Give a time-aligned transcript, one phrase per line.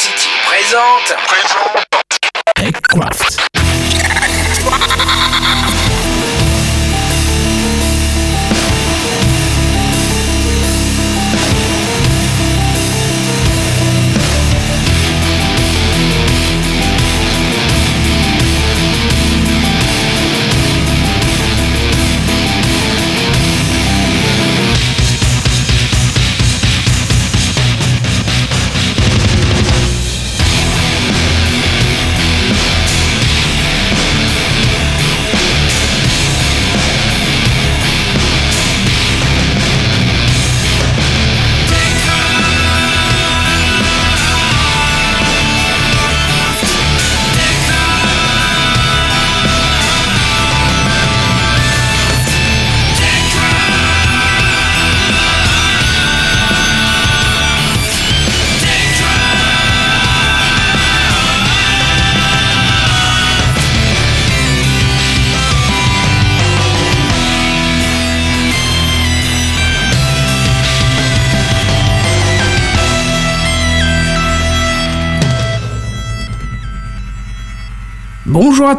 [0.00, 1.14] City présente.
[2.56, 3.49] TechCraft.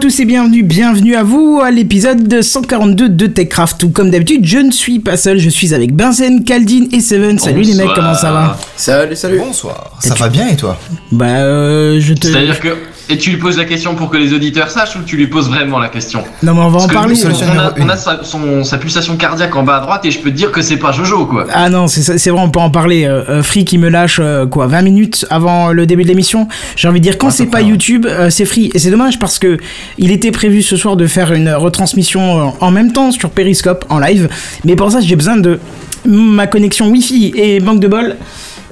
[0.01, 3.77] Tous et bienvenue, bienvenue à vous à l'épisode 142 de TechCraft.
[3.77, 7.37] Tout comme d'habitude, je ne suis pas seul, je suis avec Benzen, Caldine et Seven.
[7.37, 8.57] Salut les mecs, comment ça va?
[8.75, 9.37] Salut, salut.
[9.37, 9.95] Bonsoir.
[9.99, 10.79] Ça va bien et toi?
[11.11, 12.25] Bah, euh, je te.
[12.25, 12.69] C'est-à-dire que.
[13.09, 15.49] Et tu lui poses la question pour que les auditeurs sachent ou tu lui poses
[15.49, 17.15] vraiment la question Non, mais on va Parce en parler.
[17.15, 20.11] nous, on a, on a sa, son- sa pulsation cardiaque en bas à droite et
[20.11, 21.45] je peux te dire que c'est pas Jojo quoi.
[21.53, 23.05] Ah non, c'est vrai, on peut en parler.
[23.05, 26.47] Euh, euh, Free qui me lâche euh, quoi, 20 minutes avant le début de l'émission.
[26.75, 27.61] J'ai envie de dire, quand À c'est pas.
[27.61, 28.71] YouTube, euh, c'est Free.
[28.73, 29.57] Et c'est dommage parce que
[29.97, 33.99] il était prévu ce soir de faire une retransmission en même temps sur Periscope en
[33.99, 34.29] live.
[34.63, 35.59] Mais pour ça, j'ai besoin de
[36.05, 38.15] ma connexion Wi-Fi et manque de bol.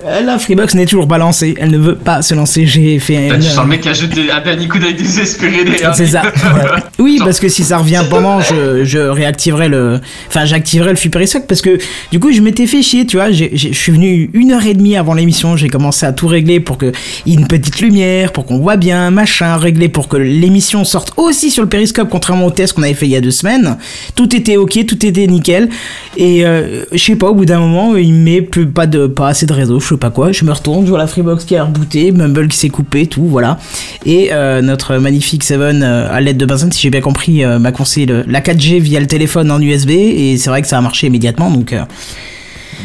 [0.06, 2.66] Euh, La Freebox n'est toujours pas lancée, elle ne veut pas se lancer.
[2.66, 5.96] J'ai fait tu sens le mec qui a jeté un dernier coup d'œil désespéré derrière.
[5.96, 6.22] c'est ça.
[6.50, 6.82] Ouais.
[6.98, 11.48] Oui, parce que si ça revient pendant, je, je réactiverai le, enfin, j'activerai le Fuperiscope
[11.48, 11.78] parce que
[12.12, 13.32] du coup, je m'étais fait chier, tu vois.
[13.32, 16.78] Je suis venu une heure et demie avant l'émission, j'ai commencé à tout régler pour
[16.78, 16.92] que
[17.26, 20.84] il y ait une petite lumière, pour qu'on voit bien, machin, régler pour que l'émission
[20.86, 23.32] sorte aussi sur le Periscope, contrairement au test qu'on avait fait il y a deux
[23.32, 23.78] semaines.
[24.16, 25.70] Tout était ok, tout était nickel.
[26.18, 29.30] Et euh, je sais pas, au bout d'un moment, il met plus pas de, pas
[29.30, 30.32] assez de réseau, je sais pas quoi.
[30.32, 33.26] Je me retourne, je vois la Freebox qui a rebooté, Mumble qui s'est coupé, tout,
[33.26, 33.58] voilà.
[34.06, 37.58] Et euh, notre magnifique Seven, euh, à l'aide de Benson, si j'ai bien compris, euh,
[37.60, 40.78] m'a conseillé le- la 4G via le téléphone en USB, et c'est vrai que ça
[40.78, 41.74] a marché immédiatement, donc.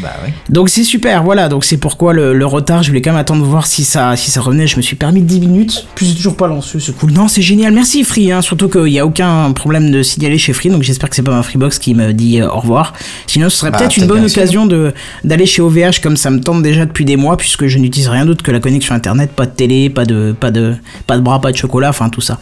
[0.02, 0.10] Bah
[0.50, 3.42] donc c'est super, voilà, donc c'est pourquoi le, le retard, je voulais quand même attendre
[3.42, 6.14] de voir si ça, si ça revenait, je me suis permis 10 minutes, puis c'est
[6.14, 7.12] toujours pas lancé, c'est cool.
[7.12, 10.52] Non, c'est génial, merci Free, hein, surtout qu'il n'y a aucun problème de signaler chez
[10.52, 12.92] Free, donc j'espère que c'est pas ma Freebox qui me dit euh, au revoir.
[13.26, 16.40] Sinon ce serait Bah, peut-être une bonne occasion de d'aller chez OVH comme ça me
[16.40, 19.46] tente déjà depuis des mois, puisque je n'utilise rien d'autre que la connexion internet, pas
[19.46, 20.74] de télé, pas de, pas de,
[21.06, 22.38] pas de bras, pas de chocolat, enfin tout ça.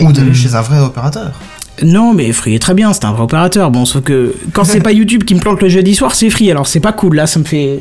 [0.00, 1.30] Ou d'aller chez un vrai opérateur.
[1.82, 3.70] Non, mais Free est très bien, c'est un vrai opérateur.
[3.70, 6.50] Bon, sauf que quand c'est pas YouTube qui me plante le jeudi soir, c'est Free.
[6.50, 7.80] Alors c'est pas cool, là, ça me fait.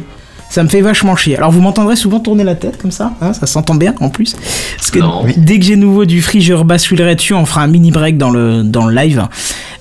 [0.50, 1.38] Ça me fait vachement chier.
[1.38, 4.36] Alors vous m'entendrez souvent tourner la tête comme ça, hein, ça s'entend bien en plus.
[4.78, 5.22] Parce que Non.
[5.24, 5.34] Oui.
[5.38, 8.32] dès que j'ai nouveau du free, je rebasculerai dessus, on fera un mini break dans
[8.32, 9.28] le, dans le live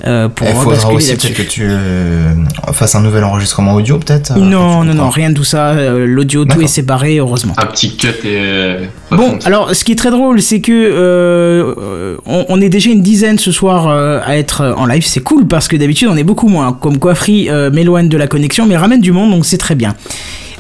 [0.07, 2.35] euh, pour Il faudra rebasculer aussi que tu euh,
[2.73, 4.33] fasses un nouvel enregistrement audio peut-être.
[4.33, 5.69] euh, Non, non, non, rien de tout ça.
[5.71, 7.55] euh, L'audio, tout est séparé, heureusement.
[7.57, 8.15] Un petit cut et.
[8.27, 12.91] euh, Bon, alors ce qui est très drôle, c'est que euh, on, on est déjà
[12.91, 15.05] une dizaine ce soir euh, à être en live.
[15.07, 16.73] C'est cool parce que d'habitude on est beaucoup moins.
[16.75, 19.75] Comme quoi Free euh, m'éloigne de la connexion, mais ramène du monde, donc c'est très
[19.75, 19.95] bien.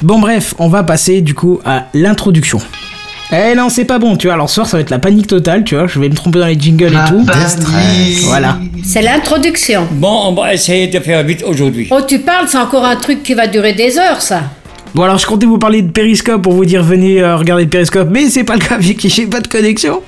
[0.02, 2.60] Bon bref, on va passer du coup à l'introduction.
[3.30, 4.34] Eh non, c'est pas bon, tu vois.
[4.34, 5.86] Alors ce soir ça va être la panique totale, tu vois.
[5.86, 7.24] Je vais me tromper dans les jingles La et tout.
[7.26, 8.20] panique.
[8.24, 8.58] Voilà.
[8.84, 9.86] C'est l'introduction.
[9.92, 11.88] Bon, on va essayer de faire vite aujourd'hui.
[11.90, 14.42] Oh, tu parles, c'est encore un truc qui va durer des heures, ça.
[14.98, 17.70] Bon alors je comptais vous parler de Periscope pour vous dire venez euh, regarder le
[17.70, 20.02] Periscope, mais c'est pas le cas vu que j'ai pas de connexion.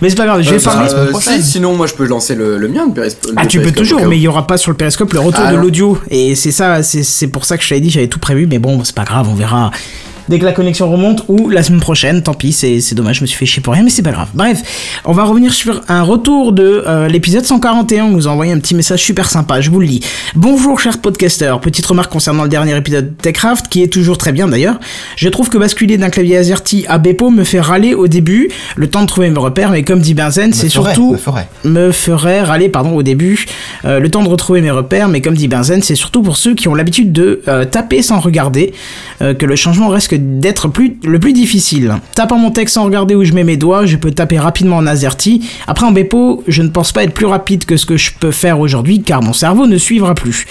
[0.00, 0.90] Mais c'est pas grave, je vais bah, parler.
[0.94, 1.42] euh, prochaine.
[1.42, 2.86] si, sinon, moi, je peux lancer le, le mien.
[2.86, 5.20] Le périscope- Ah, tu peux toujours, mais il y aura pas sur le périscope le
[5.20, 5.62] retour Ah, de non.
[5.64, 5.98] l'audio.
[6.10, 8.58] Et c'est ça, c'est c'est pour ça que je t'avais dit, j'avais tout prévu, mais
[8.58, 9.72] bon, c'est pas grave, on verra.
[10.30, 13.26] Dès que la connexion remonte ou la semaine prochaine, tant pis, c'est dommage, je me
[13.26, 14.28] suis fait chier pour rien, mais c'est pas grave.
[14.32, 14.62] Bref,
[15.04, 18.04] on va revenir sur un retour de euh, l'épisode 141.
[18.04, 20.04] On nous a envoyé un petit message super sympa, je vous le lis.
[20.36, 21.60] Bonjour, chers podcasters.
[21.60, 24.78] Petite remarque concernant le dernier épisode de TechCraft, qui est toujours très bien d'ailleurs.
[25.16, 28.88] Je trouve que basculer d'un clavier AZERTY à Bepo me fait râler au début, le
[28.88, 31.48] temps de trouver mes repères, mais comme dit Benzen, c'est surtout me ferait.
[31.64, 33.46] me ferait râler pardon au début
[33.84, 36.54] euh, le temps de retrouver mes repères mais comme dit Benzen c'est surtout pour ceux
[36.54, 38.72] qui ont l'habitude de euh, taper sans regarder
[39.20, 41.94] que le changement risque d'être plus, le plus difficile.
[42.14, 44.86] Tapant mon texte sans regarder où je mets mes doigts, je peux taper rapidement en
[44.86, 45.48] AZERTY.
[45.66, 48.30] Après en Bepo, je ne pense pas être plus rapide que ce que je peux
[48.30, 50.46] faire aujourd'hui car mon cerveau ne suivra plus.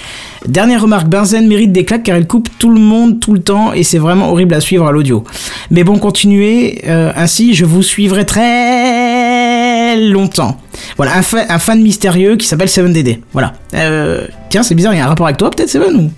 [0.48, 3.74] Dernière remarque, Benzen mérite des claques car il coupe tout le monde tout le temps
[3.74, 5.24] et c'est vraiment horrible à suivre à l'audio.
[5.72, 10.58] Mais bon, continuez, euh, ainsi je vous suivrai très longtemps.
[10.98, 13.20] Voilà, un fan mystérieux qui s'appelle 7DD.
[13.34, 13.54] Voilà.
[13.74, 16.12] Euh, tiens, c'est bizarre, il y a un rapport avec toi peut-être, Seven ou?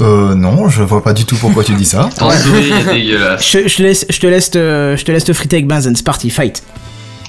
[0.00, 2.10] Euh, non, je vois pas du tout pourquoi tu dis ça.
[2.18, 3.44] Ton sourire est dégueulasse.
[3.48, 6.30] je, laisse, je te laisse, te, je te laisse te friter avec Benzen, c'est parti,
[6.30, 6.62] fight.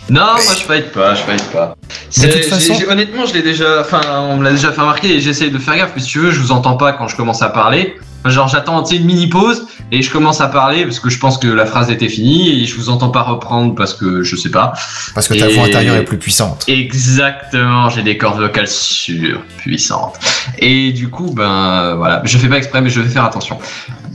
[0.10, 1.76] Non, moi je fight pas, je fight pas.
[2.10, 5.20] C'est- toute façon- honnêtement, je l'ai déjà, enfin, on me l'a déjà fait remarquer et
[5.20, 5.92] j'essaye de faire gaffe.
[5.96, 7.96] Mais si tu veux, je vous entends pas quand je commence à parler.
[8.26, 11.20] Genre, j'attends, tu sais, une mini pause et je commence à parler parce que je
[11.20, 14.36] pense que la phrase était finie et je vous entends pas reprendre parce que je
[14.36, 14.74] sais pas.
[15.14, 16.64] Parce que ta Et- voix intérieure est plus puissante.
[16.68, 20.16] Exactement, j'ai des cordes vocales surpuissantes.
[20.60, 23.60] Et du coup, ben voilà, je fais pas exprès, mais je vais faire attention.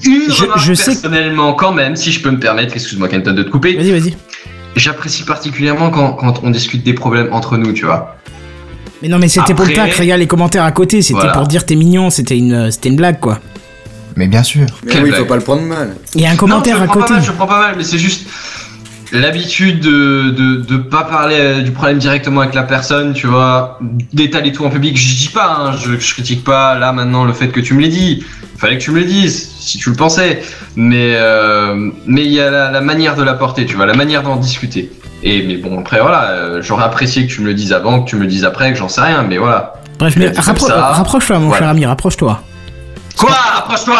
[0.05, 3.43] Une Je- je sais- personnellement, quand même, si je peux me permettre, excuse-moi Kenton de
[3.45, 4.17] te couper, Vas-y, vas-y.
[4.77, 8.17] J'apprécie particulièrement quand, quand on discute des problèmes entre nous, tu vois.
[9.03, 11.33] Mais non, mais c'était pour le tac, regarde les commentaires à côté, c'était Voilà.
[11.33, 13.41] pour dire t'es mignon, c'était une, c'était une blague quoi.
[14.17, 14.67] Mais bien sûr.
[14.85, 15.21] Mais Quelle oui, blague.
[15.23, 15.97] faut pas le prendre mal.
[16.15, 17.07] Il y a un commentaire non, je à côté.
[17.09, 18.27] Pas mal, je le prends pas mal, mais c'est juste
[19.13, 23.79] l'habitude de, de, de pas parler euh, du problème directement avec la personne, tu vois,
[24.13, 24.97] d'étaler tout en public.
[24.99, 27.81] Je dis pas, hein, je, je critique pas là maintenant le fait que tu me
[27.81, 28.25] l'aies dit.
[28.59, 30.43] Fallait que tu me le dises, si tu le pensais.
[30.77, 34.23] Mais euh, mais il y a la, la manière de l'apporter, tu vois, la manière
[34.23, 34.91] d'en discuter.
[35.23, 38.09] Et mais bon après voilà, euh, j'aurais apprécié que tu me le dises avant, que
[38.11, 39.75] tu me le dises après, que j'en sais rien, mais voilà.
[39.99, 41.59] Bref, mais rappro- rapproche-toi, mon Voilà.
[41.61, 42.43] cher ami, rapproche-toi.
[43.19, 43.37] Quoi?
[43.59, 43.99] Approche-toi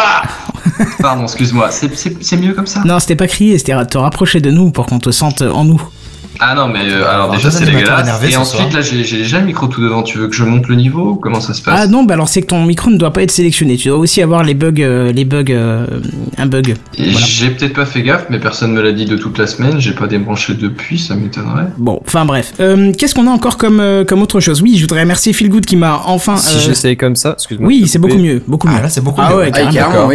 [0.99, 1.69] Pardon, excuse-moi.
[1.69, 2.81] C'est mieux comme ça?
[2.85, 5.81] Non, c'était pas crier, c'était te rapprocher de nous pour qu'on te sente en nous.
[6.43, 8.07] Ah non, mais euh, alors déjà c'est dégueulasse.
[8.27, 8.73] Et ensuite soir.
[8.73, 10.01] là j'ai déjà le micro tout devant.
[10.01, 11.79] Tu veux que je monte le niveau ou comment ça se passe?
[11.83, 13.77] Ah non, bah alors c'est que ton micro ne doit pas être sélectionné.
[13.77, 15.85] Tu dois aussi avoir les bugs, euh, les bugs, euh,
[16.39, 16.75] un bug.
[16.97, 17.11] Voilà.
[17.27, 19.79] J'ai peut-être pas fait gaffe, mais personne me l'a dit de toute la semaine.
[19.79, 21.67] J'ai pas débranché depuis, ça m'étonnerait.
[21.77, 22.53] Bon, enfin bref.
[22.59, 24.61] Euh, Qu'est-ce qu'on a encore comme, euh, comme autre chose?
[24.63, 26.37] Oui, je voudrais remercier Philgood qui m'a enfin.
[26.37, 27.67] Si j'essaye comme ça, excuse-moi.
[27.67, 28.75] oui, c'est beaucoup mieux, beaucoup mieux.
[28.79, 29.37] Ah là, c'est beaucoup Ah mieux.
[29.37, 29.73] ouais, Ah, carrément.
[29.73, 30.07] carrément,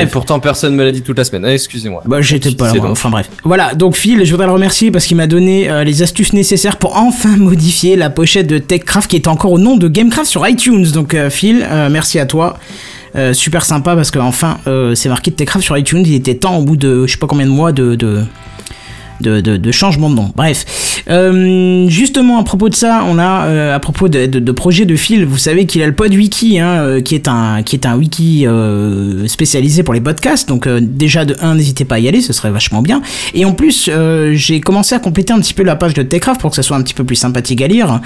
[0.00, 1.44] Et pourtant, personne me l'a dit toute la semaine.
[1.44, 2.02] Ah, excusez-moi.
[2.06, 3.28] Bah j'étais pas là, enfin bref.
[3.44, 6.76] Voilà, donc Phil, je voudrais le remercier parce qu'il m'a donné euh, les astuces nécessaires
[6.76, 10.46] pour enfin modifier la pochette de TechCraft qui est encore au nom de Gamecraft sur
[10.46, 10.86] iTunes.
[10.92, 12.58] Donc euh, Phil, euh, merci à toi.
[13.32, 14.58] Super sympa parce que enfin
[14.96, 16.02] c'est marqué de TechCraft sur iTunes.
[16.04, 18.24] Il était temps au bout de je sais pas combien de mois de de,
[19.20, 20.32] de, changement de nom.
[20.34, 20.64] Bref,
[21.08, 24.96] Euh, justement à propos de ça, on a euh, à propos de, de, projet de
[24.96, 27.96] Phil, vous savez qu'il a le PodWiki, hein, euh, qui est un qui est un
[27.96, 28.46] wiki
[29.26, 30.48] spécialisé pour les podcasts.
[30.48, 33.02] Donc déjà de 1, n'hésitez pas à y aller, ce serait vachement bien.
[33.34, 33.90] Et en plus,
[34.32, 36.76] j'ai commencé à compléter un petit peu la page de Techcraft pour que ça soit
[36.76, 38.00] un petit peu plus sympathique à lire.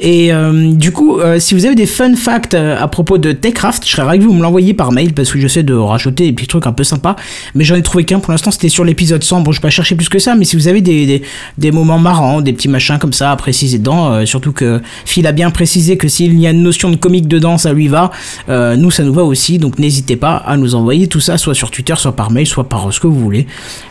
[0.00, 0.30] Et
[0.72, 4.18] du coup, si vous avez des fun facts à propos de Techcraft, je serais ravi
[4.20, 6.72] que vous me l'envoyiez par mail parce que j'essaie de rajouter des petits trucs un
[6.72, 7.16] peu sympas.
[7.54, 9.40] Mais j'en ai trouvé qu'un pour l'instant, c'était sur l'épisode 100.
[9.40, 11.22] Bon, je vais pas chercher plus que ça, mais si vous avez des,
[11.58, 15.26] des, moments marrants, des petits machins comme ça à préciser dedans, euh, surtout que Phil
[15.26, 18.10] a bien précisé que s'il y a une notion de comique dedans, ça lui va.
[18.48, 21.54] Euh, nous, ça nous va aussi, donc n'hésitez pas à nous envoyer tout ça, soit
[21.54, 23.46] sur Twitter, soit par mail, soit par ce que vous voulez.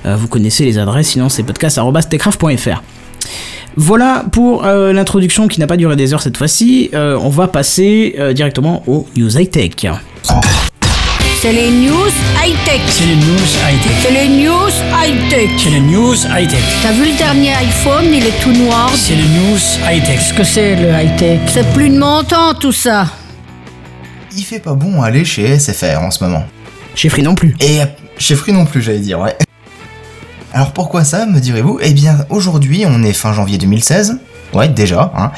[0.05, 2.81] Euh, vous connaissez les adresses, sinon c'est podcast.techcraft.fr.
[3.79, 6.89] Voilà pour l'introduction qui n'a pas duré des heures cette fois-ci.
[6.93, 9.71] On va passer directement au News High Tech.
[11.39, 12.09] C'est les news
[12.43, 12.81] high-tech.
[12.87, 13.91] C'est les news high-tech.
[14.01, 15.49] C'est les news high-tech.
[15.57, 16.63] C'est les news high-tech.
[16.81, 18.89] T'as vu le dernier iPhone, il est tout noir.
[18.95, 20.17] C'est les news high-tech.
[20.17, 21.39] Qu'est-ce que c'est le high-tech?
[21.47, 23.05] C'est plus de mon temps tout ça.
[24.35, 26.43] Il fait pas bon aller chez SFR en ce moment.
[26.95, 27.55] Chez Free non plus.
[27.59, 27.85] Et euh,
[28.17, 29.37] chez Free non plus, j'allais dire, ouais.
[30.53, 31.77] Alors pourquoi ça, me direz-vous?
[31.83, 34.19] Eh bien, aujourd'hui, on est fin janvier 2016.
[34.53, 35.31] Ouais, déjà, hein.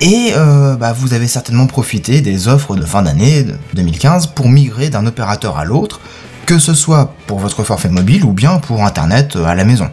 [0.00, 4.48] Et euh, bah, vous avez certainement profité des offres de fin d'année de 2015 pour
[4.48, 6.00] migrer d'un opérateur à l'autre,
[6.46, 9.90] que ce soit pour votre forfait mobile ou bien pour Internet euh, à la maison.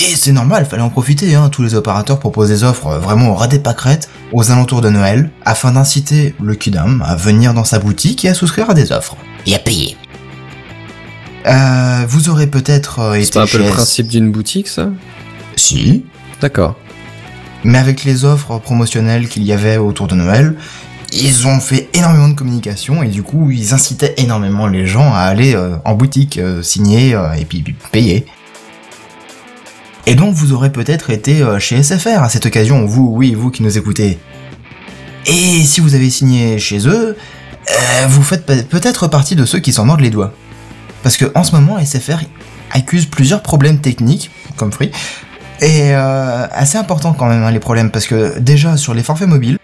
[0.00, 1.50] Et c'est normal, fallait en profiter, hein.
[1.50, 4.88] tous les opérateurs proposent des offres euh, vraiment au ras des pâquerettes aux alentours de
[4.88, 8.92] Noël, afin d'inciter le Kidam à venir dans sa boutique et à souscrire à des
[8.92, 9.16] offres.
[9.46, 9.96] Et à payer.
[11.46, 14.88] Euh, vous aurez peut-être euh, C'est été pas un peu le principe d'une boutique, ça?
[15.56, 16.06] Si,
[16.40, 16.76] D'accord.
[17.64, 20.56] Mais avec les offres promotionnelles qu'il y avait autour de Noël,
[21.12, 25.20] ils ont fait énormément de communication et du coup ils incitaient énormément les gens à
[25.20, 28.26] aller euh, en boutique euh, signer euh, et puis, payer.
[30.06, 33.62] Et donc vous aurez peut-être été chez SFR à cette occasion, vous, oui, vous qui
[33.62, 34.18] nous écoutez.
[35.26, 37.16] Et si vous avez signé chez eux,
[38.08, 40.32] vous faites pe- peut-être partie de ceux qui s'en mordent les doigts.
[41.02, 42.18] Parce que en ce moment, SFR
[42.72, 44.90] accuse plusieurs problèmes techniques, comme Free,
[45.60, 49.28] et euh, assez important quand même hein, les problèmes, parce que déjà sur les forfaits
[49.28, 49.58] mobiles,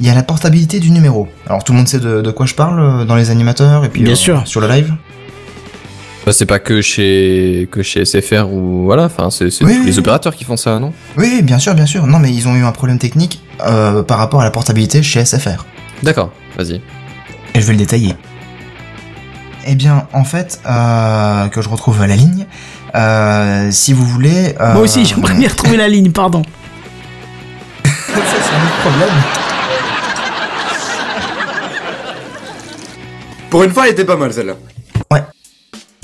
[0.00, 1.28] il y a la portabilité du numéro.
[1.46, 3.88] Alors tout le monde sait de, de quoi je parle euh, dans les animateurs et
[3.88, 4.46] puis Bien euh, sûr.
[4.46, 4.92] sur le live
[6.24, 9.92] Bah, c'est pas que chez que chez SFR ou voilà, enfin c'est Oui, oui, les
[9.94, 9.98] oui.
[9.98, 10.92] opérateurs qui font ça, non?
[11.16, 12.06] Oui, bien sûr, bien sûr.
[12.06, 15.24] Non, mais ils ont eu un problème technique euh, par rapport à la portabilité chez
[15.24, 15.64] SFR.
[16.04, 16.80] D'accord, vas-y.
[17.54, 18.14] Et je vais le détailler.
[19.66, 22.46] Eh bien, en fait, euh, que je retrouve la ligne,
[22.94, 24.54] euh, si vous voulez...
[24.60, 26.42] euh, Moi aussi, j'aimerais bien retrouver la ligne, pardon.
[27.84, 29.14] Ça, c'est un autre problème.
[33.50, 34.54] Pour une fois, elle était pas mal celle-là.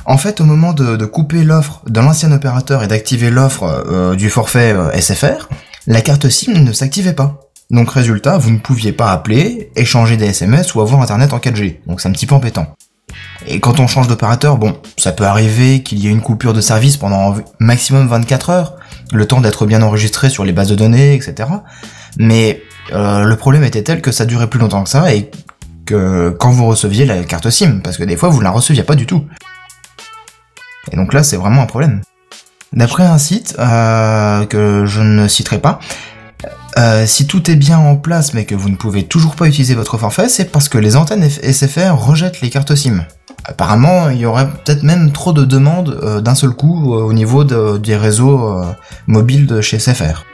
[0.07, 4.15] En fait, au moment de, de couper l'offre de l'ancien opérateur et d'activer l'offre euh,
[4.15, 5.49] du forfait euh, SFR,
[5.87, 7.41] la carte SIM ne s'activait pas.
[7.71, 11.79] Donc résultat, vous ne pouviez pas appeler, échanger des SMS ou avoir internet en 4G.
[11.87, 12.67] Donc c'est un petit peu embêtant.
[13.47, 16.61] Et quand on change d'opérateur, bon, ça peut arriver qu'il y ait une coupure de
[16.61, 18.77] service pendant maximum 24 heures,
[19.13, 21.49] le temps d'être bien enregistré sur les bases de données, etc.
[22.19, 25.31] Mais euh, le problème était tel que ça durait plus longtemps que ça et
[25.85, 28.95] que quand vous receviez la carte SIM, parce que des fois vous la receviez pas
[28.95, 29.27] du tout.
[30.91, 32.01] Et donc là, c'est vraiment un problème.
[32.73, 35.79] D'après un site euh, que je ne citerai pas,
[36.77, 39.75] euh, si tout est bien en place mais que vous ne pouvez toujours pas utiliser
[39.75, 43.05] votre forfait, c'est parce que les antennes SFR rejettent les cartes SIM.
[43.47, 47.13] Apparemment, il y aurait peut-être même trop de demandes euh, d'un seul coup euh, au
[47.13, 48.65] niveau de- des réseaux euh,
[49.07, 50.25] mobiles de chez SFR.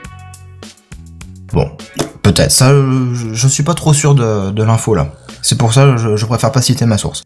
[1.51, 1.69] Bon,
[2.23, 2.51] peut-être.
[2.51, 5.07] Ça, je, je suis pas trop sûr de, l'info là.
[5.41, 7.23] C'est pour ça que je, je préfère pas citer ma source.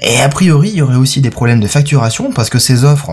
[0.00, 3.10] Et a priori, il y aurait aussi des problèmes de facturation parce que ces offres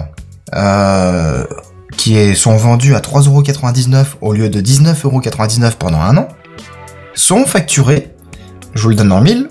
[1.98, 6.28] qui sont vendues à 3,99€ au lieu de 19,99€ pendant un an
[7.14, 8.16] sont facturées,
[8.74, 9.50] je vous le donne en mille,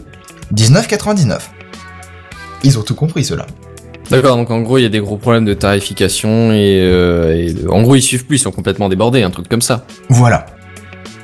[0.54, 1.38] 19,99€.
[2.64, 3.46] Ils ont tout compris cela.
[4.10, 7.52] D'accord, donc en gros il y a des gros problèmes de tarification et, euh, et
[7.52, 9.84] de- en gros ils suivent plus, ils sont complètement débordés, un truc comme ça.
[10.08, 10.46] Voilà.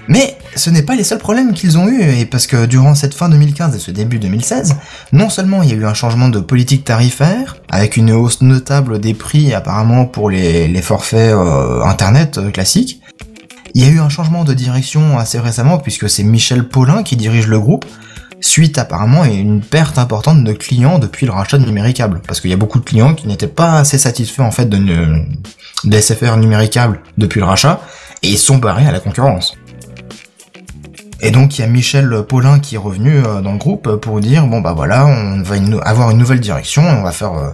[0.07, 3.14] Mais ce n'est pas les seuls problèmes qu'ils ont eu, et parce que durant cette
[3.14, 4.76] fin 2015 et ce début 2016,
[5.12, 9.00] non seulement il y a eu un changement de politique tarifaire, avec une hausse notable
[9.00, 13.00] des prix apparemment pour les, les forfaits euh, internet euh, classiques,
[13.75, 17.17] il y a eu un changement de direction assez récemment, puisque c'est Michel Paulin qui
[17.17, 17.87] dirige le groupe,
[18.44, 22.20] suite apparemment à une perte importante de clients depuis le rachat de Numéricable.
[22.26, 25.98] Parce qu'il y a beaucoup de clients qui n'étaient pas assez satisfaits en fait de,
[26.00, 27.80] SFR Numéricable depuis le rachat,
[28.22, 29.54] et ils sont barrés à la concurrence.
[31.20, 34.20] Et donc il y a Michel Paulin qui est revenu euh, dans le groupe pour
[34.20, 37.48] dire bon bah voilà on va avoir une nouvelle direction on va faire euh,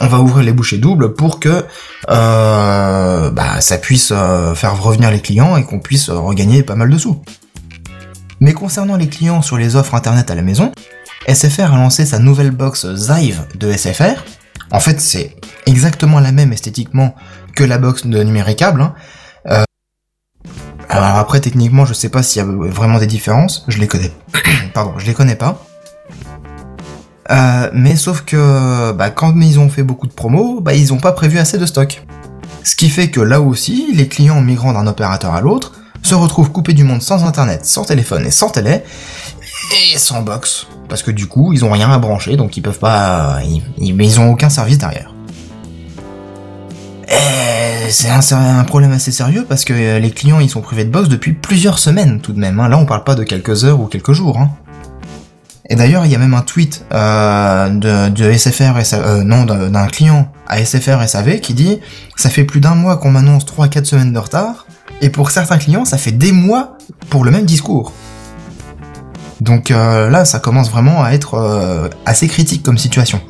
[0.00, 1.64] on va ouvrir les bouchées doubles pour que
[2.08, 4.12] euh, bah, ça puisse
[4.54, 7.20] faire revenir les clients et qu'on puisse regagner pas mal de sous.
[8.40, 10.72] Mais concernant les clients sur les offres internet à la maison,
[11.28, 14.24] SFR a lancé sa nouvelle box Zive de SFR.
[14.70, 17.14] En fait c'est exactement la même esthétiquement
[17.54, 18.82] que la box de Numéricable.
[18.82, 18.94] hein.
[20.88, 23.64] Alors après, techniquement, je sais pas s'il y a vraiment des différences.
[23.68, 24.12] Je les connais.
[24.74, 25.62] Pardon, je les connais pas.
[27.30, 30.98] Euh, mais sauf que bah, quand ils ont fait beaucoup de promos, bah, ils ont
[30.98, 32.04] pas prévu assez de stock.
[32.62, 35.72] Ce qui fait que là aussi, les clients migrant d'un opérateur à l'autre
[36.06, 38.82] se retrouvent coupés du monde sans internet, sans téléphone et sans télé,
[39.92, 40.66] et sans box.
[40.88, 43.40] Parce que du coup, ils ont rien à brancher, donc ils peuvent pas...
[43.44, 45.12] Ils, ils, ont aucun service derrière.
[47.88, 51.32] C'est un, problème assez sérieux parce que les clients ils sont privés de box depuis
[51.34, 52.58] plusieurs semaines tout de même.
[52.58, 52.68] hein.
[52.68, 54.38] Là on parle pas de quelques heures ou quelques jours.
[54.38, 54.50] hein.
[55.70, 59.44] Et d'ailleurs il y a même un tweet euh, de, de SFR SA euh, non
[59.44, 61.78] d'un client à SFR SAV qui dit
[62.16, 64.66] ça fait plus d'un mois qu'on m'annonce 3 4 semaines de retard
[65.00, 66.76] et pour certains clients ça fait des mois
[67.10, 67.92] pour le même discours.
[69.40, 73.20] Donc euh, là ça commence vraiment à être euh, assez critique comme situation.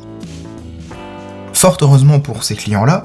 [1.53, 3.03] Fort heureusement pour ces clients-là,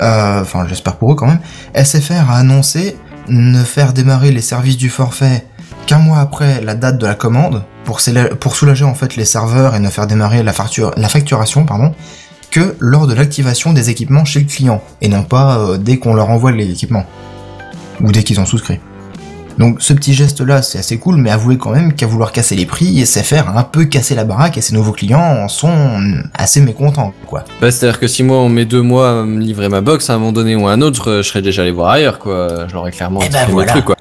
[0.00, 1.40] euh, enfin j'espère pour eux quand même,
[1.74, 2.96] SFR a annoncé
[3.28, 5.46] ne faire démarrer les services du forfait
[5.86, 9.80] qu'un mois après la date de la commande pour, soulager en fait les serveurs et
[9.80, 11.66] ne faire démarrer la, facturation
[12.50, 16.30] que lors de l'activation des équipements chez le client et non pas dès qu'on leur
[16.30, 17.04] envoie l'équipement
[18.02, 18.78] ou dès qu'ils ont souscrit.
[19.58, 22.56] Donc ce petit geste là c'est assez cool mais avouez quand même qu'à vouloir casser
[22.56, 26.00] les prix, SFR a un peu cassé la baraque et ses nouveaux clients en sont
[26.34, 27.44] assez mécontents quoi.
[27.60, 30.14] Bah, C'est-à-dire que si moi on met deux mois à me livrer ma box, à
[30.14, 32.66] un moment donné ou à un autre, je serais déjà allé voir ailleurs, quoi.
[32.68, 33.66] Je l'aurais clairement Eh ben exprimé voilà.
[33.66, 33.96] le truc, quoi.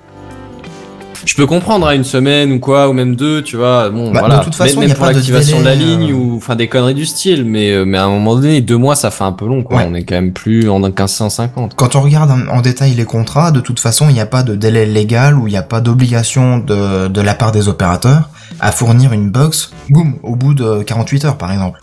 [1.29, 3.91] Je peux comprendre à une semaine ou quoi, ou même deux, tu vois.
[3.91, 4.39] Bon, Bah, de voilà.
[4.39, 6.15] toute façon, même, y a pour de l'activation de la ligne euh.
[6.15, 8.95] ou enfin des conneries du style, mais euh, mais à un moment donné, deux mois,
[8.95, 9.77] ça fait un peu long, quoi.
[9.77, 9.87] Ouais.
[9.87, 11.75] On est quand même plus en 1550.
[11.75, 14.55] Quand on regarde en, détail les contrats, de toute façon, il n'y a pas de
[14.55, 18.71] délai légal ou il n'y a pas d'obligation de, de la part des opérateurs à
[18.71, 21.79] fournir une box, boum, au bout de 48 heures par exemple.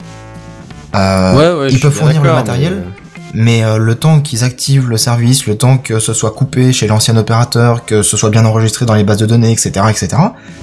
[0.97, 1.73] Euh, ouais, ouais.
[1.73, 5.47] ils peuvent fournir le matériel, mais, euh, mais euh, le temps qu'ils activent le service,
[5.47, 8.95] le temps que ce soit coupé chez l'ancien opérateur, que ce soit bien enregistré dans
[8.95, 10.09] les bases de données, etc., etc.,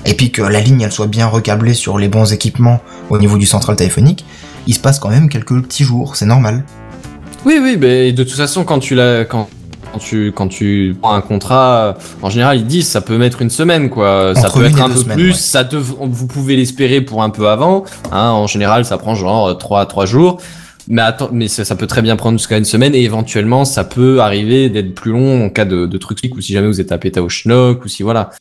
[0.06, 3.38] et puis que la ligne elle soit bien recablée sur les bons équipements au niveau
[3.38, 4.26] du central téléphonique,
[4.68, 6.64] il se passe quand même quelques petits jours, c'est normal.
[7.46, 9.50] Oui, oui, mais de toute façon, quand tu l'as, quand,
[9.92, 13.50] quand tu, quand tu prends un contrat, en général, ils disent ça peut mettre une
[13.50, 14.34] semaine, quoi.
[14.34, 15.32] ça peut être un peu semaines, plus.
[15.32, 15.38] ouais.
[15.38, 17.84] Ça te, vous pouvez l'espérer pour un peu avant.
[18.12, 20.40] Hein, en général, ça prend genre 3 trois jours.
[20.88, 23.84] Mais attends, mais ça, ça peut très bien prendre jusqu'à une semaine et éventuellement, ça
[23.84, 26.88] peut arriver d'être plus long en cas de, de trucs ou si jamais vous êtes
[26.88, 28.32] tapé au schnock ou si voilà.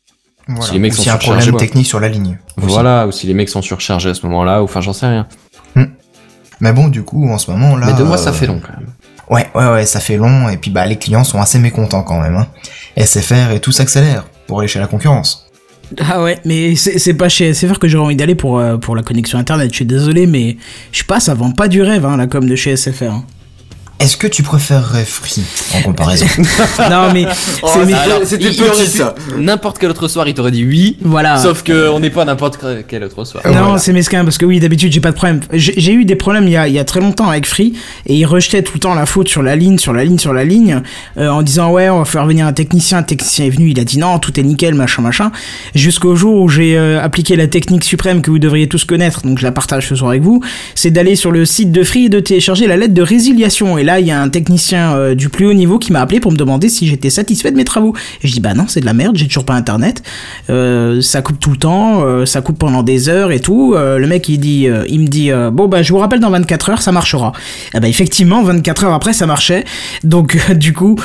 [0.47, 0.61] Voilà.
[0.65, 1.59] Si les mecs Ou sont y a un problème quoi.
[1.59, 2.37] technique sur la ligne.
[2.57, 2.67] aussi.
[2.67, 5.27] Voilà, ou si les mecs sont surchargés à ce moment-là, ou enfin j'en sais rien.
[6.59, 7.87] Mais bon, du coup, en ce moment là.
[7.87, 8.89] mais deux mois, euh, ça fait long quand même.
[9.29, 12.19] Ouais, ouais, ouais, ça fait long, et puis bah les clients sont assez mécontents quand
[12.21, 12.35] même.
[12.35, 12.47] Hein.
[12.97, 15.49] SFR et tout s'accélère pour aller chez la concurrence.
[15.99, 19.03] Ah ouais, mais c'est pas chez SFR que j'aurais envie d'aller pour, euh, pour la
[19.03, 19.69] connexion internet.
[19.71, 20.57] Je suis désolé, mais
[20.91, 23.23] je sais pas, ça vend pas du rêve, hein, la com de chez SFR.
[23.99, 25.43] Est-ce que tu préférerais Free
[25.75, 26.25] en comparaison
[26.89, 27.25] non, mais
[27.61, 27.69] Oh,
[28.25, 29.15] c'était petit ça.
[29.37, 30.97] N'importe quel autre soir, il t'aurait dit oui.
[31.01, 31.37] voilà.
[31.37, 33.43] Sauf que on n'est pas n'importe quel autre soir.
[33.45, 33.77] Non, Voilà.
[33.77, 35.39] c'est mesquin parce que oui, d'habitude j'ai pas de problème.
[35.53, 37.73] J'ai j'ai eu des problèmes il y, a, il y a très longtemps avec Free
[38.05, 40.33] et ils rejetaient tout le temps la faute sur la ligne, sur la ligne, sur
[40.33, 40.81] la ligne,
[41.17, 42.97] euh, en disant ouais, on va faire venir un technicien.
[42.97, 45.31] Un technicien est venu, il a dit non, tout est nickel, machin, machin.
[45.75, 49.37] Jusqu'au jour où j'ai euh, appliqué la technique suprême que vous devriez tous connaître, donc
[49.39, 50.41] je la partage ce soir avec vous.
[50.75, 53.77] C'est d'aller sur le site de Free et de télécharger la lettre de résiliation.
[53.77, 56.19] Et là, il y a un technicien euh, du plus haut niveau qui m'a appelé
[56.19, 57.93] pour me demander si j'étais satisfait de mes travaux.
[58.21, 60.03] Et je dis bah non, c'est de la merde, j'ai toujours pas internet.
[60.49, 63.75] Euh, ça coupe tout le temps, euh, ça coupe pendant des heures et tout.
[63.75, 66.81] Le mec il dit, il me dit bon bah je vous rappelle dans 24 heures
[66.81, 67.33] ça marchera.
[67.73, 69.65] Et bah effectivement 24 heures après ça marchait.
[70.03, 70.97] Donc du coup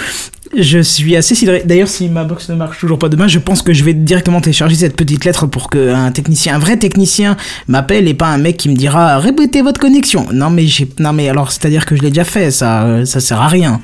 [0.57, 1.63] je suis assez sidéré.
[1.65, 4.41] D'ailleurs, si ma box ne marche toujours pas demain, je pense que je vais directement
[4.41, 7.37] télécharger cette petite lettre pour qu'un technicien, un vrai technicien,
[7.67, 10.27] m'appelle et pas un mec qui me dira répétez votre connexion.
[10.33, 12.85] Non mais j'ai, non mais alors c'est à dire que je l'ai déjà fait, ça,
[12.85, 13.81] euh, ça sert à rien.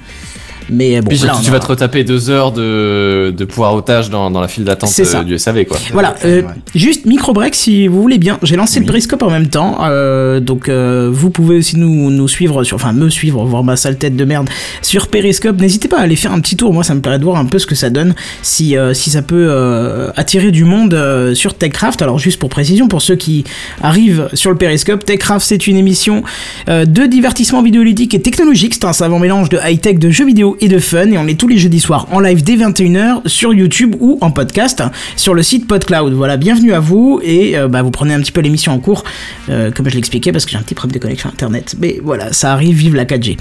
[0.71, 4.41] Mais bon, Puis là, tu vas te retaper deux heures de, de poireautage dans, dans
[4.41, 5.23] la file d'attente C'est ça.
[5.23, 5.79] du SAV, quoi.
[5.93, 6.43] Voilà, euh,
[6.75, 8.39] juste micro break si vous voulez bien.
[8.43, 12.29] J'ai lancé le périscope en même temps, euh, donc euh, vous pouvez aussi nous, nous
[12.29, 14.49] suivre sur, enfin me suivre, voir ma sale tête de merde
[14.83, 15.61] sur périscope.
[15.61, 16.73] N'hésitez pas à aller faire un petit tour.
[16.73, 19.11] Moi, ça me plairait de voir un peu ce que ça donne, si euh, si
[19.11, 22.01] ça peut euh, attirer du monde euh, sur Techcraft.
[22.03, 23.45] Alors juste pour précision, pour ceux qui
[23.83, 26.23] arrivent sur le périscope, Techcraft c'est une émission
[26.69, 28.75] euh, de divertissement vidéoludique et technologique.
[28.75, 31.11] C'est un savant mélange de high tech, de jeux vidéo et de fun.
[31.11, 34.31] Et on est tous les jeudis soirs en live dès 21h sur YouTube ou en
[34.31, 34.83] podcast
[35.17, 36.13] sur le site PodCloud.
[36.15, 39.05] Voilà, bienvenue à vous et euh, bah, vous prenez un petit peu l'émission en cours,
[39.49, 41.75] euh, comme je l'expliquais, parce que j'ai un petit problème de connexion internet.
[41.81, 43.37] Mais voilà, ça arrive, vive la 4G.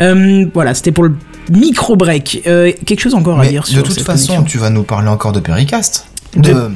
[0.00, 1.14] Euh, voilà, c'était pour le
[1.50, 2.42] micro break.
[2.44, 4.82] Quelque chose encore à Mais dire de sur toute cette façon, connexion tu vas nous
[4.84, 6.06] parler encore de Pericast.
[6.36, 6.70] De- De...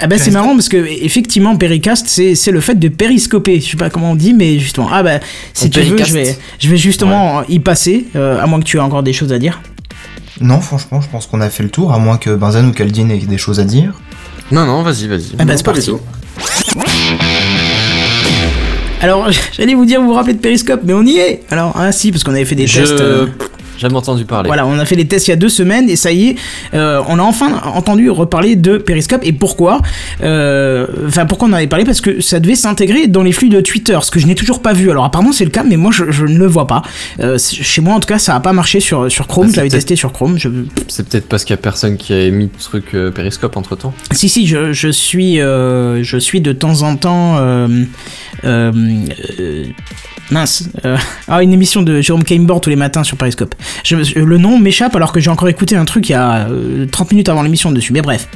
[0.00, 3.60] Ah bah c'est marrant parce que effectivement Pericast c'est c'est le fait de périscoper.
[3.60, 5.20] Je sais pas comment on dit mais justement ah bah
[5.52, 8.64] si On tu veux je vais je vais justement y passer euh, à moins que
[8.64, 9.60] tu aies encore des choses à dire.
[10.40, 13.10] Non, franchement, je pense qu'on a fait le tour, à moins que Benzen ou Caldine
[13.12, 13.92] aient des choses à dire.
[14.50, 15.26] Non, non, vas-y, vas-y.
[15.38, 15.86] Ah bah Non, c'est parti.
[15.86, 16.00] tout.
[19.00, 21.42] Alors j'allais vous dire vous vous rappelez de Periscope mais on y est.
[21.50, 22.92] Alors ah si parce qu'on avait fait des Je- tests.
[23.00, 23.26] euh,
[23.78, 24.46] Jamais entendu parler.
[24.48, 26.36] Voilà, on a fait les tests il y a deux semaines et ça y est,
[26.74, 29.80] euh, on a enfin entendu reparler de Periscope et pourquoi
[30.22, 33.48] Euh, Enfin, pourquoi on en avait parlé Parce que ça devait s'intégrer dans les flux
[33.48, 34.90] de Twitter, ce que je n'ai toujours pas vu.
[34.90, 36.82] Alors apparemment c'est le cas, mais moi je, je ne le vois pas.
[37.20, 39.46] Euh, chez moi en tout cas, ça a pas marché sur sur Chrome.
[39.48, 40.38] Ah, je l'avais testé sur Chrome.
[40.38, 40.48] Je...
[40.88, 43.92] C'est peut-être parce qu'il y a personne qui a mis de truc périscope entre temps.
[44.12, 47.38] Si si, je, je suis je suis de temps en temps.
[50.30, 50.68] mince,
[51.28, 53.54] ah, une émission de Jérôme Caimbord tous les matins sur Periscope.
[53.90, 57.10] Le nom m'échappe alors que j'ai encore écouté un truc il y a euh, 30
[57.12, 58.28] minutes avant l'émission dessus, mais bref.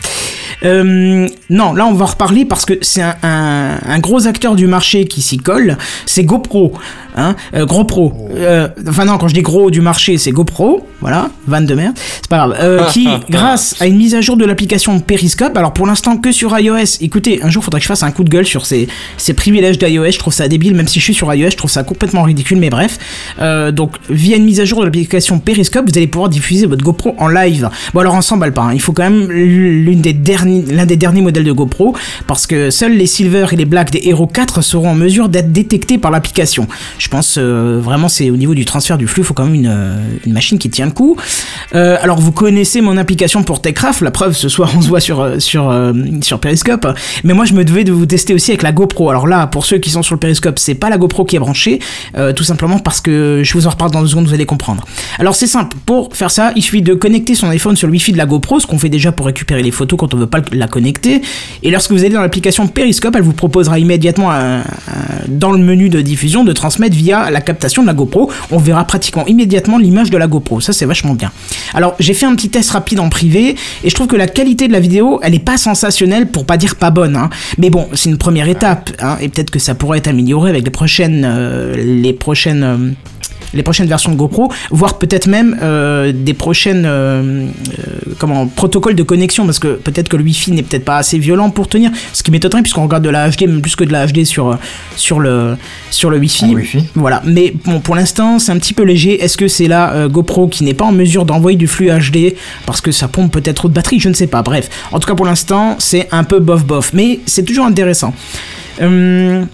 [0.64, 5.04] Euh, non, là on va reparler parce que c'est un- un gros acteur du marché
[5.04, 6.72] qui s'y colle, c'est GoPro,
[7.18, 8.14] hein, euh, gros pro.
[8.34, 11.94] Euh, enfin non, quand je dis gros du marché, c'est GoPro, voilà, vanne de merde,
[11.96, 12.56] c'est pas grave.
[12.60, 16.32] Euh, qui, grâce à une mise à jour de l'application Periscope, alors pour l'instant que
[16.32, 18.88] sur iOS, écoutez, un jour faudrait que je fasse un coup de gueule sur ces,
[19.16, 21.70] ces privilèges d'iOS, je trouve ça débile, même si je suis sur iOS, je trouve
[21.70, 22.98] ça complètement ridicule, mais bref.
[23.72, 27.14] Donc via une mise à jour de l'application Periscope, vous allez pouvoir diffuser votre GoPro
[27.18, 27.68] en live.
[27.92, 28.72] Bon alors on s'emballe pas, hein.
[28.74, 31.94] il faut quand même l'une des derniers, l'un des derniers modèles de GoPro,
[32.26, 35.52] parce que seuls les Silver et les Black des Hero 4 seront en mesure d'être
[35.52, 36.66] détectés par l'application.
[36.98, 39.54] Je pense euh, vraiment c'est au niveau du transfert du flux, il faut quand même
[39.54, 41.16] une, euh, machine qui tient le coup.
[41.74, 45.00] Euh, alors vous connaissez mon application pour Techcraft, la preuve ce soir on se voit
[45.00, 45.74] sur sur
[46.22, 46.86] sur Periscope,
[47.24, 49.10] mais moi je me devais de vous tester aussi avec la GoPro.
[49.10, 51.40] Alors là pour ceux qui sont sur le Periscope, c'est pas la GoPro qui est
[51.40, 51.78] branchée,
[52.36, 54.84] tout simplement parce que je vous en reparle dans deux secondes, vous allez comprendre.
[55.18, 58.12] Alors c'est simple, pour faire ça, il suffit de connecter son iPhone sur le Wi-Fi
[58.12, 60.40] de la GoPro, ce qu'on fait déjà pour récupérer les photos quand on veut pas
[60.52, 61.22] la connecter.
[61.62, 64.62] Et lorsque vous allez dans l'application Periscope, elle vous proposera immédiatement un-
[65.28, 68.30] dans le menu de diffusion de transmettre via la captation de la GoPro.
[68.50, 70.60] On verra pratiquement immédiatement l'image de la GoPro.
[70.60, 71.30] Ça, c'est vachement bien.
[71.74, 74.66] Alors, j'ai fait un petit test rapide en privé et je trouve que la qualité
[74.68, 77.16] de la vidéo, elle est pas sensationnelle pour pas dire pas bonne.
[77.16, 77.30] hein.
[77.58, 80.64] Mais bon, c'est une première étape hein, et peut-être que ça pourrait être amélioré avec
[80.64, 82.62] les prochaines, euh, les prochaines.
[82.64, 82.90] euh,
[83.54, 87.46] les prochaines versions de GoPro, voire peut-être même euh, des prochaines euh,
[87.78, 91.18] euh, comment protocoles de connexion, parce que peut-être que le Wi-Fi n'est peut-être pas assez
[91.18, 93.92] violent pour tenir, ce qui m'étonnerait puisqu'on regarde de la HD, même plus que de
[93.92, 94.58] la HD sur
[94.96, 95.56] sur le
[95.90, 96.54] sur le Wi-Fi.
[96.94, 99.22] Voilà, mais bon, pour l'instant, c'est un petit peu léger.
[99.22, 102.34] Est-ce que c'est la euh, GoPro qui n'est pas en mesure d'envoyer du flux HD
[102.66, 104.00] parce que ça pompe peut-être trop de batterie?
[104.00, 104.42] Je ne sais pas.
[104.42, 108.14] Bref, en tout cas pour l'instant, c'est un peu bof bof, mais c'est toujours intéressant.
[108.80, 109.46] Hum,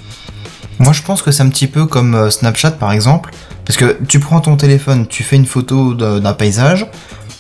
[0.78, 3.30] Moi, je pense que c'est un petit peu comme Snapchat, par exemple.
[3.64, 6.86] Parce que tu prends ton téléphone, tu fais une photo d'un paysage,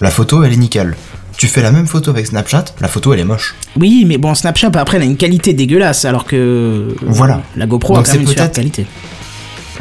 [0.00, 0.96] la photo, elle est nickel.
[1.36, 3.54] Tu fais la même photo avec Snapchat, la photo, elle est moche.
[3.78, 7.42] Oui, mais bon, Snapchat après elle a une qualité dégueulasse, alors que euh, Voilà.
[7.56, 8.86] la GoPro Donc a quand même c'est une super qualité.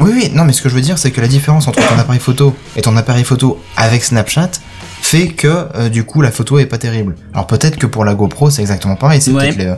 [0.00, 1.96] Oui, oui, non, mais ce que je veux dire, c'est que la différence entre ton
[1.98, 4.50] appareil photo et ton appareil photo avec Snapchat
[5.00, 7.14] fait que, euh, du coup, la photo est pas terrible.
[7.32, 9.20] Alors peut-être que pour la GoPro, c'est exactement pareil.
[9.22, 9.52] C'est Ouais.
[9.52, 9.74] peut-être les,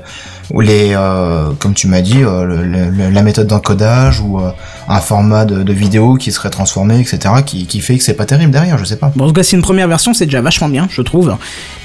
[0.53, 4.51] ou les euh, comme tu m'as dit, euh, le- le- la méthode d'encodage ou euh,
[4.89, 8.25] un format de, de vidéo qui serait transformé, etc., qui, qui fait que c'est pas
[8.27, 9.13] terrible derrière, je sais pas.
[9.17, 11.37] Bon, en tout cas, c'est une première version, c'est déjà vachement bien, je trouve.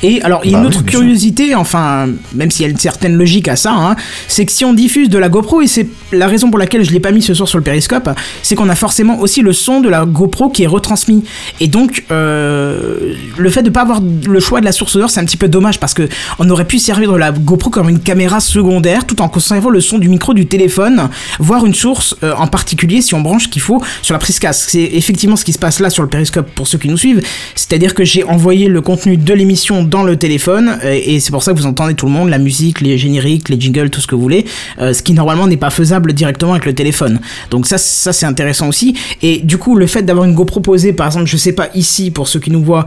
[0.04, 1.00] Et alors, il y a Bah une oui, autre sûr.
[1.00, 3.95] curiosité, enfin, même s'il y a une certaine logique à ça, hein,
[4.28, 6.91] c'est que si on diffuse de la GoPro, et c'est la raison pour laquelle je
[6.91, 8.10] l'ai pas mis ce soir sur le périscope,
[8.43, 11.24] c'est qu'on a forcément aussi le son de la GoPro qui est retransmis.
[11.60, 15.26] Et donc, le fait de pas avoir le choix de la source sonore, c'est un
[15.26, 16.08] petit peu dommage parce que
[16.39, 19.79] on aurait pu servir de la GoPro comme une caméra secondaire tout en conservant le
[19.79, 21.09] son du micro du téléphone,
[21.39, 24.69] voire une source euh, en particulier si on branche qu'il faut sur la prise casque.
[24.69, 27.21] C'est effectivement ce qui se passe là sur le périscope pour ceux qui nous suivent.
[27.55, 31.43] C'est-à-dire que j'ai envoyé le contenu de l'émission dans le téléphone euh, et c'est pour
[31.43, 34.07] ça que vous entendez tout le monde, la musique, les génériques, les jingles, tout ce
[34.07, 34.45] que vous voulez,
[34.79, 37.19] euh, ce qui normalement n'est pas faisable directement avec le téléphone.
[37.49, 38.95] Donc ça, ça c'est intéressant aussi.
[39.21, 42.11] Et du coup, le fait d'avoir une GoPro posée, par exemple, je sais pas ici
[42.11, 42.85] pour ceux qui nous voient,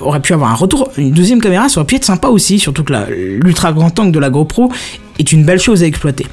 [0.00, 2.82] aurait pu avoir un retour, une deuxième caméra, ça aurait pu être sympa aussi, surtout
[2.82, 2.92] que
[3.42, 4.71] l'ultra grand angle de la GoPro
[5.18, 6.26] est une belle chose à exploiter.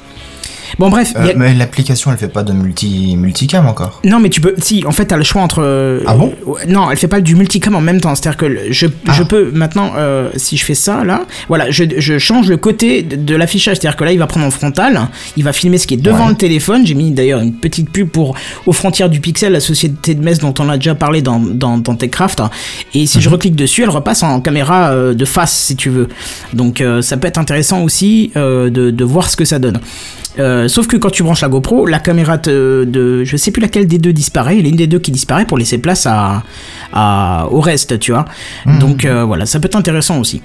[0.80, 4.00] Bon bref, a- Euh, mais l'application, elle fait pas de multi multicam encore.
[4.02, 4.54] non, mais tu peux.
[4.56, 5.60] Si, en fait, t'as le choix entre.
[5.62, 6.32] euh, Ah bon
[6.68, 8.14] Non, elle fait pas du multicam en même temps.
[8.14, 9.12] C'est-à-dire que je, Ah.
[9.12, 13.02] je peux maintenant, euh, si je fais ça là, voilà, je, je change le côté
[13.02, 13.76] de, de l'affichage.
[13.76, 16.24] C'est-à-dire que là, il va prendre en frontal, il va filmer ce qui est devant
[16.24, 16.30] Ouais.
[16.30, 16.86] le téléphone.
[16.86, 20.38] J'ai mis d'ailleurs une petite pub pour Aux frontières du pixel, la société de Metz
[20.38, 22.40] dont on a déjà parlé dans, dans, dans TechCraft.
[22.94, 23.34] Et si je Mhm.
[23.34, 26.08] reclique dessus, elle repasse en caméra euh, de face, si tu veux.
[26.54, 29.78] Donc ça peut être intéressant aussi de, de voir ce que ça donne.
[30.38, 33.60] Euh, sauf que quand tu branches la GoPro, la caméra te- de, je sais plus
[33.60, 36.06] laquelle des deux disparaît, il y a une des deux qui disparaît pour laisser place
[36.06, 36.42] à,
[36.92, 38.24] à- au reste, tu vois.
[38.78, 40.40] Donc euh, voilà, ça peut être intéressant aussi.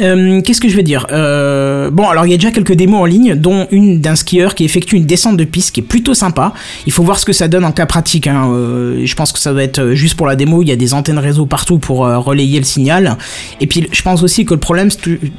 [0.00, 1.06] Euh, Qu'est-ce que je vais dire?
[1.10, 4.54] Euh, Bon, alors il y a déjà quelques démos en ligne, dont une d'un skieur
[4.54, 6.52] qui effectue une descente de piste qui est plutôt sympa.
[6.86, 8.26] Il faut voir ce que ça donne en cas pratique.
[8.26, 8.50] Hein.
[8.52, 10.62] Euh, je pense que ça doit être juste pour la démo.
[10.62, 13.16] Il y a des antennes réseau partout pour relayer le signal.
[13.60, 14.88] Et puis je pense aussi que le problème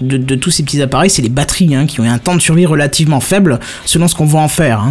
[0.01, 2.65] de, tous ces petits appareils, c'est les batteries hein, qui ont un temps de survie
[2.65, 4.85] relativement faible selon ce qu'on va en faire.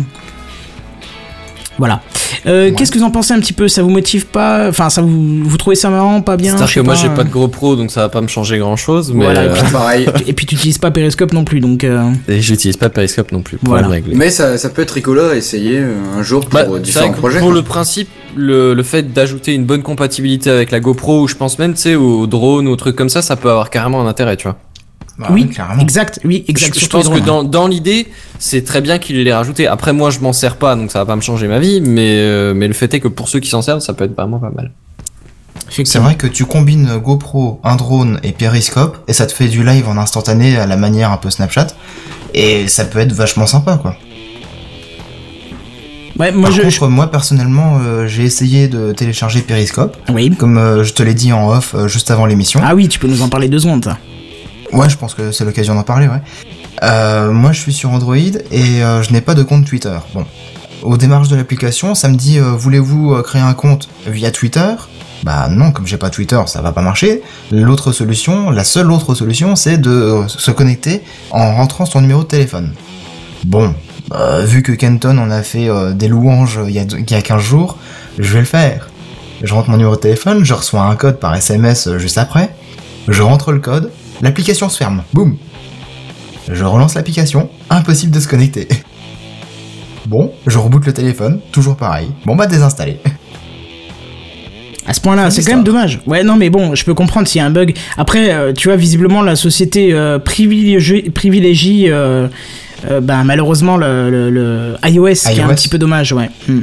[1.79, 2.01] Voilà.
[2.47, 3.69] Euh, Qu'est-ce que vous en pensez un petit peu?
[3.69, 4.69] Ça vous motive pas?
[4.69, 6.57] Enfin, ça vous, vous trouvez ça marrant, pas bien?
[6.57, 8.77] C'est-à-dire que moi j'ai euh, pas de GoPro donc ça va pas me changer grand
[8.77, 9.13] chose.
[9.15, 10.07] Mais Voilà, euh, et puis- Pareil.
[10.27, 11.85] Et puis tu n'utilises pas Periscope non plus, donc.
[11.85, 13.89] euh, et j'utilise pas Periscope non plus pour Voilà.
[14.13, 17.13] Mais ça, ça peut être rigolo à essayer euh, un jour pour Bah, euh, différents
[17.13, 17.39] projets.
[17.39, 17.57] Pour quoi.
[17.57, 21.59] le principe, le, le fait d'ajouter une bonne compatibilité avec la GoPro, ou je pense
[21.59, 24.07] même, tu sais, au drone ou aux trucs comme ça, ça peut avoir carrément un
[24.07, 24.57] intérêt, tu vois.
[25.19, 25.81] Bah oui, carrément.
[25.81, 26.77] exact, oui, exact.
[26.79, 27.23] je, pense que hein.
[27.25, 28.09] dans, dans l'idée,
[28.41, 29.67] c'est très bien qu'il l'ait rajouté.
[29.69, 32.17] Après, moi, je m'en sers pas, donc ça va pas me changer ma vie, mais,
[32.19, 34.39] euh, mais le fait est que pour ceux qui s'en servent, ça peut être vraiment
[34.41, 34.73] pas mal.
[35.71, 39.65] C'est vrai que tu combines GoPro, un drone et Periscope, et ça te fait du
[39.65, 41.69] live en instantané à la manière un peu Snapchat,
[42.35, 43.97] et ça peut être vachement sympa, quoi.
[46.19, 46.63] Ouais, moi Par je.
[46.63, 50.31] contre, moi personnellement, euh, j'ai essayé de télécharger Periscope, Oui.
[50.37, 52.61] comme euh, je te l'ai dit en off euh, juste avant l'émission.
[52.63, 53.93] Ah oui, tu peux nous en parler deux secondes.
[54.75, 56.21] Ouais, je pense que c'est l'occasion d'en parler, ouais.
[56.83, 59.97] Euh, moi, je suis sur Android et euh, je n'ai pas de compte Twitter.
[60.13, 60.27] Bon,
[60.83, 64.75] au démarrage de l'application, ça me dit euh, voulez-vous créer un compte via Twitter?
[65.23, 67.23] Bah non, comme j'ai pas Twitter, ça va pas marcher.
[67.53, 72.29] L'autre solution, la seule autre solution, c'est de se connecter en rentrant son numéro de
[72.29, 72.75] téléphone.
[73.45, 73.75] Bon,
[74.13, 77.23] euh, vu que Kenton en a fait des louanges il y, a, il y a
[77.23, 77.79] 15 jours,
[78.19, 78.91] je vais le faire.
[79.43, 82.51] Je rentre mon numéro de téléphone, je reçois un code par SMS juste après,
[83.09, 83.91] je rentre le code,
[84.23, 85.37] l'application se ferme, boum.
[86.53, 88.69] Je relance l'application, impossible de se connecter.
[90.07, 92.09] Bon, je reboot le téléphone, toujours pareil.
[92.27, 92.99] Bon bah désinstallé.
[94.87, 96.03] À ce point-là, c'est quand même dommage.
[96.07, 97.75] Ouais, non, mais bon, je peux comprendre s'il y a un bug.
[97.97, 102.29] Après, euh, tu vois, visiblement, la société euh, privilégie, privilégie euh,
[103.01, 106.29] bah, malheureusement le, le- le iOS, qui est un petit peu dommage, ouais.
[106.49, 106.61] Hmm.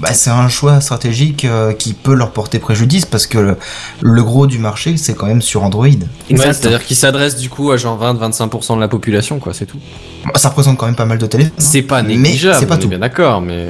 [0.00, 3.56] Bah, c'est un choix stratégique euh, qui peut leur porter préjudice parce que le,
[4.02, 5.86] le gros du marché, c'est quand même sur Android.
[5.86, 9.78] Ouais, c'est-à-dire qu'il s'adresse du coup à genre 20-25% de la population, quoi, c'est tout.
[10.24, 11.52] Bon, Ça représente quand même pas mal de téléphones.
[11.56, 11.60] hein.
[11.62, 12.88] C'est pas Mais négligeable, c'est pas on est tout.
[12.88, 13.68] bien d'accord, mais.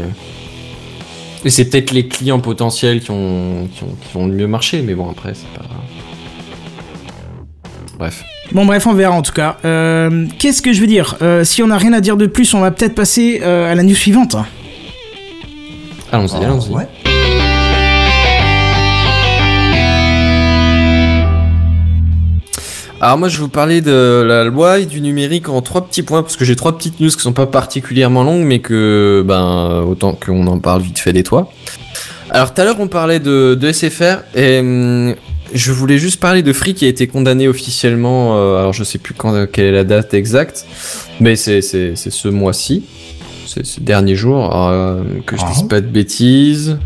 [1.44, 4.82] Et c'est peut-être les clients potentiels qui ont, qui ont, qui ont le mieux marché,
[4.82, 5.64] mais bon, après, c'est pas.
[7.98, 8.24] Bref.
[8.52, 9.56] Bon bref, on verra en tout cas.
[9.64, 11.16] Euh, Qu'est-ce que je veux dire?
[11.22, 13.74] Euh, Si on n'a rien à dire de plus, on va peut-être passer euh, à
[13.74, 14.36] la news suivante.
[16.12, 16.70] Allons-y, allons-y.
[16.72, 16.86] Ouais.
[23.00, 26.02] Alors moi je vais vous parler de la loi et du numérique en trois petits
[26.02, 29.84] points parce que j'ai trois petites news qui sont pas particulièrement longues mais que ben
[29.86, 31.50] autant qu'on en parle vite fait des toits.
[32.30, 35.14] Alors tout à l'heure on parlait de, de SFR et hum,
[35.52, 38.38] je voulais juste parler de Free qui a été condamné officiellement.
[38.38, 40.64] euh, alors je sais plus quand euh, quelle est la date exacte
[41.20, 42.84] mais c'est c'est c'est ce mois-ci,
[43.46, 45.50] c'est ce dernier jour alors, euh, que je Ah.
[45.52, 46.78] dise pas de bêtises.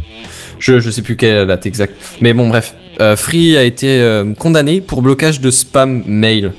[0.58, 2.74] Je je sais plus quelle date exacte mais bon bref.
[3.00, 6.52] Euh, Free a été euh, condamné pour blocage de spam mail.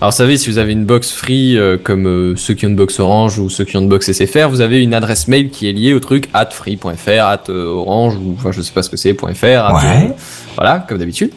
[0.00, 2.68] Alors, vous savez, si vous avez une box Free, euh, comme euh, ceux qui ont
[2.68, 5.48] une box Orange ou ceux qui ont une box SFR, vous avez une adresse mail
[5.48, 8.90] qui est liée au truc at free.fr, at orange, ou enfin, je sais pas ce
[8.90, 10.10] que c'est, .fr, at, Ouais.
[10.54, 11.30] voilà, comme d'habitude.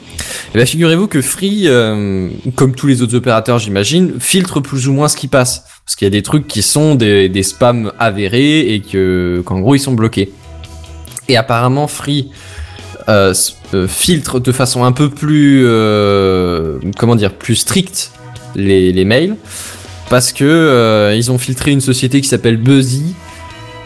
[0.54, 4.94] Et bien, figurez-vous que Free, euh, comme tous les autres opérateurs, j'imagine, filtre plus ou
[4.94, 5.64] moins ce qui passe.
[5.90, 9.74] Parce qu'il y a des trucs qui sont des, spams avérés et que, qu'en gros,
[9.74, 10.32] ils sont bloqués.
[11.28, 12.30] Et apparemment, Free
[13.08, 13.34] euh,
[13.74, 18.12] euh, filtre de façon un peu plus, euh, comment dire, plus stricte
[18.56, 19.36] les, mails,
[20.12, 23.16] parce que ils ont filtré une société qui s'appelle Buzzy,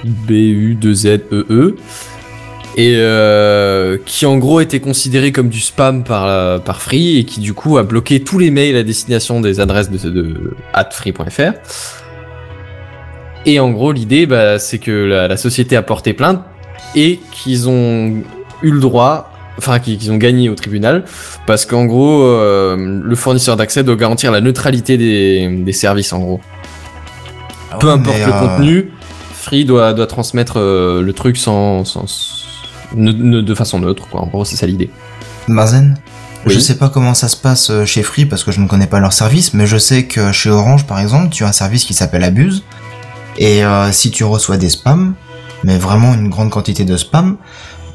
[0.04, 1.76] B-U-2-Z-E-E, E
[2.76, 7.24] et euh, qui en gros était considéré comme du spam par, la- par Free et
[7.24, 10.56] qui du coup a bloqué tous les mails à destination des adresses de, de
[10.92, 11.54] @free.fr.
[13.46, 16.42] Et en gros l'idée bah, c'est que la, la société a porté plainte
[16.96, 18.24] et qu'ils ont
[18.62, 21.04] eu le droit, enfin qu'ils ont gagné au tribunal,
[21.46, 26.20] parce qu'en gros, euh, le fournisseur d'accès doit garantir la neutralité des, des services, en
[26.20, 26.42] gros.
[27.80, 28.92] Peu Ouais, importe le euh, contenu,
[29.34, 32.06] Free doit, doit transmettre euh, le truc sans, sans
[32.96, 34.22] ne- ne- de façon neutre, quoi.
[34.22, 34.90] En gros, c'est ça l'idée.
[35.48, 35.98] Mazen
[36.46, 36.54] Oui.
[36.54, 38.88] Je sais pas comment ça se passe euh, chez Free parce que je ne connais
[38.88, 41.86] pas leur service, mais je sais que chez Orange par exemple, tu as un service
[41.86, 42.64] qui s'appelle Abuse.
[43.38, 45.14] Et euh, si tu reçois des spams,
[45.64, 47.38] mais vraiment une grande quantité de spams,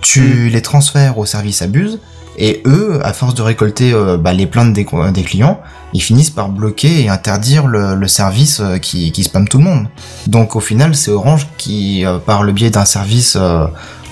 [0.00, 2.00] tu les transfères au service Abuse.
[2.40, 5.60] Et eux, à force de récolter euh, bah, les plaintes des, clients,
[5.92, 9.64] ils finissent par bloquer et interdire le, le service euh, qui, qui spamme tout le
[9.64, 9.86] monde.
[10.28, 13.36] Donc au final, c'est Orange qui, euh, par le biais d'un service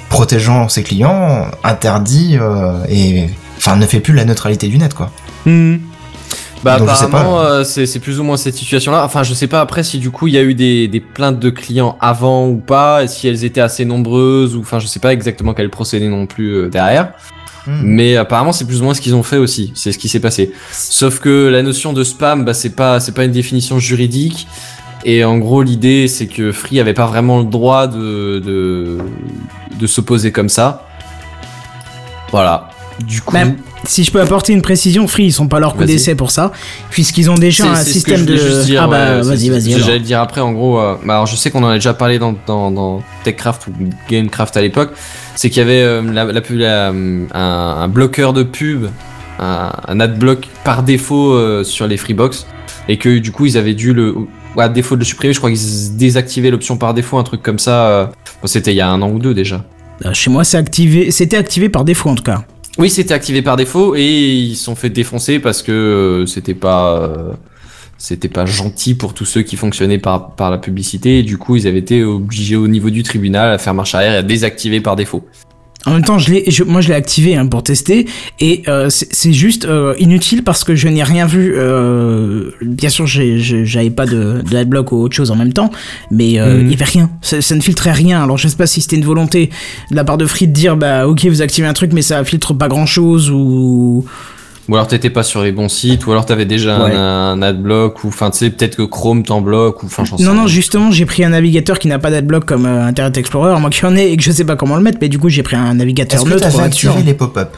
[0.08, 5.10] protégeant ses clients, interdit euh, et enfin ne fait plus la neutralité du net quoi.
[6.64, 9.04] Bah Donc, je sais apparemment euh, c'est plus ou moins cette situation-là.
[9.04, 11.38] Enfin je sais pas après si du coup il y a eu des, des plaintes
[11.38, 15.00] de clients avant ou pas, et si elles étaient assez nombreuses ou enfin je sais
[15.00, 17.12] pas exactement quel procédé non plus euh, derrière.
[17.66, 17.82] Hmm.
[17.82, 20.20] Mais apparemment c'est plus ou moins ce qu'ils ont fait aussi, c'est ce qui s'est
[20.20, 20.52] passé.
[20.72, 24.46] Sauf que la notion de spam bah c'est pas c'est pas une définition juridique
[25.04, 28.98] et en gros l'idée c'est que Free avait pas vraiment le droit de de,
[29.78, 30.86] de s'opposer comme ça.
[32.30, 32.70] Voilà.
[33.04, 35.84] Du coup Même si je peux apporter une précision, Free ils sont pas leur coup
[35.84, 36.50] d'essai pour ça,
[36.90, 38.64] puisqu'ils ont déjà un système de.
[38.64, 39.74] dire, ah bah vas-y vas-y.
[39.74, 39.86] alors.
[39.86, 40.80] J'allais dire après, en gros.
[40.80, 43.72] euh, bah alors je sais qu'on en a déjà parlé dans, dans, dans TechCraft ou
[44.08, 44.92] GameCraft à l'époque.
[45.36, 47.40] C'est qu'il y avait euh, la, la, pub- la, euh, un,
[47.82, 48.86] un bloqueur de pub,
[49.38, 52.46] un, un adblock par défaut euh, sur les Freebox.
[52.88, 54.14] Et que du coup ils avaient dû le.
[54.58, 57.58] À défaut de le supprimer, je crois qu'ils désactivaient l'option par défaut, un truc comme
[57.58, 57.88] ça.
[57.88, 59.64] euh, bon, C'était il y a un an ou deux déjà.
[60.04, 62.44] Euh, Chez moi c'est activé, c'était activé par défaut en tout cas.
[62.78, 66.54] Oui, c'était activé par défaut et ils se sont fait défoncer parce que euh, c'était
[66.54, 67.10] pas
[67.98, 71.56] c'était pas gentil pour tous ceux qui fonctionnaient par par la publicité et du coup
[71.56, 74.82] ils avaient été obligés au niveau du tribunal à faire marche arrière et à désactiver
[74.82, 75.24] par défaut.
[75.86, 78.06] En même temps, je l'ai, je- moi je l'ai activé hein, pour tester
[78.40, 81.54] et euh, c'est juste euh, inutile parce que je n'ai rien vu.
[81.56, 85.70] euh, bien sûr, j'avais pas de, de adblock ou autre chose en même temps,
[86.10, 86.70] mais euh, il Mhm.
[86.70, 87.10] y avait rien.
[87.22, 88.22] Ça, ça ne filtrait rien.
[88.22, 89.50] Alors je sais pas si c'était une volonté
[89.90, 92.24] de la part de Free de dire bah ok vous activez un truc mais ça
[92.24, 94.04] filtre pas grand chose ou
[94.68, 96.92] Ou alors t'étais pas sur les bons sites ou alors t'avais déjà Ouais.
[96.94, 100.18] un, un adblock ou enfin tu sais peut-être que Chrome t'en bloque ou enfin j'en
[100.18, 103.16] sais Non, non, justement, j'ai pris un navigateur qui n'a pas d'adblock comme euh, Internet
[103.16, 105.18] Explorer, moi qui en ai et que je sais pas comment le mettre, mais du
[105.20, 106.90] coup, j'ai pris un navigateur Est-ce que neutre être sûr.
[106.90, 107.56] activé les pop-up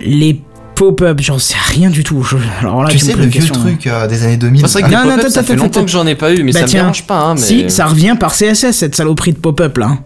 [0.00, 0.40] Les
[0.74, 2.22] pop-up, j'en sais rien du tout.
[2.22, 3.60] Je- Alors là, Tu me sais le vieux question, hein.
[3.60, 5.56] truc euh, des années 2000 Enfin, c'est vrai que Non, des non, attends, ça fait
[5.56, 7.40] longtemps que j'en ai pas eu mais Bah ça me tiens, dérange pas hein, mais
[7.40, 9.96] Si, ça revient par CSS, cette saloperie de pop-up là.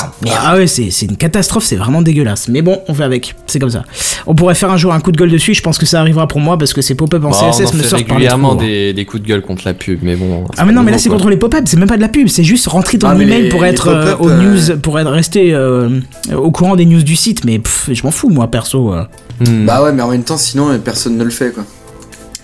[0.00, 0.38] Ah, merde.
[0.42, 2.48] Ah ouais, c'est c'est une catastrophe, c'est vraiment dégueulasse.
[2.48, 3.84] Mais bon, on fait avec, c'est comme ça.
[4.26, 6.26] On pourrait faire un jour un coup de gueule dessus, je pense que ça arrivera
[6.28, 8.18] pour moi parce que ces pop-up en Bon, on CSS en me fait sortent par
[8.18, 8.64] les régulièrement trous.
[8.66, 10.44] des, des coups de gueule contre la pub, mais bon.
[10.56, 12.28] Ah mais non, mais là c'est contre les pop-up, c'est même pas de la pub,
[12.28, 15.10] c'est juste rentrer dans Ah, les- pour les être euh, aux euh, news, pour être
[15.10, 16.00] resté euh,
[16.36, 17.44] au courant des news du site.
[17.44, 18.92] Mais pff, je m'en fous moi perso.
[18.92, 19.04] euh.
[19.40, 19.66] Hmm.
[19.66, 21.64] Bah ouais, mais en même temps, sinon, personne ne le fait, quoi.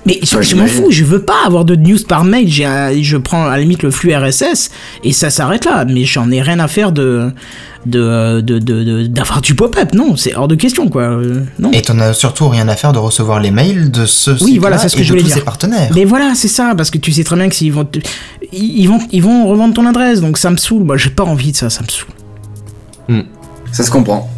[0.06, 2.46] Mais je, m'en fous, je veux pas avoir de news par mail.
[2.48, 2.66] J'ai
[3.02, 4.70] je prends à la limite le flux RSS
[5.02, 5.84] et ça s'arrête là.
[5.86, 7.30] Mais j'en ai rien à faire de
[7.86, 9.94] de de de- de- d'avoir du pop-up.
[9.94, 11.02] Non, c'est hors de question quoi.
[11.04, 11.70] Euh, non.
[11.72, 14.76] Et t'en as surtout rien à faire de recevoir les mails de ce Oui, voilà,
[14.78, 15.36] c'est ce que et je de voulais tous dire.
[15.38, 15.90] ses partenaires.
[15.94, 17.98] Mais voilà, c'est ça, parce que tu sais très bien que s'ils vont, te-
[18.52, 20.84] ils vont, ils vont revendre ton adresse, donc ça me saoule.
[20.84, 23.24] Moi, j'ai pas envie de ça, ça me saoule.
[23.72, 24.30] Ça se comprend.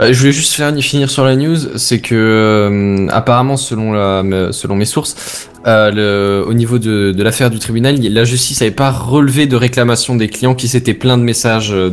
[0.00, 4.50] Euh, je voulais juste faire, finir sur la news, c'est que euh, apparemment selon la,
[4.52, 8.70] selon mes sources, euh, le, au niveau de, de l'affaire du tribunal, la justice n'avait
[8.72, 11.90] pas relevé de réclamation des clients qui s'étaient plein de messages de,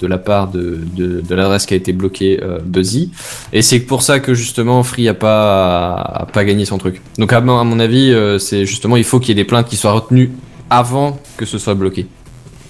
[0.00, 3.10] de la part de, de, de l'adresse qui a été bloquée euh, Buzzy,
[3.52, 7.02] et c'est pour ça que justement Free a pas a pas gagné son truc.
[7.18, 9.48] Donc à mon, à mon avis, euh, c'est justement il faut qu'il y ait des
[9.48, 10.30] plaintes qui soient retenues
[10.70, 12.06] avant que ce soit bloqué.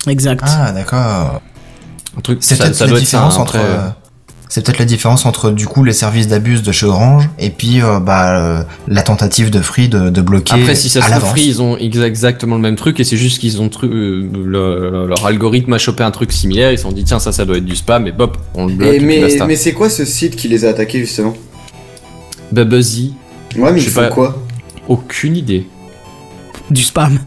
[0.08, 0.42] Exact.
[0.44, 1.40] Ah, d'accord.
[2.16, 3.56] Un truc, C'est ça- peut-être ça la doit être ça, différence hein, entre.
[3.56, 3.88] après, euh,
[4.52, 7.80] C'est peut-être la différence entre du coup les services d'abus de chez Orange et puis
[7.80, 11.30] euh, bah, euh, la tentative de Free de, de bloquer Après, si ça se trouve.
[11.30, 14.28] Free, ils ont exa- exactement le même truc et c'est juste qu'ils ont tru- euh,
[14.44, 16.72] le- leur algorithme a chopé un truc similaire.
[16.72, 18.74] Ils se sont dit, tiens, ça, ça doit être du spam et bop, on le
[18.74, 18.90] bloque.
[18.92, 19.06] Et Et, puis
[19.46, 21.34] mais c'est quoi ce site qui les a attaqués, justement?
[22.50, 23.14] Bah, Buzzy,
[23.56, 24.08] Ouais, mais Je ils sais font pas.
[24.08, 24.42] quoi?
[24.88, 25.66] Aucune idée.
[26.70, 27.20] Du spam.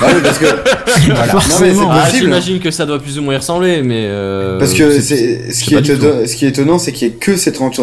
[0.00, 0.46] Ah oui, parce que.
[1.06, 1.24] Voilà.
[1.24, 1.74] Forcément.
[1.74, 2.24] c'est Ah, possible.
[2.24, 4.04] j'imagine que ça doit plus ou moins y ressembler, mais.
[4.06, 7.08] euh, Parce que c'est ce c'est qui, est étonnant, ce qui est étonnant, c'est qu'il
[7.08, 7.32] y ait que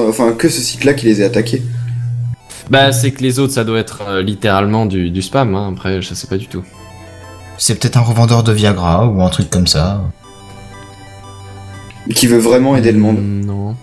[0.09, 1.61] enfin que ce site-là qui les a attaqués.
[2.69, 5.55] Bah, c'est que les autres, ça doit être euh, littéralement du, du spam.
[5.55, 5.71] Hein.
[5.73, 6.63] Après, je sais pas du tout.
[7.57, 10.01] C'est peut-être un revendeur de Viagra ou un truc comme ça.
[12.15, 13.17] Qui veut vraiment aider le monde.
[13.19, 13.75] Mm, Non,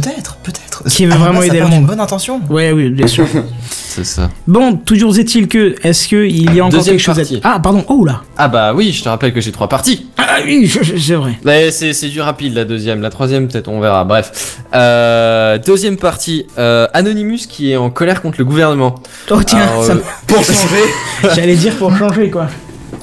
[0.00, 0.84] Peut-être, peut-être.
[0.88, 1.86] Qui veut la vraiment aider le monde.
[1.86, 2.40] bonne intention.
[2.50, 3.26] Ouais, oui, bien sûr.
[3.70, 4.28] c'est ça.
[4.46, 7.60] bon, toujours est-il que, est-ce que il y a encore Deuxième quelque chose à Ah,
[7.60, 7.84] pardon.
[7.88, 8.22] Oh là.
[8.36, 10.06] Ah, bah oui, je te rappelle que j'ai trois parties.
[10.18, 11.34] Ah oui, je- je- c'est vrai.
[11.44, 14.04] Mais c'est c'est du rapide la deuxième, la troisième peut-être on verra.
[14.04, 18.96] Bref, euh, deuxième partie, euh, Anonymous qui est en colère contre le gouvernement.
[19.30, 20.84] Oh tiens, Alors, ça euh, me- Pour changer.
[21.36, 22.48] j'allais dire pour changer quoi.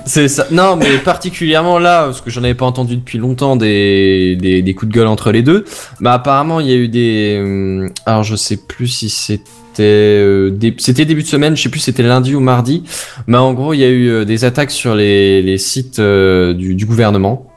[0.05, 0.47] C'est ça.
[0.51, 4.73] Non, mais particulièrement là, parce que j'en avais pas entendu depuis longtemps des, des, des
[4.73, 5.65] coups de gueule entre les deux.
[5.99, 7.39] Mais apparemment, il y a eu des.
[7.41, 9.43] hum, Alors, je sais plus si c'était.
[9.79, 12.83] euh, C'était début de semaine, je sais plus si c'était lundi ou mardi.
[13.27, 16.53] Mais en gros, il y a eu euh, des attaques sur les, les sites euh,
[16.53, 17.47] du, du gouvernement.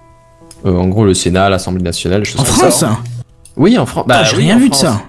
[0.66, 2.98] Euh, en gros, le Sénat, l'Assemblée nationale, des choses En France ça.
[3.56, 4.06] Oui, en France.
[4.08, 5.02] Ah, J'ai rien vu de ça.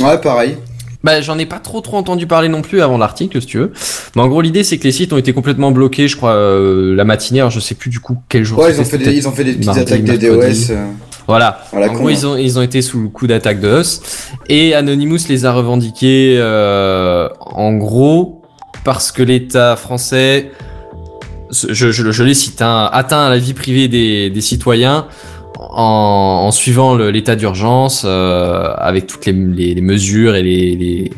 [0.00, 0.56] Ouais, pareil.
[1.02, 3.72] Bah, j'en ai pas trop trop entendu parler non plus avant l'article, si tu veux.
[4.16, 6.94] Mais en gros, l'idée c'est que les sites ont été complètement bloqués, je crois, euh,
[6.94, 7.40] la matinée.
[7.40, 8.58] Alors, je sais plus du coup quel jour.
[8.58, 10.18] Ouais, ils ont fait des, ils ont fait des petites mardi, attaques des.
[10.18, 10.70] DOS.
[10.70, 10.86] euh,
[11.26, 11.62] Voilà.
[11.72, 12.10] en gros, hein.
[12.12, 14.00] ils ont ils ont été sous le coup d'attaque de Us
[14.48, 16.36] et Anonymous les a revendiqués.
[16.38, 18.42] euh, en gros,
[18.84, 20.50] parce que l'État français,
[21.50, 25.06] je, je, je les cite, hein, atteint la vie privée des, des citoyens
[25.72, 31.10] en, en suivant l'état d'urgence, euh, avec toutes les, les, les mesures et les,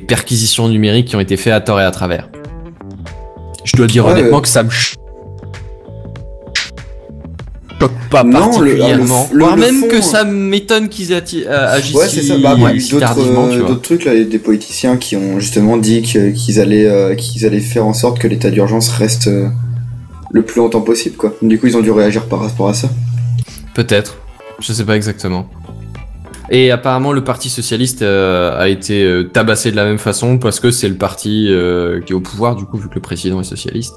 [0.00, 2.28] perquisitions numériques qui ont été faites à tort et à travers.
[3.64, 4.94] Je dois dire Ouais, honnêtement euh, que ça me ch-
[7.80, 10.88] choque pas Non, le- particulièrement, le- le- voire le même fond, que euh, ça m'étonne
[10.88, 12.36] qu'ils euh, agissent Ouais, c'est ça.
[12.38, 16.02] Bah, eu si d'autres tardivement, euh, d'autres trucs là, des politiciens qui ont justement dit
[16.02, 19.48] qu'ils allaient euh, qu'ils allaient faire en sorte que l'état d'urgence reste euh,
[20.30, 21.34] le plus longtemps possible, quoi.
[21.42, 22.88] Du coup, ils ont dû réagir par rapport à ça.
[23.74, 24.16] Peut-être.
[24.60, 25.48] Je sais pas exactement.
[26.50, 30.60] Et apparemment, le Parti socialiste euh, a été euh, tabassé de la même façon parce
[30.60, 33.40] que c'est le parti euh, qui est au pouvoir, du coup, vu que le président
[33.40, 33.94] est socialiste.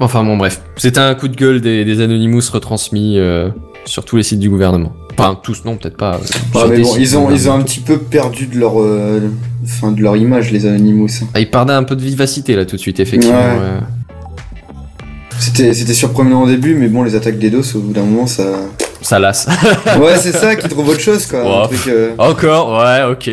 [0.00, 0.62] Enfin bon, bref.
[0.76, 3.50] C'était un coup de gueule des, des Anonymous retransmis euh,
[3.84, 4.92] sur tous les sites du gouvernement.
[5.16, 6.18] Enfin, tous, non, peut-être pas.
[6.68, 8.74] mais bon, ils ont ils ont un petit peu perdu de leur
[9.62, 11.08] enfin de leur image les Anonymous.
[11.34, 13.38] Ah, ils perdaient un peu de vivacité là tout de suite, effectivement.
[13.38, 13.80] Ouais.
[15.38, 18.26] C'était c'était surprenant au début, mais bon, les attaques des DOS au bout d'un moment
[18.26, 18.44] ça.
[19.02, 19.46] Ça lasse.
[20.00, 21.40] Ouais, c'est ça qui trouve autre chose quoi.
[21.40, 21.66] un Ouais.
[21.68, 23.30] truc, euh, Encore, ouais, ok.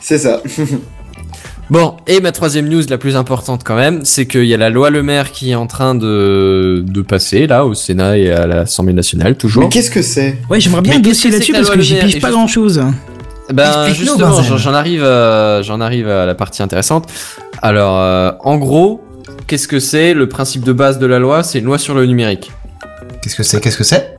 [0.00, 0.40] C'est ça.
[1.70, 4.68] Bon, et ma troisième news la plus importante quand même, c'est qu'il y a la
[4.68, 8.46] loi Le Maire qui est en train de, de passer là au Sénat et à
[8.46, 9.62] l'Assemblée nationale toujours.
[9.64, 10.36] Mais qu'est-ce que c'est?
[10.50, 12.82] Ouais, j'aimerais bien un dossier c'est là-dessus parce que j'y pige pas grand-chose.
[13.52, 15.02] Ben justement, j'en arrive,
[15.62, 17.08] j'en arrive à la partie intéressante.
[17.62, 19.02] Alors, euh, en gros,
[19.46, 22.06] qu'est-ce que c'est Le principe de base de la loi, c'est une loi sur le
[22.06, 22.52] numérique.
[23.22, 23.60] Qu'est-ce que c'est?
[23.60, 24.16] Qu'est-ce que c'est?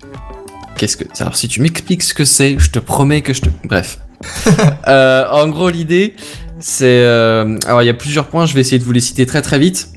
[0.78, 3.50] Qu'est-ce que Alors, si tu m'expliques ce que c'est, je te promets que je te.
[3.66, 4.00] Bref.
[4.88, 6.16] Euh, en gros, l'idée,
[6.60, 6.86] c'est.
[6.86, 9.42] euh, Alors, il y a plusieurs points, je vais essayer de vous les citer très
[9.42, 9.90] très vite.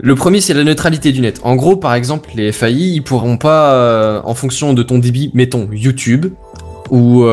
[0.00, 1.40] Le premier, c'est la neutralité du net.
[1.44, 5.30] En gros, par exemple, les FAI, ils pourront pas, euh, en fonction de ton débit,
[5.34, 6.26] mettons YouTube
[6.90, 7.24] ou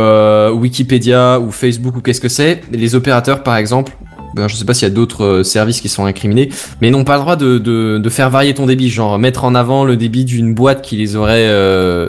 [0.53, 3.93] Wikipédia ou Facebook ou qu'est-ce que c'est, les opérateurs, par exemple,
[4.33, 6.91] ben, je sais pas s'il y a d'autres euh, services qui sont incriminés, mais ils
[6.91, 10.25] n'ont pas le droit de, faire varier ton débit, genre mettre en avant le débit
[10.25, 12.07] d'une boîte qui les aurait, euh,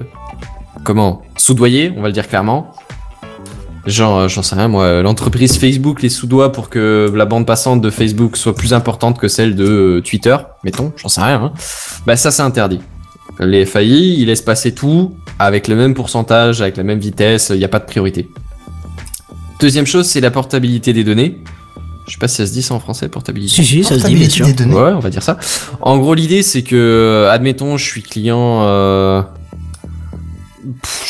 [0.85, 2.73] comment, soudoyés, on va le dire clairement.
[3.87, 7.81] Genre, euh, j'en sais rien, moi, l'entreprise Facebook les soudoie pour que la bande passante
[7.81, 11.43] de Facebook soit plus importante que celle de Twitter, mettons, j'en sais rien.
[11.43, 11.53] Hein.
[12.07, 12.81] Bah ça, c'est interdit.
[13.41, 17.59] Les FAI, ils laissent passer tout avec le même pourcentage, avec la même vitesse, il
[17.59, 18.29] n'y a pas de priorité.
[19.59, 21.39] Deuxième chose, c'est la portabilité des données.
[22.13, 23.55] Je sais pas si ça se dit ça en français, portabilité.
[23.55, 24.45] Si, si, ça se dit, bien sûr.
[24.45, 24.75] des données.
[24.75, 25.39] Ouais, on va dire ça.
[25.81, 29.23] En gros, l'idée, c'est que, euh, admettons, je suis client, euh,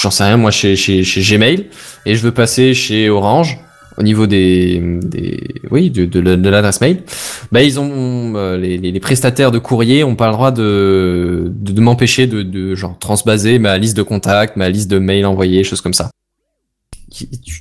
[0.01, 1.67] j'en sais rien, moi, chez, chez, chez Gmail,
[2.07, 3.59] et je veux passer chez Orange,
[3.99, 5.43] au niveau des, des
[5.73, 7.03] oui, de, de, la- de l'adresse mail.
[7.51, 11.51] Bah, ils ont, euh, les, les, les prestataires de courrier ont pas le droit de,
[11.53, 15.27] de, de m'empêcher de, de, genre, transbaser ma liste de contacts, ma liste de mails
[15.27, 16.11] envoyés, choses comme ça.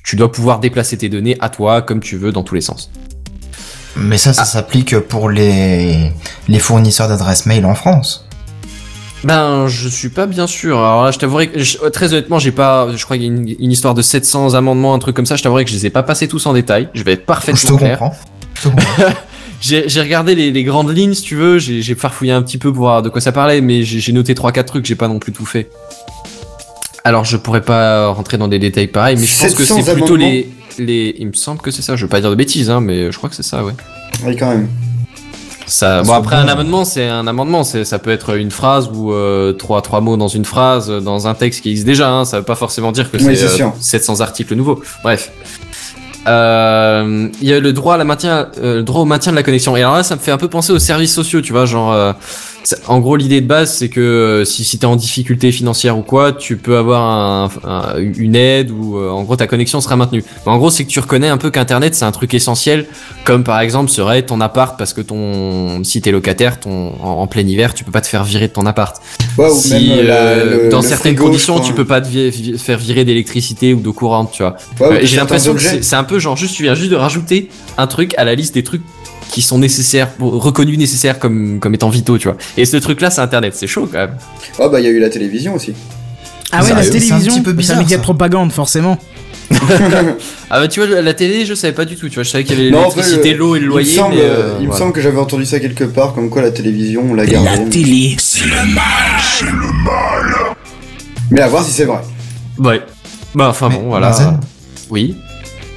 [0.03, 2.91] Tu dois pouvoir déplacer tes données à toi, comme tu veux, dans tous les sens.
[3.95, 6.11] Mais ça, ça s'applique pour les,
[6.47, 8.25] les fournisseurs d'adresses mail en France.
[9.23, 10.77] Ben, je suis pas bien sûr.
[10.79, 13.31] Alors là, je t'avouerai que, je- très honnêtement, j'ai pas, je crois qu'il y a
[13.33, 15.35] une, une histoire de 700 amendements, un truc comme ça.
[15.35, 16.89] Je t'avouerai que je les ai pas passés tous en détail.
[16.93, 17.99] Je vais être Je te parfaitement clair.
[17.99, 18.15] comprends.
[18.55, 19.03] Je te comprends.
[19.61, 21.59] J'ai regardé les, les grandes lignes, si tu veux.
[21.59, 24.51] J'ai farfouillé un petit peu pour voir de quoi ça parlait, mais j'ai noté trois
[24.51, 24.85] quatre trucs.
[24.87, 25.69] J'ai pas non plus tout fait.
[27.03, 29.93] Alors, je pourrais pas rentrer dans des détails pareils, mais je pense que 700 c'est
[29.93, 31.15] plutôt les, les.
[31.19, 31.95] Il me semble que c'est ça.
[31.95, 33.73] Je veux pas dire de bêtises, hein, mais je crois que c'est ça, ouais.
[34.25, 34.67] Oui, quand même.
[35.67, 39.13] Ça, bon après un amendement c'est un amendement, c'est ça peut être une phrase ou
[39.13, 42.09] euh, trois trois mots dans une phrase euh, dans un texte qui existe déjà.
[42.09, 43.73] Hein, ça veut pas forcément dire que Oui, c'est euh, sûr.
[43.79, 44.81] 700 articles nouveaux.
[45.01, 45.31] Bref,
[46.27, 49.37] Euh, il y a le droit à la maintien, euh, le droit au maintien de
[49.37, 49.75] la connexion.
[49.75, 51.91] Et alors là ça me fait un peu penser aux services sociaux, tu vois, genre.
[51.93, 52.13] euh,
[52.87, 56.03] en gros, l'idée de base, c'est que euh, si, si t'es en difficulté financière ou
[56.03, 59.95] quoi, tu peux avoir un, un- une aide ou euh, en gros ta connexion sera
[59.95, 60.23] maintenue.
[60.45, 62.85] Mais en gros, c'est que tu reconnais un peu qu'Internet c'est un truc essentiel,
[63.23, 67.25] comme par exemple serait ton appart parce que ton si t'es locataire, ton en, en
[67.25, 68.95] plein hiver, tu peux pas te faire virer de ton appart.
[69.39, 71.99] Ouais, ou si même, euh, la- le- dans le certaines frigo, conditions, tu peux pas
[71.99, 74.55] te vi- faire virer d'électricité ou d'eau courante, tu vois.
[74.79, 76.91] Ouais, ou de J'ai l'impression que c'est c'est un peu genre juste tu viens juste
[76.91, 78.81] de rajouter un truc à la liste des trucs
[79.31, 82.37] qui sont nécessaires, reconnus nécessaires comme comme étant vitaux, tu vois.
[82.57, 84.15] Et ce truc là, c'est Internet, c'est chaud quand même.
[84.59, 85.73] Ah bah il y a eu la télévision aussi.
[86.51, 88.97] Ah ouais, la Sérieux, c'est un télévision, petit peu c'est bizarre, média de propagande, forcément.
[90.49, 92.43] Ah bah tu vois la télé, je savais pas du tout, tu vois, je savais
[92.43, 94.21] qu'il y avait Non, en fait, l'électricité, l'eau et le il me loyer, semble, mais
[94.21, 94.79] euh, il me voilà.
[94.79, 97.69] semble que j'avais entendu ça quelque part, comme quoi la télévision on l'a La gardée.
[97.69, 98.17] télé.
[101.29, 101.99] Mais à voir si c'est vrai.
[102.57, 102.81] Ouais.
[103.33, 104.39] Bah enfin Mais, bon, voilà.
[104.89, 105.15] Oui.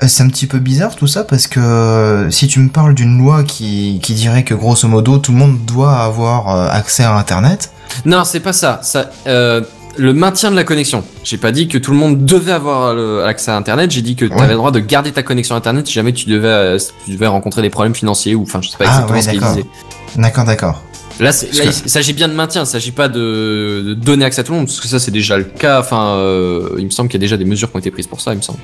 [0.03, 2.95] Euh, c'est un petit peu bizarre tout ça parce que euh, si tu me parles
[2.95, 7.05] d'une loi qui, qui dirait que grosso modo tout le monde doit avoir euh, accès
[7.05, 7.71] à Internet,
[8.05, 8.81] Non, c'est pas ça.
[8.83, 9.61] Ça, euh,
[9.97, 11.05] le maintien de la connexion.
[11.23, 13.93] J'ai pas dit que tout le monde devait avoir le- l'accès à Internet.
[13.93, 14.41] J'ai dit que tu Ouais.
[14.41, 17.13] avais le droit de garder ta connexion Internet si jamais tu devais, euh, si tu
[17.13, 19.39] devais rencontrer des problèmes financiers ou, enfin, je sais pas Ah, exactement ouais, ce qu'il
[19.41, 19.55] d'accord.
[19.55, 19.69] disait.
[20.17, 20.83] d'accord, d'accord.
[21.21, 22.65] Là, là, que- il s'agit bien de maintien.
[22.65, 25.13] Il s'agit pas de, de donner accès à tout le monde parce que ça, c'est
[25.13, 25.79] déjà le cas.
[25.79, 28.09] Enfin, euh, il me semble qu'il y a déjà des mesures qui ont été prises
[28.09, 28.33] pour ça.
[28.33, 28.59] Il me semble.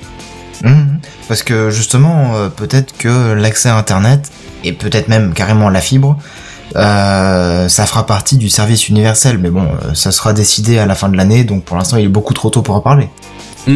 [0.63, 0.99] Mhm.
[1.27, 4.31] Parce que justement, euh, peut-être que l'accès à Internet,
[4.63, 6.17] et peut-être même carrément la fibre,
[6.75, 10.95] euh, ça fera partie du service universel, mais bon, euh, ça sera décidé à la
[10.95, 13.09] fin de l'année, donc pour l'instant il est beaucoup trop tôt pour en parler.
[13.67, 13.75] Mm.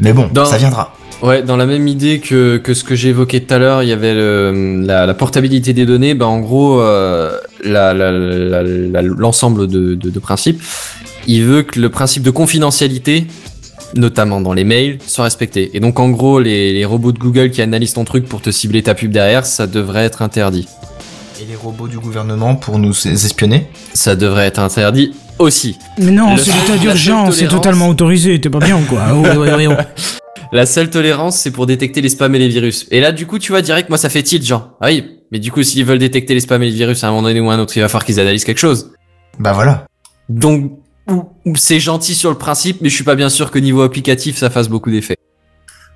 [0.00, 0.92] Mais bon, Dans- ça viendra.
[1.22, 3.88] Ouais, dans la même idée que, que ce que j'ai évoqué tout à l'heure, il
[3.88, 6.12] y avait le- la, la portabilité des données.
[6.14, 10.62] Bah, en gros, euh, la- la- la- la- l'ensemble de, de, de principes,
[11.26, 13.26] il veut que le principe de confidentialité,
[13.94, 15.70] notamment dans les mails, soit respecté.
[15.74, 18.50] Et donc, en gros, les, les robots de Google qui analysent ton truc pour te
[18.50, 20.68] cibler ta pub derrière, ça devrait être interdit.
[21.40, 23.66] Et les robots du gouvernement pour nous espionner?
[23.92, 25.76] Ça devrait être interdit aussi.
[25.98, 29.36] Mais non, c'est l'état d'urgence, c'est totalement autorisé, t'es pas bien ou quoi Oh, ouais,
[29.36, 29.76] ouais, ouais, ouais.
[30.52, 32.86] La seule tolérance, c'est pour détecter les spams et les virus.
[32.90, 34.70] Et là, du coup, tu vois, direct, moi, ça fait tilt, genre.
[34.80, 37.10] Ah oui, mais du coup, s'ils veulent détecter les spams et les virus à un
[37.10, 38.92] moment donné ou à un autre, il va falloir qu'ils analysent quelque chose.
[39.38, 39.86] Bah voilà.
[40.28, 40.72] Donc,
[41.54, 44.50] c'est gentil sur le principe, mais je suis pas bien sûr que niveau applicatif, ça
[44.50, 45.16] fasse beaucoup d'effet.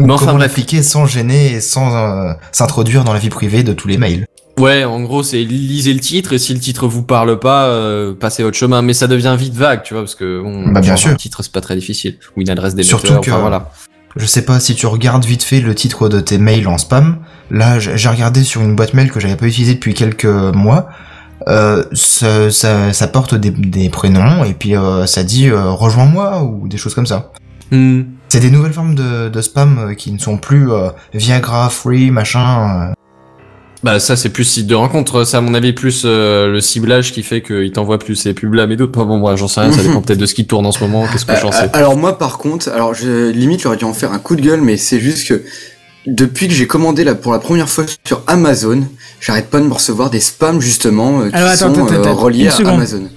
[0.02, 0.48] Mais enfin, Comment bref.
[0.48, 4.26] l'appliquer sans gêner et sans euh, s'introduire dans la vie privée de tous les mails?
[4.58, 8.14] Ouais, en gros, c'est lisez le titre, et si le titre vous parle pas, euh,
[8.14, 8.82] passez votre chemin.
[8.82, 11.10] Mais ça devient vite vague, tu vois, parce que, bon, Bah, bien sûr.
[11.10, 12.18] un titre, c'est pas très difficile.
[12.36, 13.70] Ou une adresse d'émetteur, Surtout que- enfin, voilà.
[14.16, 17.18] Je sais pas si tu regardes vite fait le titre de tes mails en spam.
[17.50, 20.88] Là, j'ai regardé sur une boîte mail que j'avais pas utilisée depuis quelques mois.
[21.50, 26.44] Euh, ça, ça, ça porte des, des prénoms et puis euh, ça dit euh, rejoins-moi
[26.44, 27.32] ou des choses comme ça.
[27.72, 28.02] Hmm.
[28.28, 32.94] C'est des nouvelles formes de, de spam qui ne sont plus euh, Viagra, Free, machin.
[33.82, 37.12] Bah ça c'est plus site de rencontre, ça à mon avis plus euh, le ciblage
[37.12, 39.04] qui fait qu'il t'envoie plus ces pubs là mais d'autres.
[39.04, 41.06] Bon moi j'en sais rien, ça dépend peut-être de ce qui tourne en ce moment,
[41.10, 41.70] qu'est-ce que j'en sais.
[41.72, 44.60] alors moi par contre, alors je, limite j'aurais dû en faire un coup de gueule,
[44.60, 45.42] mais c'est juste que
[46.06, 48.86] depuis que j'ai commandé là pour la première fois sur Amazon,
[49.20, 52.12] j'arrête pas de me recevoir des spams justement euh, qui Alors, attends, sont attends, euh,
[52.12, 52.74] reliés à seconde.
[52.74, 53.08] Amazon.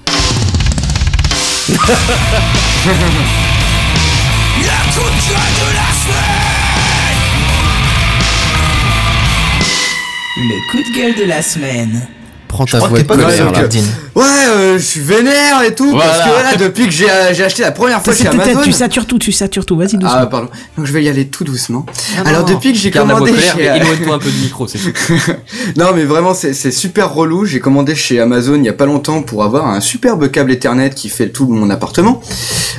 [10.37, 12.07] Le coup de gueule de la semaine.
[12.47, 13.51] Prends ta voix t'es de pas colère.
[13.69, 13.81] Dean.
[14.15, 16.51] Ouais, euh, je suis vénère et tout parce Voilà.
[16.53, 18.61] que là depuis que j'ai euh, j'ai acheté la première fois chez Amazon.
[18.63, 19.75] tu satures tout, tu satures tout.
[19.75, 20.09] Vas-y doucement.
[20.11, 20.49] Ah pardon.
[20.77, 21.83] Donc je vais y aller tout doucement.
[22.17, 22.53] Ah, alors non.
[22.53, 24.77] depuis que j'ai commandé colère, chez mais éloigne-toi un peu du micro, c'est.
[25.77, 27.45] Non mais vraiment c'est c'est super relou.
[27.45, 30.91] J'ai commandé chez Amazon il y a pas longtemps pour avoir un superbe câble Ethernet
[30.91, 32.21] qui fait tout mon appartement.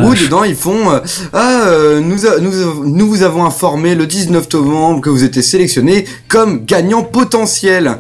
[0.06, 1.00] Ou dedans ils font euh,
[1.34, 5.24] ah euh, nous, a- nous a- nous vous avons informé le 19 novembre que vous
[5.24, 7.98] étiez sélectionné comme gagnant potentiel.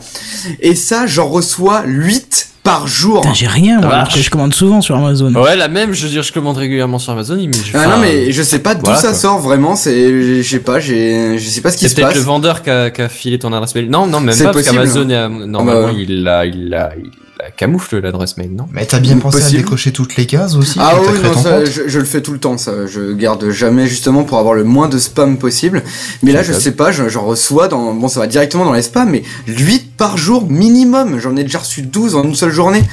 [0.59, 3.21] Et ça j'en reçois 8 par jour.
[3.21, 4.13] Putain, j'ai rien, moi, alors marche.
[4.13, 5.33] que je commande souvent sur Amazon.
[5.33, 7.97] Ouais la même, je veux dire je commande régulièrement sur Amazon, mais je Ah non
[7.99, 9.17] mais je sais pas d'où voilà, ça quoi.
[9.17, 12.09] sort vraiment, c'est je sais pas, j'ai je sais pas ce qui C'est se peut-être
[12.09, 12.17] passe.
[12.17, 13.89] le vendeur qui a, a filé ton adresse mail.
[13.89, 16.03] Non, non, même C'est pas, parce possible, qu'Amazon, est à- normalement, bah ouais.
[16.07, 17.11] il l'a, il l'a, il la
[17.49, 18.67] camoufle l'adresse mail, non?
[18.71, 19.59] Mais t'as bien pensé Possible.
[19.59, 22.33] à décocher toutes les cases aussi Ah oui, non, ça, je, je le fais tout
[22.33, 22.85] le temps, ça.
[22.85, 25.81] Je garde jamais justement pour avoir le moins de spam possible.
[26.21, 28.81] Mais là, je sais pas, je- j'en reçois dans, bon, ça va directement dans les
[28.83, 31.19] spams, mais 8 par jour minimum.
[31.19, 32.83] J'en ai déjà reçu 12 en une seule journée.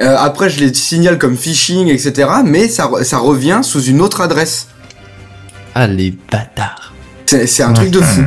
[0.00, 2.28] Euh, après, je les signale comme phishing, etc.
[2.44, 4.68] Mais ça, re- ça revient sous une autre adresse.
[5.74, 6.92] Ah, les bâtards.
[7.26, 8.22] C'est un truc de fou.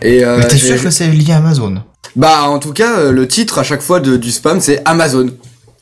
[0.00, 1.82] Et euh, Mais t'es sûr que c'est lié à Amazon?
[2.16, 5.28] Bah, en tout cas, euh, le titre à chaque fois de- du spam, c'est Amazon.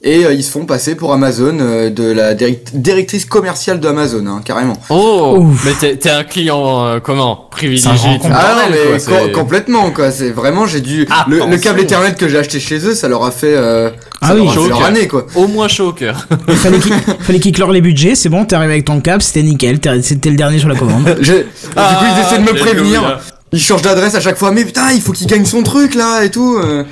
[0.03, 3.87] Et euh, ils se font passer pour Amazon, euh, de la direct- directrice commerciale de
[3.89, 4.73] Amazon, hein, carrément.
[4.89, 5.63] Oh, Ouf.
[5.67, 7.49] mais t'es, t'es un client, euh, comment?
[7.51, 7.91] Privilégié.
[7.93, 10.11] Le Ah non, mais quoi, co- c'est- complètement, quoi.
[10.11, 11.07] C'est vraiment, j'ai dû.
[11.29, 11.61] Le, le Attention.
[11.61, 13.53] câble Ethernet que j'ai acheté chez eux, ça leur a fait.
[13.55, 13.91] Euh,
[14.23, 14.41] Ah ça oui.
[14.41, 14.87] leur a fait Chaud au leur cœur.
[14.87, 15.27] année, quoi.
[15.35, 16.27] Au moins chaud au cœur.
[16.49, 19.21] Il fallait qu'il fallait qu'il clore les budgets, c'est bon, t'es arrivé avec ton câble,
[19.21, 21.15] c'était nickel, t'es- c'était le dernier sur la commande.
[21.21, 23.21] J'ai- du coup, ils essaient de me Ah, prévenir.
[23.53, 24.53] Ils changent d'adresse à chaque fois.
[24.53, 26.57] Mais putain, il faut qu'il gagne son truc, là, et tout.
[26.63, 26.85] euh.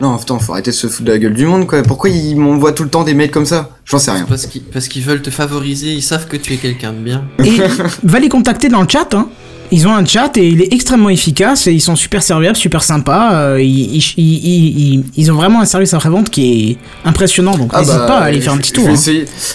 [0.00, 1.82] Non, putain, faut arrêter de se foutre de la gueule du monde, quoi.
[1.82, 3.70] Pourquoi ils m'envoient tout le temps des mails comme ça?
[3.84, 4.26] J'en sais rien.
[4.28, 7.24] Parce qu'ils, parce qu'ils veulent te favoriser, ils savent que tu es quelqu'un de bien.
[7.44, 7.58] Et
[8.02, 9.28] va les contacter dans le chat, hein.
[9.72, 12.82] Ils ont un chat et il est extrêmement efficace et ils sont super serviables, super
[12.82, 13.34] sympas.
[13.34, 17.70] euh, ils, ils, ils- ils- ils ont vraiment un service après-vente qui est impressionnant, donc
[17.74, 18.86] Ah n'hésite bah, pas à aller faire un petit tour.
[18.88, 18.94] hein.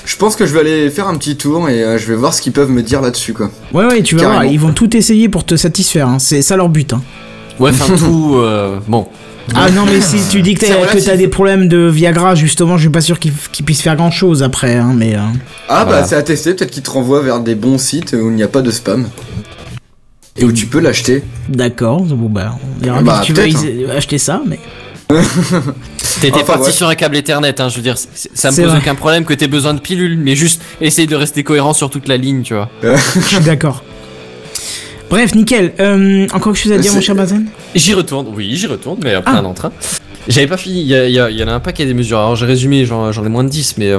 [0.06, 2.34] Je pense que je vais aller faire un petit tour et euh, je vais voir
[2.34, 3.50] ce qu'ils peuvent me dire là-dessus, quoi.
[3.74, 4.52] Ouais, ouais, tu vas voir, Carrément.
[4.52, 6.08] ils vont tout essayer pour te satisfaire.
[6.10, 6.20] hein.
[6.20, 6.92] C'est ça leur but.
[6.94, 7.02] Hein.
[7.60, 9.08] Ouais, enfin tout, euh, bon.
[9.56, 11.06] Ah non, mais si tu dis que t'as que relatif.
[11.06, 13.32] t'as des problèmes de Viagra, justement, je suis pas sûr qu'ils
[13.66, 14.76] puissent faire grand chose après.
[14.76, 15.20] Hein, mais euh,
[15.70, 16.02] Ah Voilà.
[16.02, 18.44] bah c'est à tester, peut-être qu'ils te renvoient vers des bons sites où il n'y
[18.44, 19.08] a pas de spam.
[20.40, 21.24] Et où tu peux l'acheter.
[21.50, 24.42] d'accord, bon bah, on verra Ah bien bah, si tu vas peut-être, y- acheter ça,
[24.48, 24.60] mais.
[26.22, 26.72] T'étais Enfin, parti ouais.
[26.72, 28.78] sur un câble Ethernet, hein, je veux dire, ça me pose vrai.
[28.80, 32.08] aucun problème que t'aies besoin de pilules, mais juste essaye de rester cohérent sur toute
[32.08, 32.70] la ligne, tu vois.
[32.84, 33.84] Je suis d'accord.
[35.10, 35.74] Bref, nickel.
[35.80, 39.00] Euh, encore quelque chose à dire, C'est- mon cher Bazen J'y retourne, oui, j'y retourne,
[39.04, 39.40] mais après Ah.
[39.40, 39.72] un entrain.
[40.28, 42.20] J'avais pas fini, il y, y en a un paquet des mesures.
[42.20, 43.98] Alors j'ai résumé, j'en j'en ai moins de 10, mais euh,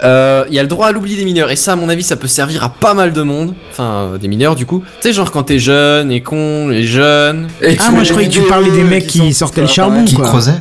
[0.00, 0.14] voilà.
[0.14, 2.02] Euh, Il y a le droit à l'oubli des mineurs, et ça, à mon avis,
[2.02, 3.54] ça peut servir à pas mal de monde.
[3.70, 4.82] Enfin, euh, des mineurs, du coup.
[5.00, 7.48] Tu sais, genre quand t'es jeune et con, et jeune.
[7.62, 10.04] Et Ah, moi je les croyais que tu parlais des mecs qui sortaient le charbon.
[10.04, 10.26] Qui quoi.
[10.28, 10.52] creusait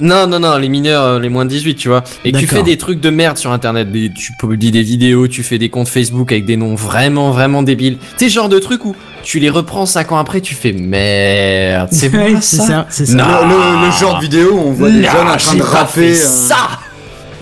[0.00, 2.04] Non, non, non, les mineurs, euh, les moins de 18, tu vois.
[2.24, 3.90] Et tu fais des trucs de merde sur internet.
[3.90, 7.62] Des, tu publies des vidéos, tu fais des comptes Facebook avec des noms vraiment, vraiment
[7.62, 7.96] débiles.
[8.18, 11.88] Tu sais, genre de trucs où tu les reprends 5 ans après, tu fais merde,
[11.90, 12.10] c'est
[12.40, 12.66] c'est ça.
[12.66, 13.14] ça, c'est ça.
[13.16, 13.24] Non.
[13.24, 15.62] Le, le- le genre de vidéo où on voit des Non, jeunes en train de
[15.62, 16.10] rapper.
[16.12, 16.56] euh, ça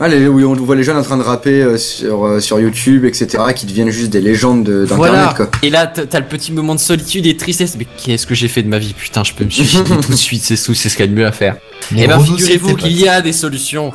[0.00, 2.58] ah, les- oui, on voit les jeunes en train de rapper euh, sur, euh, sur
[2.60, 3.38] YouTube, etc.
[3.54, 5.34] qui deviennent juste des légendes de- d'internet, Voilà.
[5.36, 5.50] quoi.
[5.62, 7.76] Et là, t'as t'as le petit moment de solitude et de tristesse.
[7.78, 8.94] Mais qu'est-ce que j'ai fait de ma vie?
[8.96, 11.12] Putain, je peux me suicider tout de suite, c'est tout, c'est ce qu'il y a
[11.12, 11.56] de mieux à faire.
[11.96, 13.92] Et ben, robots, figurez-vous c'était qu'il y a des solutions.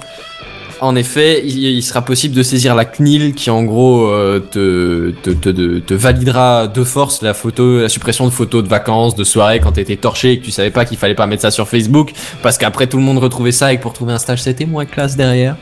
[0.81, 5.11] En effet, il, il sera possible de saisir la CNIL qui, en gros, euh, te,
[5.23, 9.13] te, te, te- te validera de force la photo, la suppression de photos de vacances,
[9.15, 11.51] de soirées quand t'étais torché et que tu savais pas qu'il fallait pas mettre ça
[11.51, 14.41] sur Facebook parce qu'après tout le monde retrouvait ça et que pour trouver un stage
[14.41, 15.57] c'était moins classe derrière.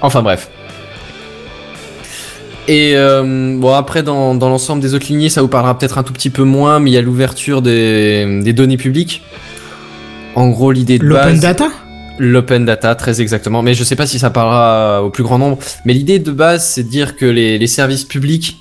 [0.00, 0.48] Enfin bref.
[2.66, 6.02] Et euh, bon après dans, dans l'ensemble des autres lignées ça vous parlera peut-être un
[6.02, 9.22] tout petit peu moins mais il y a l'ouverture des, des données publiques.
[10.34, 11.40] En gros l'idée de L'open base...
[11.40, 11.68] data?
[12.18, 13.62] L'open data, très exactement.
[13.62, 15.58] Mais je sais pas si ça parlera au plus grand nombre.
[15.84, 18.58] Mais l'idée de base, c'est de dire que les, les services publics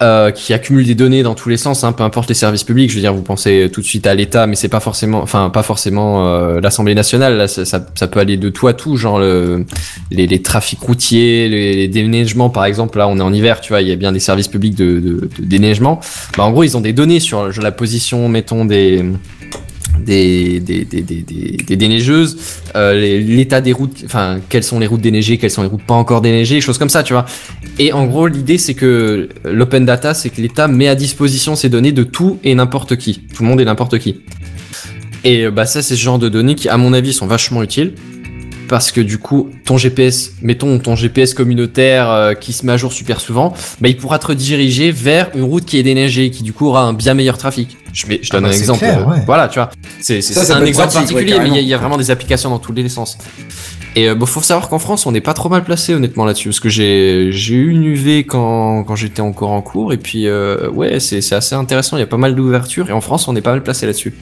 [0.00, 2.88] euh, qui accumule des données dans tous les sens, hein, peu importe les services publics.
[2.88, 5.50] Je veux dire, vous pensez tout de suite à l'État, mais c'est pas forcément, enfin
[5.50, 7.36] pas forcément euh, l'Assemblée nationale.
[7.36, 9.66] Là, ça, ça, ça peut aller de tout à tout, genre le,
[10.10, 12.96] les, les trafics routiers, les, les déneigements, par exemple.
[12.96, 15.00] Là, on est en hiver, tu vois, il y a bien des services publics de,
[15.00, 16.00] de, de déneigement.
[16.36, 19.04] Bah, en gros, ils ont des données sur la position, mettons des
[20.04, 20.60] des,
[21.76, 22.36] déneigeuses,
[22.74, 25.94] euh, l'état des routes, enfin, quelles sont les routes déneigées, quelles sont les routes pas
[25.94, 27.26] encore déneigées, choses comme ça, tu vois.
[27.78, 31.68] Et en gros, l'idée, c'est que l'open data, c'est que l'État met à disposition ces
[31.68, 33.22] données de tout et n'importe qui.
[33.34, 34.20] Tout le monde et n'importe qui.
[35.24, 37.62] Et euh, bah, ça, c'est ce genre de données qui, à mon avis, sont vachement
[37.62, 37.94] utiles.
[38.68, 42.76] Parce que du coup, ton GPS, mettons ton GPS communautaire euh, qui se met à
[42.76, 46.42] jour super souvent, bah, il pourra te rediriger vers une route qui est déneigée, qui
[46.42, 47.76] du coup aura un bien meilleur trafic.
[47.94, 48.80] Je, mets, je Ah donne bah, un exemple.
[48.80, 49.22] clair, euh, ouais.
[49.24, 49.70] Voilà, tu vois.
[50.00, 50.18] C'est
[50.50, 51.88] un exemple pratique, ouais, particulier, mais il y a- il y, a carrément.
[51.88, 53.16] vraiment des applications dans tous les sens.
[53.96, 56.50] Et euh, bon, faut savoir qu'en France, on n'est pas trop mal placé honnêtement là-dessus,
[56.50, 60.68] parce que j'ai eu une UV quand, quand j'étais encore en cours, et puis euh,
[60.70, 61.96] ouais, c'est c'est assez intéressant.
[61.96, 64.12] Il y a pas mal d'ouvertures, et en France, on est pas mal placé là-dessus.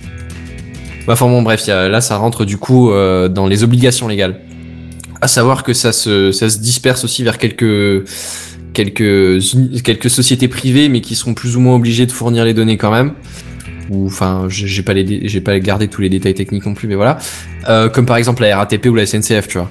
[1.09, 4.41] Enfin bon, bref, là, ça rentre du coup euh, dans les obligations légales.
[5.21, 8.05] À savoir que ça se, ça se disperse aussi vers quelques,
[8.73, 9.41] quelques,
[9.83, 12.91] quelques sociétés privées, mais qui seront plus ou moins obligées de fournir les données quand
[12.91, 13.13] même.
[13.89, 16.97] Ou enfin, j'ai pas les, j'ai pas gardé tous les détails techniques non plus, mais
[16.97, 17.19] voilà.
[17.69, 19.71] Euh, comme par exemple la RATP ou la SNCF, tu vois.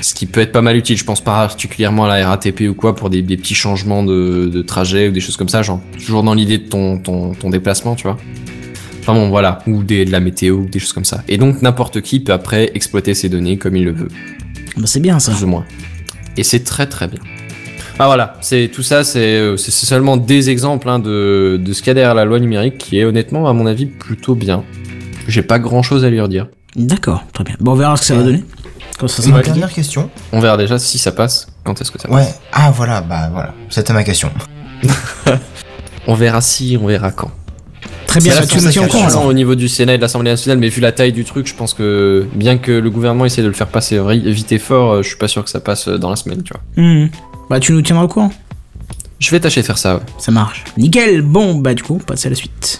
[0.00, 2.94] Ce qui peut être pas mal utile, je pense particulièrement à la RATP ou quoi
[2.94, 6.22] pour des, des petits changements de, de trajet ou des choses comme ça, genre toujours
[6.22, 8.16] dans l'idée de ton, ton, ton déplacement, tu vois.
[9.08, 11.22] Enfin bon, voilà, ou des, de la météo, ou des choses comme ça.
[11.28, 14.08] Et donc n'importe qui peut après exploiter ces données comme il le veut,
[14.76, 15.30] Bah, c'est bien ça.
[15.32, 15.64] plus ou moins.
[16.36, 17.20] Et c'est très très bien.
[18.00, 21.86] Ah voilà, c'est tout ça, c'est euh, seulement des exemples hein, de, de ce qu'il
[21.86, 24.64] y a derrière la loi numérique qui est honnêtement, à mon avis, plutôt bien.
[25.28, 26.48] J'ai pas grand chose à lui redire.
[26.74, 27.54] D'accord, très bien.
[27.60, 28.44] Bon, on verra ce que ça va donner.
[28.98, 30.10] Quand ça sera dernière question.
[30.32, 32.26] On verra déjà si ça passe, quand est-ce que ça passe.
[32.26, 32.34] Ouais.
[32.52, 33.54] Ah voilà, bah voilà.
[33.70, 34.30] C'était ma question.
[36.06, 37.30] On verra si, on verra quand.
[38.20, 40.92] Très bien, la tiens au niveau du Sénat et de l'Assemblée nationale, mais vu la
[40.92, 44.00] taille du truc, je pense que bien que le gouvernement essaie de le faire passer
[44.14, 46.42] vite et fort, euh, je suis pas sûr que ça passe euh, dans la semaine,
[46.42, 46.82] tu vois.
[46.82, 47.08] Hmm.
[47.50, 48.32] Bah, tu nous tiendras au courant.
[49.18, 50.02] Je vais tâcher de faire ça, ouais.
[50.18, 50.64] Ça marche.
[50.78, 51.20] Nickel.
[51.20, 52.78] Bon, bah, du coup, passer à la suite.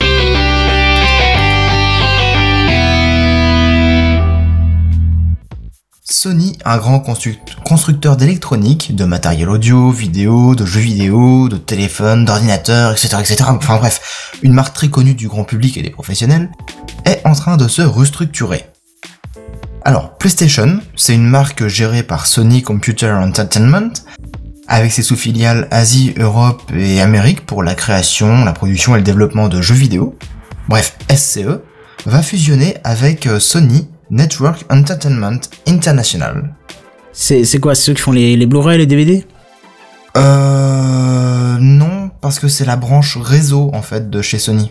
[6.17, 12.25] Sony, un grand construct- constructeur d'électronique, de matériel audio, vidéo, de jeux vidéo, de téléphones,
[12.25, 13.45] d'ordinateurs, etc., etc.
[13.49, 16.49] Enfin bref, une marque très connue du grand public et des professionnels,
[17.07, 18.67] est en train de se restructurer.
[19.85, 23.93] Alors, PlayStation, c'est une marque gérée par Sony Computer Entertainment,
[24.69, 29.49] avec ses sous-filiales Asie, Europe et Amérique pour la création, la production et le développement
[29.49, 30.17] de jeux vidéo.
[30.69, 31.59] Bref, SCE
[32.05, 36.55] va fusionner avec euh, Sony Network Entertainment International.
[37.13, 39.25] C'est quoi, c'est ceux qui font les, les Blu-ray, les DVD
[40.17, 41.57] Euh...
[41.59, 44.71] Non, parce que c'est la branche réseau, en fait, de chez Sony.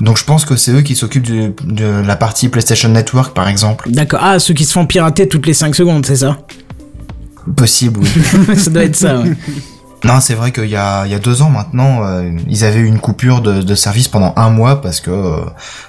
[0.00, 3.90] Donc je pense que c'est eux qui s'occupent de la partie PlayStation Network, par exemple.
[3.90, 4.20] D'accord.
[4.22, 6.38] Ah, ceux qui se font pirater toutes les 5 secondes, c'est ça?
[7.56, 8.56] Possible, oui.
[8.56, 9.32] Ça doit être ça, ouais.
[10.04, 12.78] non, c'est vrai qu'il y a, il y a deux ans maintenant, euh, ils avaient
[12.80, 15.36] eu une coupure de, de service pendant un mois parce que euh,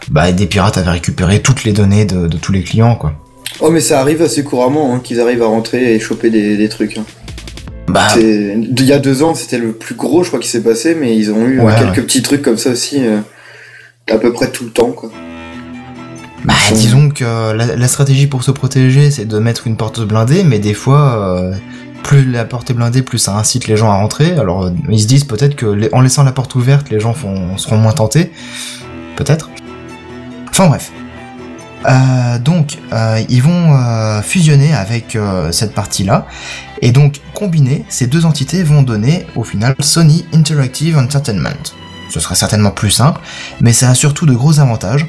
[0.10, 3.14] bah, des pirates avaient récupéré toutes les données de, de tous les clients, quoi.
[3.62, 6.70] Oh, mais ça arrive assez couramment hein, qu'ils arrivent à rentrer et choper des, des
[6.70, 6.98] trucs.
[6.98, 7.06] hein.
[7.88, 10.96] Bah, Il y a deux ans, c'était le plus gros, je crois, qui s'est passé,
[10.96, 12.04] mais ils ont eu euh, Ouais, quelques ouais.
[12.04, 13.20] petits trucs comme ça aussi, euh,
[14.12, 15.12] à peu près tout le temps, quoi.
[16.46, 20.44] Bah, disons que la, la stratégie pour se protéger, c'est de mettre une porte blindée,
[20.44, 21.52] mais des fois,
[22.04, 24.38] plus la porte est blindée, plus ça incite les gens à rentrer.
[24.38, 27.78] Alors, euh, ils se disent peut-être que en laissant la porte ouverte, les gens seront
[27.78, 28.32] moins tentés.
[29.16, 29.50] Peut-être.
[30.50, 30.92] Enfin bref.
[31.86, 35.18] Euh, donc, euh, ils vont fusionner avec
[35.52, 36.28] cette partie-là,
[36.82, 41.74] et donc combiner ces deux entités vont donner au final Sony Interactive Entertainment.
[42.10, 43.22] Ce sera certainement plus simple,
[43.62, 45.06] mais ça a surtout de gros avantages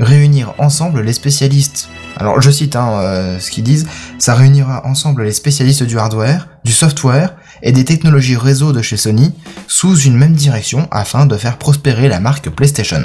[0.00, 1.88] réunir ensemble les spécialistes.
[2.16, 3.86] Alors je cite hein, euh, ce qu'ils disent,
[4.18, 8.96] ça réunira ensemble les spécialistes du hardware, du software et des technologies réseau de chez
[8.96, 9.34] Sony
[9.66, 13.02] sous une même direction afin de faire prospérer la marque PlayStation.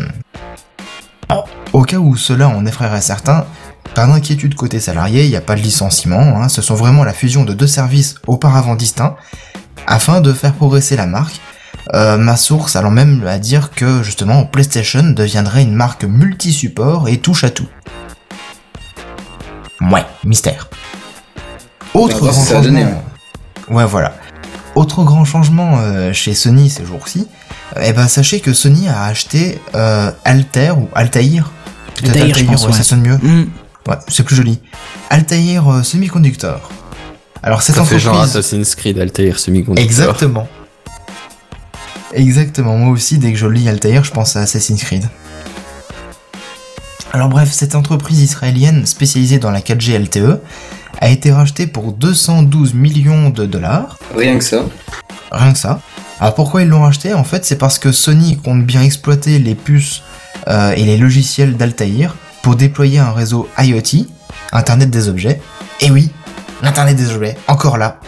[1.73, 3.45] Au cas où cela en effraierait certains,
[3.93, 7.13] pas d'inquiétude côté salarié, il n'y a pas de licenciement, hein, ce sont vraiment la
[7.13, 9.15] fusion de deux services auparavant distincts
[9.85, 11.39] afin de faire progresser la marque
[11.93, 17.17] euh, ma source allant même à dire que justement PlayStation deviendrait une marque multi-support et
[17.17, 17.67] touche à tout.
[19.81, 20.69] Ouais, mystère.
[21.93, 23.03] Autre grand changement.
[23.69, 24.13] Ouais, voilà.
[24.75, 27.27] Autre grand changement euh, chez Sony ces jours-ci,
[27.75, 31.51] euh, eh ben sachez que Sony a acheté euh, Altair ou Altair.
[31.95, 32.77] Peut-être Altair, je pense, ouais, ouais.
[32.77, 33.17] ça sonne mieux.
[33.17, 33.45] Hmm.
[33.87, 34.59] Ouais, c'est plus joli.
[35.09, 36.69] Altair euh, Semiconductor.
[37.41, 38.03] Alors cette Ça fait entreprise.
[38.03, 39.83] genre Assassin's Creed Altair Semiconductor.
[39.83, 40.47] Exactement.
[42.13, 45.03] Exactement, moi aussi, dès que je lis Altair, je pense à Assassin's Creed.
[47.13, 50.39] Alors bref, cette entreprise israélienne spécialisée dans la 4G LTE
[50.99, 54.63] a été rachetée pour 212 millions de dollars, Rien que ça.
[55.31, 55.81] rien que ça.
[56.19, 59.55] Alors pourquoi ils l'ont racheté En fait, c'est parce que Sony compte bien exploiter les
[59.55, 60.01] puces
[60.47, 64.05] euh, et les logiciels d'Altair pour déployer un réseau IoT,
[64.51, 65.39] Internet des objets.
[65.81, 66.09] Et oui,
[66.63, 67.99] l'Internet des objets, encore là.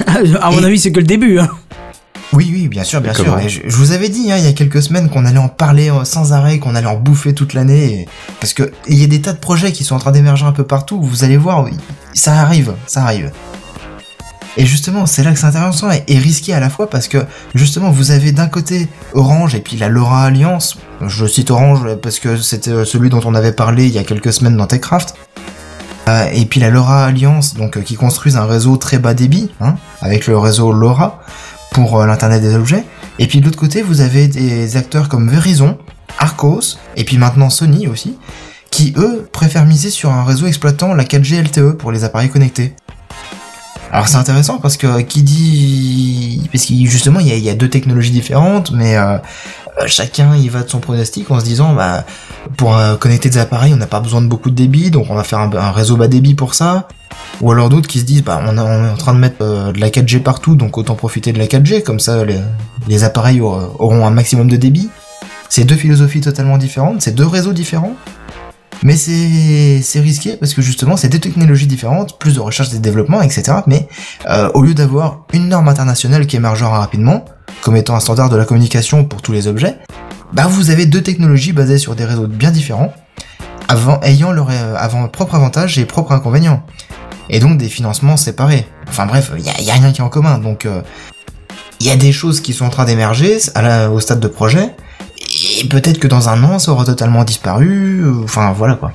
[0.06, 1.38] à mon Et- avis, c'est que le début.
[1.38, 1.48] Hein.
[2.32, 3.38] Oui, oui, bien sûr, bien sûr.
[3.38, 5.48] Et je, je vous avais dit hein, il y a quelques semaines qu'on allait en
[5.48, 8.08] parler euh, sans arrêt, qu'on allait en bouffer toute l'année, et-
[8.40, 10.52] parce que il y a des tas de projets qui sont en train d'émerger un
[10.52, 11.00] peu partout.
[11.00, 11.70] Vous allez voir, oui,
[12.14, 13.30] ça arrive, ça arrive.
[14.58, 17.18] Et justement, c'est là que c'est intéressant et, et risqué à la fois parce que
[17.54, 20.78] justement, vous avez d'un côté Orange et puis la Laura Alliance.
[21.06, 24.04] Je cite Orange parce que c'était euh, celui dont on avait parlé il y a
[24.04, 25.14] quelques semaines dans Techcraft.
[26.08, 29.50] Euh, et puis la LoRa Alliance, donc euh, qui construisent un réseau très bas débit,
[29.60, 31.20] hein, avec le réseau LoRa
[31.72, 32.84] pour euh, l'internet des objets.
[33.18, 35.78] Et puis de l'autre côté, vous avez des acteurs comme Verizon,
[36.18, 38.18] Arcos, et puis maintenant Sony aussi,
[38.70, 42.74] qui eux préfèrent miser sur un réseau exploitant la 4G LTE pour les appareils connectés.
[43.96, 48.10] Alors c'est intéressant parce que qui dit parce que justement il y a, deux technologies
[48.10, 49.16] différentes, mais euh,
[49.78, 52.04] euh, chacun y va de son pronostic en se disant bah
[52.58, 55.14] pour euh, connecter des appareils on n'a pas besoin de beaucoup de débit donc on
[55.14, 56.88] va faire un, réseau bas débit pour ça.
[57.40, 59.80] Ou alors d'autres qui se disent bah on, est en train de mettre euh, de
[59.80, 62.40] la 4G partout donc autant profiter de la 4G comme ça les,
[62.88, 64.90] les appareils auront un maximum de débit.
[65.48, 67.96] C'est deux philosophies totalement différentes, c'est deux réseaux différents.
[68.82, 72.82] Mais c'est risqué parce que justement c'est des technologies différentes, plus de recherche et de
[72.82, 73.58] développement, etc.
[73.66, 73.88] Mais
[74.28, 77.24] euh, au lieu d'avoir une norme internationale qui émergera rapidement,
[77.62, 79.76] comme étant un standard de la communication pour tous les objets,
[80.32, 82.92] bah vous avez deux technologies basées sur des réseaux bien différents,
[83.68, 86.62] avant, ayant leur euh, avant, propre avantage et propre inconvénient.
[87.28, 88.68] Et donc des financements séparés.
[88.88, 90.38] Enfin bref, il y a, y a rien qui est en commun.
[90.38, 90.82] Donc euh,
[91.80, 93.38] il y a des choses qui sont en train d'émerger
[93.90, 94.70] au stade de projet,
[95.60, 98.02] et peut-être que dans un an ça aura totalement disparu.
[98.04, 98.92] euh, Enfin voilà quoi.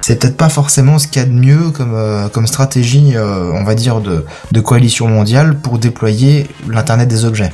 [0.00, 3.64] C'est peut-être pas forcément ce qu'il y a de mieux comme, euh, stratégie, euh, on
[3.64, 4.24] va dire, de,
[4.60, 7.52] coalition mondiale pour déployer l'Internet des objets.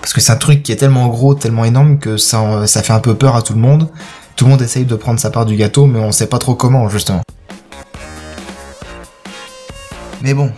[0.00, 2.92] Parce que c'est un truc qui est tellement gros, tellement énorme que ça, ça fait
[2.92, 3.88] un peu peur à tout le monde.
[4.36, 6.54] Tout le monde essaye de prendre sa part du gâteau, mais on sait pas trop
[6.54, 7.22] comment, justement.
[10.20, 10.52] Mais bon,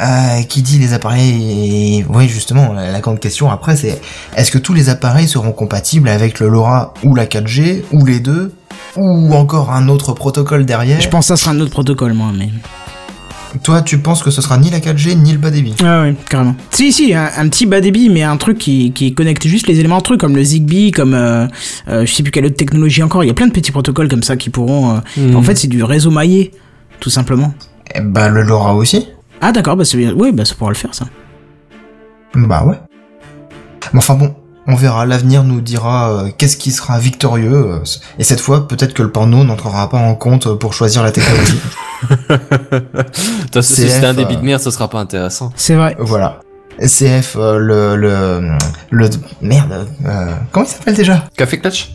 [0.00, 4.00] euh, qui dit les appareils Oui, justement, la, la grande question après, c'est
[4.36, 8.20] est-ce que tous les appareils seront compatibles avec le LoRa ou la 4G, ou les
[8.20, 8.52] deux,
[8.96, 11.00] ou encore un autre protocole derrière?
[11.00, 12.48] Je pense que ça sera un autre protocole, moi, mais.
[13.62, 15.74] Toi, tu penses que ce sera ni la 4G ni le bas débit?
[15.82, 16.54] Ah ouais, carrément.
[16.70, 19.80] Si, si, un, un petit bas débit, mais un truc qui, qui connecte juste les
[19.80, 21.46] éléments entre eux, comme le Zigbee, comme euh,
[21.88, 23.24] euh, je sais plus quelle autre technologie encore.
[23.24, 24.96] Il y a plein de petits protocoles comme ça qui pourront.
[24.96, 25.34] euh, Hmm.
[25.34, 26.52] En fait, c'est du réseau maillé,
[27.00, 27.54] tout simplement.
[27.94, 29.06] Eh Bah, le LoRa aussi
[29.40, 30.12] Ah d'accord, bah c'est bien.
[30.16, 31.06] Oui, bah ça pourra le faire ça.
[32.34, 32.78] Bah ouais.
[33.92, 34.34] Mais enfin bon,
[34.66, 37.78] on verra, l'avenir nous dira euh, qu'est-ce qui sera victorieux, euh,
[38.18, 41.60] et cette fois, peut-être que le porno n'entrera pas en compte pour choisir la technologie.
[43.52, 45.52] Toi, si CF, c'était un débit euh, de merde, ce sera pas intéressant.
[45.56, 45.96] C'est vrai.
[45.98, 46.40] voilà.
[46.80, 48.52] CF, euh, le, le,
[48.90, 49.08] le...
[49.40, 51.24] Merde, euh, comment il s'appelle déjà?
[51.36, 51.90] Café Clutch?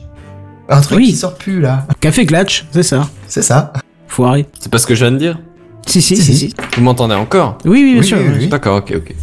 [0.67, 1.05] Un truc Oui.
[1.07, 1.85] qui sort plus, là.
[1.99, 3.07] Café Clatch, c'est ça.
[3.27, 3.71] C'est ça.
[4.07, 4.47] Foiré.
[4.59, 5.37] C'est pas ce que je viens de dire?
[5.86, 6.53] Si, si, Si, si.
[6.77, 8.17] Vous m'entendez encore Oui, oui, bien Oui, sûr.
[8.17, 8.36] oui, oui.
[8.39, 8.47] oui.
[8.47, 9.13] D'accord, ok, ok.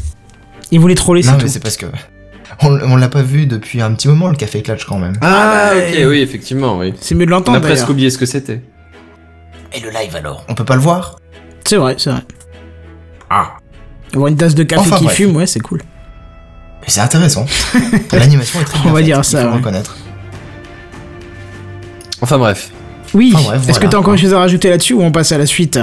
[0.70, 1.48] Il voulait troller, Non, c'est mais tout.
[1.48, 1.86] c'est parce que...
[2.62, 5.14] On, on l'a pas vu depuis un petit moment, le Café Clutch, quand même.
[5.22, 6.92] Ah, bah, ok, oui, effectivement, oui.
[7.00, 7.90] C'est mieux de On l'entendre a presque d'ailleurs.
[7.90, 8.60] oublié ce que c'était.
[9.72, 10.44] Et le live, alors?
[10.48, 11.16] On peut pas le voir?
[11.64, 12.20] C'est vrai, c'est vrai.
[13.30, 13.52] Ah.
[14.12, 15.16] Avoir une tasse de café Enfin, qui bref.
[15.16, 15.80] fume, ouais, c'est cool.
[16.82, 17.46] Mais c'est intéressant.
[18.12, 19.96] L'animation est très On bien va faite, dire il ça, le reconnaître.
[22.20, 22.70] Enfin bref.
[23.14, 23.88] Oui, Enfin, bref, est-ce que voilà.
[23.90, 25.78] t'as encore une chose à rajouter là-dessus ou on passe à la suite?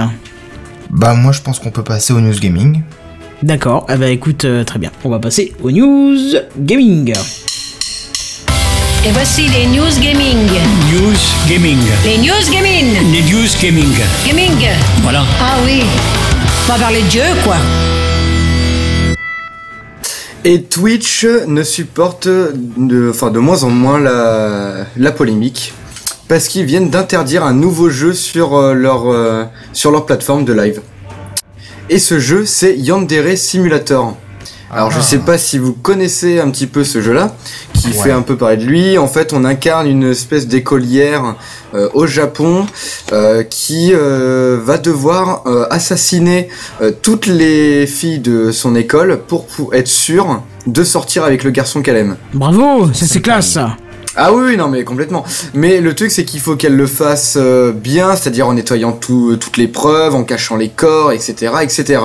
[0.90, 2.82] Bah moi, je pense qu'on peut passer au news gaming.
[3.42, 4.90] D'accord, ah bah écoute, euh, très bien.
[5.04, 6.18] On va passer aux news
[6.58, 7.12] gaming.
[9.06, 10.48] Et voici les news gaming.
[10.90, 11.16] News
[11.48, 11.78] Gaming.
[12.04, 13.12] Les news gaming.
[13.12, 13.94] Les News Gaming.
[14.26, 14.68] Gaming.
[15.02, 15.24] Voilà.
[15.40, 15.82] Ah oui.
[16.64, 17.56] On va parler de jeu, quoi.
[20.44, 25.72] Et Twitch ne supporte de, enfin, de moins en moins la, la polémique
[26.28, 30.52] parce qu'ils viennent d'interdire un nouveau jeu sur euh, leur, euh, sur leur plateforme de
[30.52, 30.80] live.
[31.90, 34.14] Et ce jeu, c'est Yandere Simulator.
[34.70, 35.02] Alors je Ah.
[35.02, 37.34] sais pas si vous connaissez un petit peu ce jeu-là,
[37.72, 37.92] qui Ouais.
[37.94, 38.98] fait un peu parler de lui.
[38.98, 41.36] En fait, on incarne une espèce d'écolière
[41.74, 42.66] euh, au Japon
[43.12, 46.50] euh, qui euh, va devoir euh, assassiner
[46.82, 51.50] euh, toutes les filles de son école pour, pour être sûre de sortir avec le
[51.50, 52.16] garçon qu'elle aime.
[52.34, 53.74] Bravo, ça c'est classe ça.
[54.20, 55.24] Ah oui, non mais complètement.
[55.54, 59.36] Mais le truc c'est qu'il faut qu'elle le fasse euh, bien, c'est-à-dire en nettoyant tout-
[59.36, 62.00] toutes les preuves, en cachant les corps, etc., etc.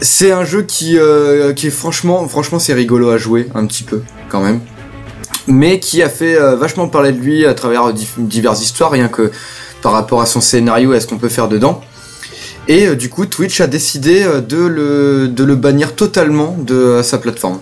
[0.00, 3.82] C'est un jeu qui, euh, qui est franchement, franchement, c'est rigolo à jouer un petit
[3.82, 4.60] peu quand même,
[5.48, 9.32] mais qui a fait euh, vachement parler de lui à travers diverses histoires, rien que
[9.82, 11.80] par rapport à son scénario et à ce qu'on peut faire dedans.
[12.68, 17.18] Et euh, du coup, Twitch a décidé euh, de le, bannir totalement de euh, sa
[17.18, 17.58] plateforme.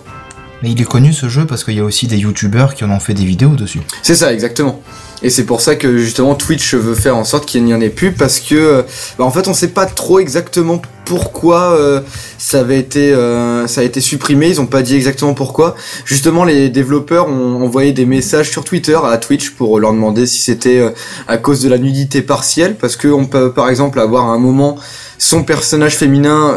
[0.63, 2.89] Mais il est connu ce jeu parce qu'il y a aussi des youtubeurs qui en
[2.89, 3.81] ont fait des vidéos dessus.
[4.01, 4.81] C'est ça, exactement.
[5.21, 7.89] Et c'est pour ça que justement Twitch veut faire en sorte qu'il n'y en ait
[7.89, 8.81] plus parce que, euh,
[9.17, 11.99] bah, en fait, on sait pas trop exactement pourquoi euh,
[12.37, 14.47] ça avait été, euh, a été supprimé.
[14.47, 15.75] Ils ont pas dit exactement pourquoi.
[16.05, 20.41] Justement, les développeurs ont envoyé des messages sur Twitter à Twitch pour leur demander si
[20.41, 20.93] c'était
[21.27, 24.39] à cause de la nudité partielle, parce que on peut par exemple avoir à un
[24.39, 24.77] moment
[25.17, 26.55] son personnage féminin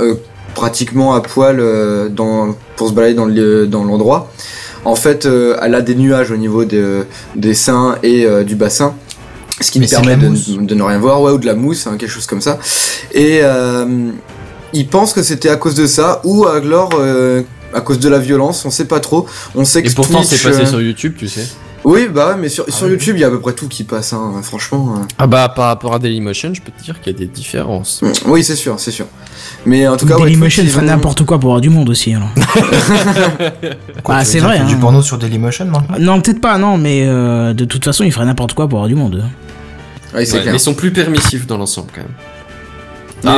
[0.57, 4.32] pratiquement à poil euh, dans, pour se balader dans le- dans l'endroit.
[4.86, 7.04] En fait, euh, elle a des nuages au niveau de-
[7.36, 8.94] des seins et euh, du bassin,
[9.61, 12.11] ce qui de permet de, ne rien voir, ouais, ou de la mousse, hein, quelque
[12.11, 12.59] chose comme ça.
[13.12, 14.09] Et euh,
[14.72, 17.42] ils pensent que c'était à cause de ça, ou alors euh,
[17.74, 19.26] à cause de la violence, on sait pas trop.
[19.54, 21.46] On sait que Et pourtant, c'est passé euh, sur YouTube, tu sais.
[21.89, 22.95] Oui, bah ouais, mais sur, sur oui.
[22.95, 24.97] YouTube, il y a à peu près tout qui passe, hein, franchement.
[24.99, 25.05] euh.
[25.18, 28.03] Ah bah, par rapport à Dailymotion, je peux te dire qu'il y a des différences.
[28.26, 29.07] Oui, c'est sûr, c'est sûr.
[29.66, 32.12] Mais en tout cas, ouais, Dailymotion ferait ont- n'importe quoi pour avoir du monde aussi.
[32.12, 32.28] Alors.
[34.03, 34.66] Quoi, Ah, c'est vrai, a hein.
[34.66, 35.97] Du porno sur Dailymotion maintenant?
[36.01, 38.89] Non, peut-être pas, non, mais euh, de toute façon, il ferait n'importe quoi pour avoir
[38.89, 39.22] du monde.
[40.12, 40.53] Ouais, c'est Ouais, clair.
[40.55, 42.11] mais ils sont plus permissifs dans l'ensemble quand même.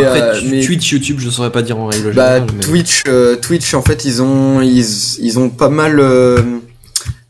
[0.01, 2.47] Mais, Après, euh, mais- Twitch, YouTube, je saurais pas dire en règle Bah, générale.
[2.57, 4.85] mais- Twitch, euh, Twitch, en fait, ils ont, ils,
[5.21, 6.39] ils ont pas mal, euh,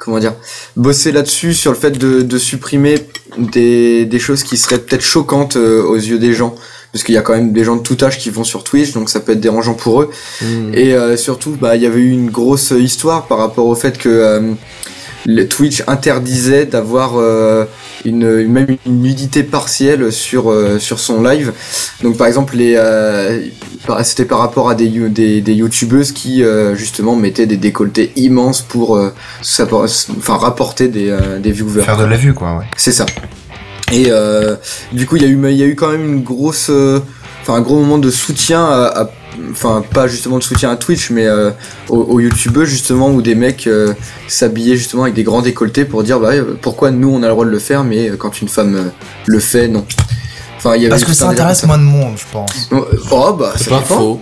[0.08, 0.34] comment dire,
[0.74, 2.94] bossé là-dessus sur le fait de, de supprimer
[3.36, 6.54] des, des choses qui seraient peut-être choquantes euh, aux yeux des gens.
[6.92, 8.92] Parce qu'il y a quand même des gens de tout âge qui vont sur Twitch,
[8.92, 10.10] donc ça peut être dérangeant pour eux.
[10.40, 10.72] Hmm.
[10.72, 13.98] Et euh, surtout, bah, il y avait eu une grosse histoire par rapport au fait
[13.98, 14.40] que euh,
[15.26, 17.66] le Twitch interdisait d'avoir euh,
[18.04, 21.52] une, même une nudité partielle sur euh, sur son live.
[22.02, 23.40] Donc par exemple, les euh,
[24.02, 28.62] c'était par rapport à des des, des youtubeuses qui euh, justement mettaient des décolletés immenses
[28.62, 31.82] pour euh, enfin rapporter des euh, des viewers.
[31.82, 32.64] Faire de la vue, quoi, ouais.
[32.76, 33.06] C'est ça.
[33.90, 34.56] Et euh,
[34.92, 37.00] du coup, il y a eu, il y a eu quand même une grosse, euh,
[37.40, 39.10] enfin un gros moment de soutien, à, à-
[39.50, 41.50] enfin pas justement de soutien à Twitch, mais euh,
[41.88, 43.94] aux, aux youtubeurs justement où des mecs euh,
[44.26, 47.32] s'habillaient justement avec des grands décolletés pour dire bah euh, pourquoi nous on a le
[47.32, 48.90] droit de le faire, mais euh, quand une femme
[49.26, 49.84] le fait, non.
[50.56, 52.68] Enfin, il y avait Parce que ça intéresse moins de monde, je pense.
[53.12, 53.96] Oh bah C'est ça pas dépend.
[53.96, 54.20] faux.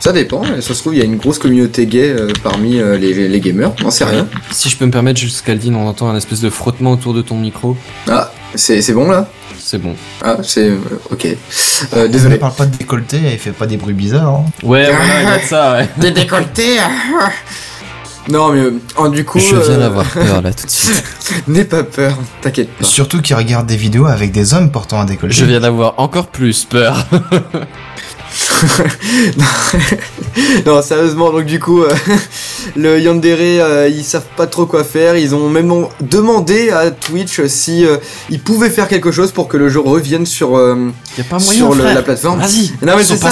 [0.00, 0.42] Ça dépend.
[0.60, 3.40] Ça se trouve il y a une grosse communauté gay euh, parmi euh, les, les
[3.40, 3.72] gamers.
[3.84, 4.26] On sait rien.
[4.50, 7.36] Si je peux me permettre, Jusqu'Aldine, on entend un espèce de frottement autour de ton
[7.36, 7.76] micro.
[8.08, 9.26] Ah c'est c'est bon là?
[9.58, 9.94] C'est bon.
[10.22, 10.78] Ah c'est euh,
[11.10, 11.26] ok.
[11.26, 11.36] Euh,
[12.04, 12.36] Elle désolé.
[12.38, 14.28] parle pas de décolleté, elle fait pas des bruits bizarres.
[14.28, 14.44] hein.
[14.62, 15.88] Ouais, voilà, il y a de ça, ouais.
[15.98, 16.76] Des décolletés.
[18.30, 19.38] Non mais euh, oh, du coup.
[19.38, 21.02] Je viens euh, d'avoir peur là tout de suite.
[21.48, 22.84] N'aie pas peur, t'inquiète pas.
[22.84, 25.36] Surtout qu'ils regardent des vidéos avec des hommes portant un décolleté.
[25.38, 27.06] Je viens d'avoir encore plus peur.
[30.66, 31.92] non, sérieusement, donc du coup, euh,
[32.76, 35.16] le Yandere, euh, ils savent pas trop quoi faire.
[35.16, 37.96] Ils ont même demandé à Twitch si euh,
[38.30, 40.50] ils pouvaient faire quelque chose pour que le jeu revienne sur
[41.16, 42.40] Y a pas sur le- la plateforme.
[42.40, 42.72] Vas-y.
[42.82, 43.30] Non, mais c'est pas.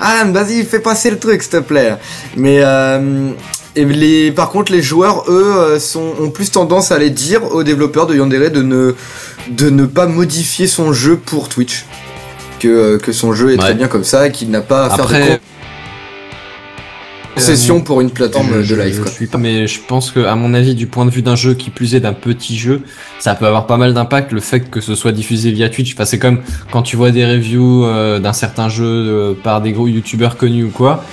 [0.00, 1.96] Ah, vas-y, fais passer le truc, s'il te plaît.
[2.36, 3.30] Mais euh,
[3.76, 7.62] et les, par contre, les joueurs, eux, sont, ont plus tendance à aller dire aux
[7.62, 8.94] développeurs de Yandere de ne,
[9.50, 11.84] de ne pas modifier son jeu pour Twitch.
[12.62, 14.90] Que, euh, que son jeu est très bien comme ça et qu'il n'a pas à
[14.90, 15.40] faire de Après,
[17.34, 18.94] concession pour une plateforme je, de live.
[18.94, 19.10] je quoi.
[19.10, 21.54] suis pas, mais je pense que, à mon avis, du point de vue d'un jeu
[21.54, 22.82] qui plus est d'un petit jeu,
[23.18, 25.94] ça peut avoir pas mal d'impact le fait que ce soit diffusé via Twitch.
[25.94, 26.40] Enfin, c'est comme
[26.70, 30.64] quand tu vois des reviews euh, d'un certain jeu euh, par des gros youtubeurs connus
[30.64, 31.04] ou quoi.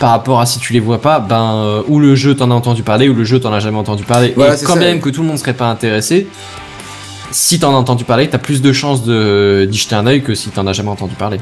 [0.00, 2.54] Par rapport à si tu les vois pas, ben euh, ou le jeu t'en as
[2.54, 4.32] entendu parler ou le jeu t'en as jamais entendu parler.
[4.36, 6.26] Voilà, et quand ça, même que tout le monde serait pas intéressé,
[7.34, 10.36] si t'en as entendu parler, t'as plus de chances de d'y jeter un œil que
[10.36, 11.40] si t'en as jamais entendu parler.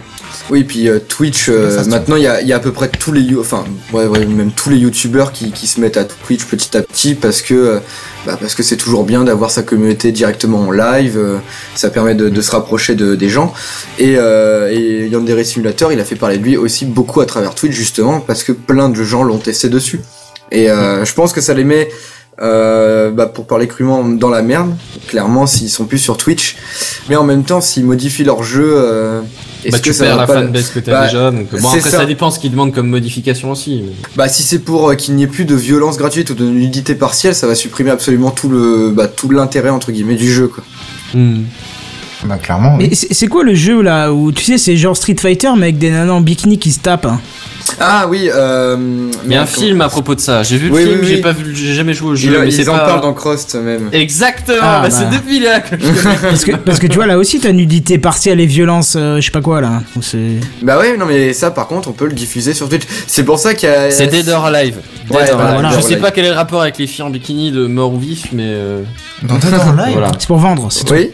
[0.49, 3.37] Oui, puis euh, Twitch, euh, maintenant il y y a à peu près tous les,
[3.37, 6.83] enfin, ouais, ouais, même tous les youtubeurs qui, qui se mettent à Twitch petit à
[6.83, 7.79] petit parce que, euh,
[8.25, 11.37] bah, parce que c'est toujours bien d'avoir sa communauté directement en live, euh,
[11.75, 13.53] ça permet de, de se rapprocher de, des gens.
[13.99, 17.55] Et, euh, et Yandere Simulator, il a fait parler de lui aussi beaucoup à travers
[17.55, 20.01] Twitch justement parce que plein de gens l'ont testé dessus.
[20.53, 21.89] Et euh, je pense que ça les met,
[22.41, 24.75] euh, bah, pour parler crûment, dans la merde,
[25.09, 26.57] clairement, s'ils sont plus sur Twitch.
[27.09, 29.21] Mais en même temps, s'ils modifient leur jeu, euh,
[29.65, 31.31] est-ce Bah, que tu ça perds va la pas fanbase que t'as Bah, déjà.
[31.31, 31.91] Donc, bon, après, ça.
[31.99, 32.05] ça.
[32.07, 33.83] dépend ce qu'ils demandent comme modification aussi.
[33.85, 36.45] mais- Bah si c'est pour euh, qu'il n'y ait plus de violence gratuite ou de
[36.47, 40.49] nudité partielle, ça va supprimer absolument tout le bah, tout l'intérêt entre guillemets du jeu
[40.49, 40.65] quoi.
[41.15, 41.43] Hmm.
[42.25, 42.77] Bah, clairement.
[42.79, 42.87] oui.
[42.89, 45.65] Mais c'est c'est quoi le jeu là où tu sais, c'est genre Street Fighter mais
[45.65, 47.21] avec des nanas en bikini qui se tapent hein?
[47.81, 48.77] Ah oui, euh,
[49.25, 50.43] Il y a un film à propos de ça.
[50.43, 52.39] J'ai vu le Oui, film, oui, j'ai pas vu, j'ai jamais joué au Il, jeu.
[52.41, 53.89] mais ils c'est en pas- parlent dans Crost même.
[53.93, 54.59] Exactement.
[54.63, 54.91] Ah, bah, bah.
[54.91, 56.17] C'est depuis là que je connais.
[56.23, 59.31] Parce que, parce, tu vois, là aussi, t'as nudité partielle et violence, euh, je sais
[59.31, 59.83] pas quoi, là.
[59.95, 60.05] Donc,
[60.63, 62.83] Bah ouais, non mais ça par contre on peut le diffuser sur Twitch.
[63.07, 63.91] C'est pour ça qu'il y a...
[63.91, 64.77] C'est Dead or Alive.
[65.09, 65.71] Dead Ouais, or voilà, Alive.
[65.71, 67.93] Dead Je sais pas quel est le rapport avec les filles en bikini de mort
[67.93, 68.83] ou vif, mais euh,
[69.23, 70.13] Dans Dead or Alive voilà.
[70.19, 70.93] C'est pour vendre, c'est tout.
[70.95, 71.11] Oui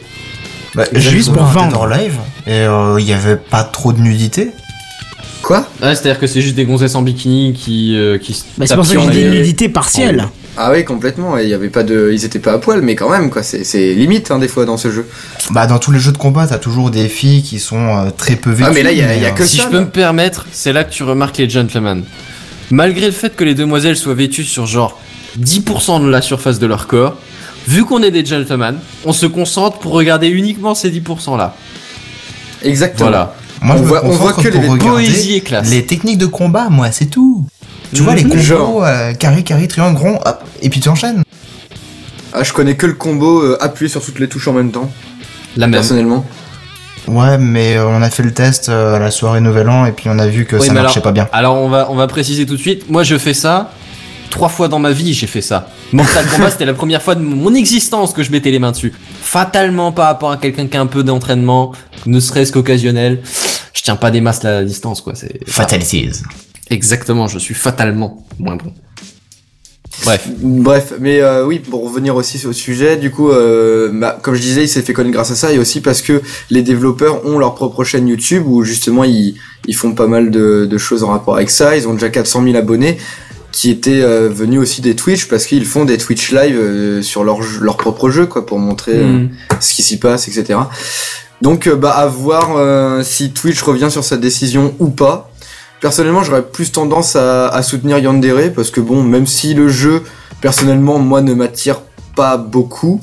[0.74, 1.76] bah, Juste pour vendre.
[1.80, 4.50] or Alive, et euh, il y avait pas trop de nudité.
[5.48, 8.66] Quoi Ouais, c'est-à-dire que c'est juste des gonzesses en bikini qui euh, qui se Bah,
[8.66, 10.28] c'est pour ça que j'ai sur dit les- nudité partielle.
[10.58, 12.10] Ah oui complètement, et il y avait pas de...
[12.12, 14.66] Ils étaient pas à poil mais quand même quoi, c'est c'est limite hein, des fois
[14.66, 15.06] dans ce jeu.
[15.52, 18.36] Bah, dans tous les jeux de combat, t'as toujours des filles qui sont euh, très
[18.36, 18.64] peu vêtues.
[18.68, 19.76] Ah, mais là, il y a- il y a euh, que Si ça, je peux
[19.76, 19.80] là.
[19.86, 22.04] me permettre, c'est là que tu remarques les gentlemen.
[22.70, 25.00] Malgré le fait que les demoiselles soient vêtues sur genre
[25.40, 27.16] 10% de la surface de leur corps,
[27.66, 28.76] vu qu'on est des gentlemen,
[29.06, 31.54] on se concentre pour regarder uniquement ces 10% là.
[32.62, 33.08] Exactement.
[33.08, 33.34] Voilà.
[33.60, 35.68] Moi, On je me voit- on voit concentre que les Poésie et classe.
[35.70, 37.44] les techniques de combat, moi, c'est tout.
[37.94, 38.30] Tu vois, les Mhm.
[38.30, 38.84] combos, Genre.
[38.84, 41.22] euh, carré, carré, triangle, rond, hop, et puis tu enchaînes.
[42.32, 44.90] Ah je connais que le combo euh, appuyer sur toutes les touches en même temps,
[45.56, 45.72] La même.
[45.72, 46.24] personnellement.
[47.08, 49.92] Ouais, mais euh, on a fait le test euh, à la soirée Nouvel An, et
[49.92, 51.26] puis on a vu que Oui, ça marchait alors- pas bien.
[51.32, 52.90] Alors on va on va préciser tout de suite.
[52.90, 53.72] Moi je fais ça
[54.30, 55.14] trois fois dans ma vie.
[55.14, 55.70] J'ai fait ça.
[55.92, 58.92] Mortal Kombat c'était la première fois de mon existence que je mettais les mains dessus.
[59.20, 61.72] Fatalement par rapport à quelqu'un qui a un peu d'entraînement,
[62.06, 63.20] ne serait-ce qu'occasionnel.
[63.74, 65.14] Je tiens pas des masses la distance quoi.
[65.14, 66.22] C'est Fatalities.
[66.70, 67.28] Exactement.
[67.28, 68.72] Je suis fatalement moins bon.
[70.04, 70.28] Bref.
[70.38, 74.40] Bref, mais euh, oui, pour revenir aussi au sujet, du coup, euh, bah, comme je
[74.40, 77.38] disais, il s'est fait connaître grâce à ça, et aussi parce que les développeurs ont
[77.38, 79.34] leur propre chaîne YouTube où justement ils,
[79.66, 81.76] ils font pas mal de, de choses en rapport avec ça.
[81.76, 82.98] Ils ont déjà 400 000 abonnés
[83.52, 87.24] qui étaient euh, venus aussi des Twitch parce qu'ils font des Twitch live euh, sur
[87.24, 89.30] leur, jeu- leur propre jeu, quoi, pour montrer euh, Mm.
[89.60, 90.58] ce qui s'y passe, etc.
[91.40, 95.30] Donc, euh, bah, à voir euh, si Twitch revient sur sa décision ou pas.
[95.80, 100.02] Personnellement, j'aurais plus tendance à, à soutenir Yandere parce que bon, même si le jeu,
[100.40, 101.80] personnellement, moi, ne m'attire
[102.16, 103.00] pas beaucoup,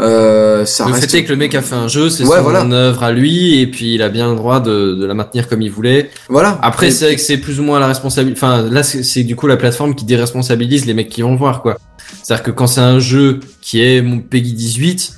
[0.00, 1.10] euh, ça le reste.
[1.10, 2.62] fait est que le mec a fait un jeu, c'est Ouais, son voilà.
[2.64, 5.62] œuvre à lui, et puis il a bien le droit de, de la maintenir comme
[5.62, 6.10] il voulait.
[6.28, 6.58] Voilà.
[6.62, 8.38] Après, Et- c'est vrai que c'est plus ou moins la responsabilité.
[8.42, 11.62] Enfin, là, c'est du coup la plateforme qui déresponsabilise les mecs qui vont le voir,
[11.62, 11.78] quoi.
[12.22, 15.14] C'est-à-dire que quand c'est un jeu qui est mon Peggy 18,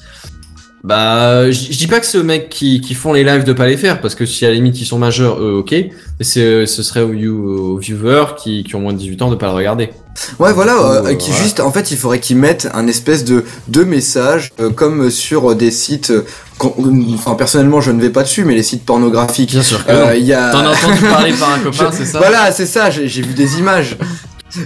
[0.83, 3.67] bah, je dis pas que c'est aux mecs qui, qui font les lives de pas
[3.67, 5.73] les faire, parce que si à la limite ils sont majeurs, eux, ok.
[5.73, 9.37] Mais c'est, ce serait aux, aux viewers qui, qui ont moins de 18 ans de
[9.37, 9.91] pas le regarder.
[10.39, 11.37] Ouais, voilà, euh, qui ouais.
[11.37, 15.55] juste, en fait, il faudrait qu'ils mettent un espèce de, de message, euh, comme sur
[15.57, 16.25] des sites, euh,
[16.59, 16.75] qu'on-
[17.15, 19.51] enfin, personnellement, je ne vais pas dessus, mais les sites pornographiques.
[19.51, 20.13] Bien sûr que Euh, non.
[20.17, 20.51] Il y a...
[20.51, 22.19] T'en as entendu parler par un copain, c'est ça?
[22.19, 23.97] Voilà, c'est ça, j'ai j'ai vu des images.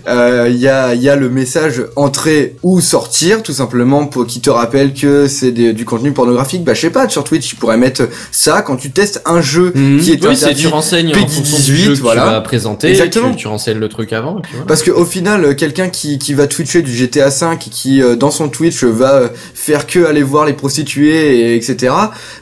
[0.07, 4.26] Euh, Il y, a, il y a le message entrer ou sortir, tout simplement, pour
[4.26, 6.64] qui te rappelle que c'est du contenu pornographique.
[6.64, 9.72] Bah, je sais pas, sur Twitch, tu pourrais mettre ça quand tu testes un jeu
[9.74, 10.01] Mhm.
[10.01, 10.62] qui est oui, interdit.
[10.62, 12.22] tu renseignes en fonction 18, du jeu que voilà.
[12.22, 13.30] tu vas présenter, Exactement.
[13.30, 14.66] Tu, tu renseignes le truc avant, et puis voilà.
[14.66, 18.03] Parce que au final, euh, quelqu'un qui, qui va twitcher du GTA 5 et qui
[18.03, 21.93] euh, dans son Twitch va euh, faire que aller voir les prostituées et etc.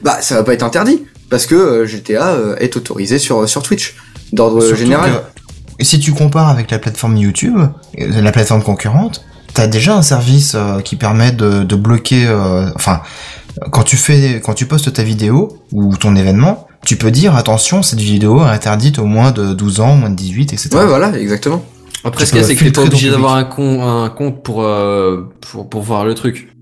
[0.02, 3.62] Bah ça va pas être interdit parce que euh, GTA euh, est autorisé sur sur
[3.62, 3.94] Twitch
[4.32, 5.10] d'ordre général.
[5.10, 5.45] que
[5.84, 7.58] si tu compares avec la plateforme YouTube,
[8.00, 9.24] euh, la plateforme concurrente,
[9.54, 13.00] t'as déjà un service euh, qui permet de, de bloquer, euh, enfin,
[13.70, 17.82] quand tu fais, quand tu postes ta vidéo ou ton événement, tu peux dire attention,
[17.82, 20.68] cette vidéo est interdite au moins de 12 ans, moins de 18, etc.
[20.74, 21.64] Ouais voilà exactement.
[22.04, 24.42] Après, Tu ce qu'il y a, c'est que t'es obligé d'avoir un, con, un compte
[24.44, 26.52] pour, euh, pour, pour voir le truc.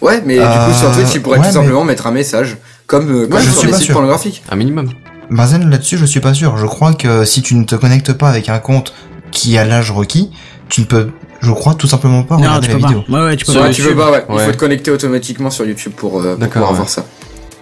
[0.00, 2.56] Ouais mais du coup sur Twitch il pourrait ouais, tout mais- simplement mettre un message
[2.86, 3.92] comme comme je sur suis les sites sûr.
[3.94, 4.42] pornographiques.
[4.50, 4.88] Un minimum.
[5.30, 6.56] Benzen, là-dessus, je suis pas sûr.
[6.56, 8.92] Je crois que si tu ne te connectes pas avec un compte
[9.30, 10.30] qui a l'âge requis,
[10.68, 11.10] tu ne peux,
[11.40, 13.02] je crois, tout simplement pas Non, regarder la peux vidéo.
[13.02, 13.12] pas.
[13.12, 13.68] Ouais, ouais, tu peux Sur pas.
[13.68, 14.02] Ouais, tu veux YouTube.
[14.02, 14.24] pas ouais.
[14.30, 16.76] Il faut te connecter automatiquement sur YouTube pour, euh, pour pouvoir ouais.
[16.76, 17.04] voir ça.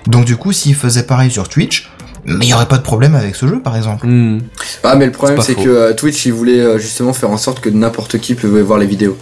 [0.07, 1.91] Donc du coup, s'il faisait pareil sur Twitch,
[2.27, 4.07] mais il y aurait pas de problème avec ce jeu, par exemple.
[4.07, 4.41] Hmm.
[4.83, 7.37] Ah mais le problème C'est pas que euh, Twitch il voulait euh, justement faire en
[7.37, 9.17] sorte que n'importe qui pouvait voir les vidéos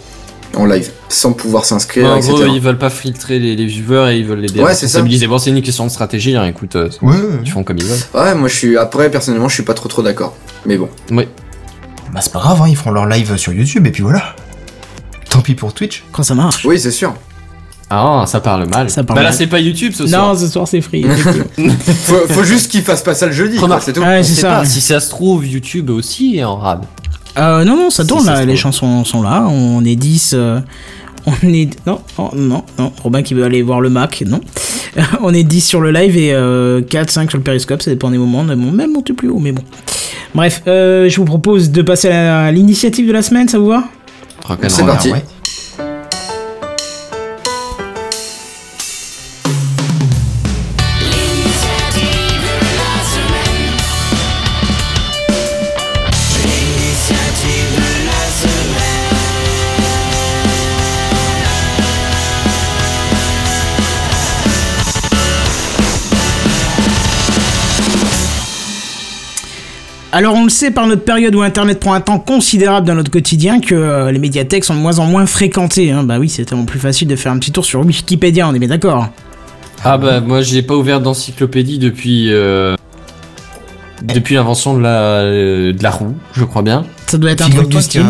[0.55, 2.33] en live sans pouvoir s'inscrire en etc.
[2.33, 4.99] gros, ils veulent pas filtrer les, les viewers et ils veulent les Ouais, c'est ça.
[4.99, 5.27] déresponsabiliser.
[5.27, 6.45] Bon, c'est une question de stratégie, hein.
[6.47, 7.15] écoute, euh, Ouais.
[7.45, 7.99] ils font comme ils veulent.
[8.23, 10.37] Ouais, moi je suis après personnellement je suis pas trop trop d'accord.
[10.67, 10.89] Mais bon.
[11.11, 14.35] Bah c'est pas grave, hein, ils font leur live sur YouTube et puis voilà.
[15.31, 16.05] Tant pis pour Twitch.
[16.13, 16.65] Quand ça marche.
[16.67, 17.15] Oui, c'est sûr.
[17.95, 18.89] Ah, ça parle mal.
[18.91, 20.39] Ça parle bah là, c'est pas YouTube ce Non, soir.
[20.39, 21.05] ce soir c'est free.
[22.05, 24.01] Faut, faut juste qu'il fasse pas ça le jeudi, c'est tout.
[24.01, 24.49] Ouais, On c'est sait ça.
[24.51, 26.85] pas, si ça se trouve, YouTube aussi est en rade.
[27.39, 30.35] Euh, non, non, ça tourne là, les chansons sont là, on est 10.
[30.35, 30.61] euh,
[31.27, 31.71] on est.
[31.87, 34.41] Non, oh, non, non, Robin qui veut aller voir le Mac, non.
[35.23, 38.11] on est 10 sur le live et euh, 4, 5 sur le périscope, ça dépend
[38.11, 39.63] des moments, on est même monté plus haut, mais bon.
[40.35, 43.85] Bref, euh, je vous propose de passer à l'initiative de la semaine, ça vous va?
[44.69, 45.13] C'est parti.
[45.13, 45.25] Ouais.
[70.15, 73.11] Alors on le sait par notre période où Internet prend un temps considérable dans notre
[73.11, 75.91] quotidien que euh, les médiathèques sont de moins en moins fréquentées.
[75.91, 76.03] Hein.
[76.05, 78.59] Bah oui, c'est tellement plus facile de faire un petit tour sur Wikipédia, on est
[78.59, 79.09] bien d'accord.
[79.85, 82.77] Ah bah moi j'ai pas ouvert d'encyclopédie depuis euh,
[84.03, 86.85] depuis l'invention de la euh, de la roue, je crois bien.
[87.07, 88.07] Ça doit être un truc Figure-toi du que, style.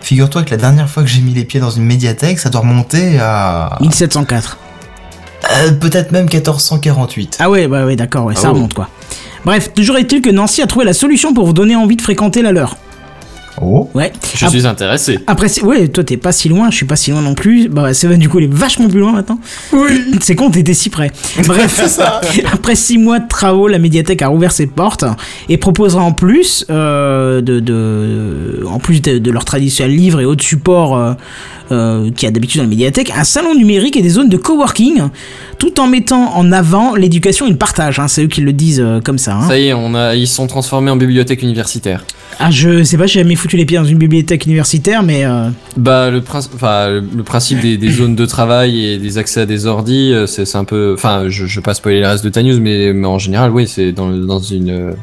[0.00, 2.62] figure-toi que la dernière fois que j'ai mis les pieds dans une médiathèque, ça doit
[2.62, 4.56] remonter à 1704.
[5.58, 7.36] euh, peut-être même 1448.
[7.40, 8.88] Ah ouais, bah ouais, d'accord, ouais, ça remonte quoi.
[9.46, 12.42] Bref, toujours est-il que Nancy a trouvé la solution pour vous donner envie de fréquenter
[12.42, 12.76] la leur.
[13.62, 14.12] Oh, Ouais.
[14.34, 15.18] Je Ap- suis intéressé.
[15.26, 17.68] Après, ouais, toi t'es pas si loin, je suis pas si loin non plus.
[17.68, 19.38] Bah, c'est du coup, il est vachement plus loin maintenant.
[19.72, 20.02] Oui.
[20.20, 21.10] C'est con, t'étais si près.
[21.46, 21.80] Bref,
[22.52, 25.04] après six mois de travaux, la médiathèque a rouvert ses portes
[25.48, 30.26] et proposera en plus, euh, de, de, en plus de, de leur traditionnel livre et
[30.26, 31.12] autres supports euh,
[31.72, 34.36] euh, qu'il y a d'habitude dans la médiathèque, un salon numérique et des zones de
[34.36, 35.02] coworking,
[35.58, 37.98] tout en mettant en avant l'éducation et le partage.
[37.98, 39.36] Hein, c'est eux qui le disent euh, comme ça.
[39.36, 39.48] Hein.
[39.48, 42.04] Ça y est, on a ils sont transformés en bibliothèque universitaire.
[42.38, 45.48] Ah, je sais pas, j'ai jamais foutu les pieds dans une bibliothèque universitaire, mais euh,
[45.76, 49.46] Bah le principe le, le principe des, des zones de travail et des accès à
[49.46, 52.28] des ordis, euh, c'est un peu enfin je je vais pas spoiler le reste de
[52.28, 54.94] ta news mais, mais en général oui, c'est dans dans une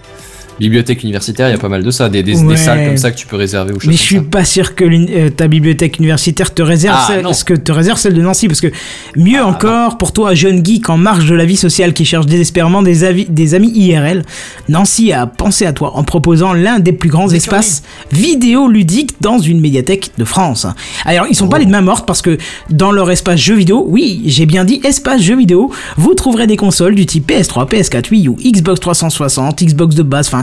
[0.60, 2.58] bibliothèque universitaire, il y a pas mal de ça, des, des, des Ouais.
[2.58, 4.22] salles comme ça que tu peux réserver ou choses Mais je suis ça.
[4.30, 7.34] pas sûr que euh, ta bibliothèque universitaire te réserve Ah, celle, non.
[7.34, 8.68] ce que te réserve celle de Nancy parce que
[9.16, 12.26] mieux Ah, encore pour toi jeune geek en marge de la vie sociale qui cherche
[12.26, 14.24] désespérément des, avis, des amis IRL,
[14.70, 19.60] Nancy a pensé à toi en proposant l'un des plus grands espaces vidéoludiques dans une
[19.60, 20.66] médiathèque de France.
[21.06, 21.50] Alors ils sont Oh.
[21.50, 22.38] pas les de main morte parce que
[22.70, 26.56] dans leur espace jeux vidéo, oui j'ai bien dit espace jeux vidéo, vous trouverez des
[26.58, 30.43] consoles du type PS3, PS4, Wii U, Xbox 360, Xbox de base, enfin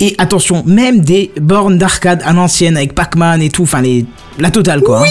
[0.00, 4.04] et attention, même des bornes d'arcade à l'ancienne avec Pac-Man et tout, enfin les
[4.38, 5.02] la totale quoi.
[5.04, 5.08] hein.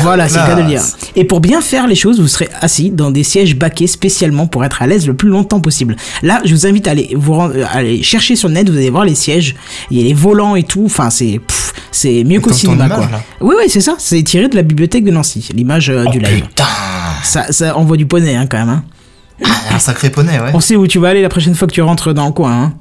[0.00, 0.78] Voilà, c'est le cas de le dire.
[0.80, 0.96] classe.
[1.14, 4.64] Et pour bien faire les choses, vous serez assis dans des sièges baquets spécialement pour
[4.64, 5.96] être à l'aise le plus longtemps possible.
[6.22, 8.76] Là, je vous invite à aller vous rendre, à aller chercher sur le net, vous
[8.78, 9.54] allez voir les sièges,
[9.90, 11.38] il y a les volants et tout, enfin c'est
[12.24, 13.08] mieux qu'au cinéma quoi.
[13.10, 13.22] là.
[13.42, 16.26] Oui oui, c'est ça, c'est tiré de la bibliothèque de Nancy, l'image euh, du Oh,
[16.26, 16.44] live.
[16.46, 16.64] putain
[17.22, 18.84] Ça ça envoie du poney hein, quand même hein.
[19.70, 20.50] Un sacré poney, ouais.
[20.54, 22.52] On sait où tu vas aller la prochaine fois que tu rentres dans le coin
[22.52, 22.74] hein.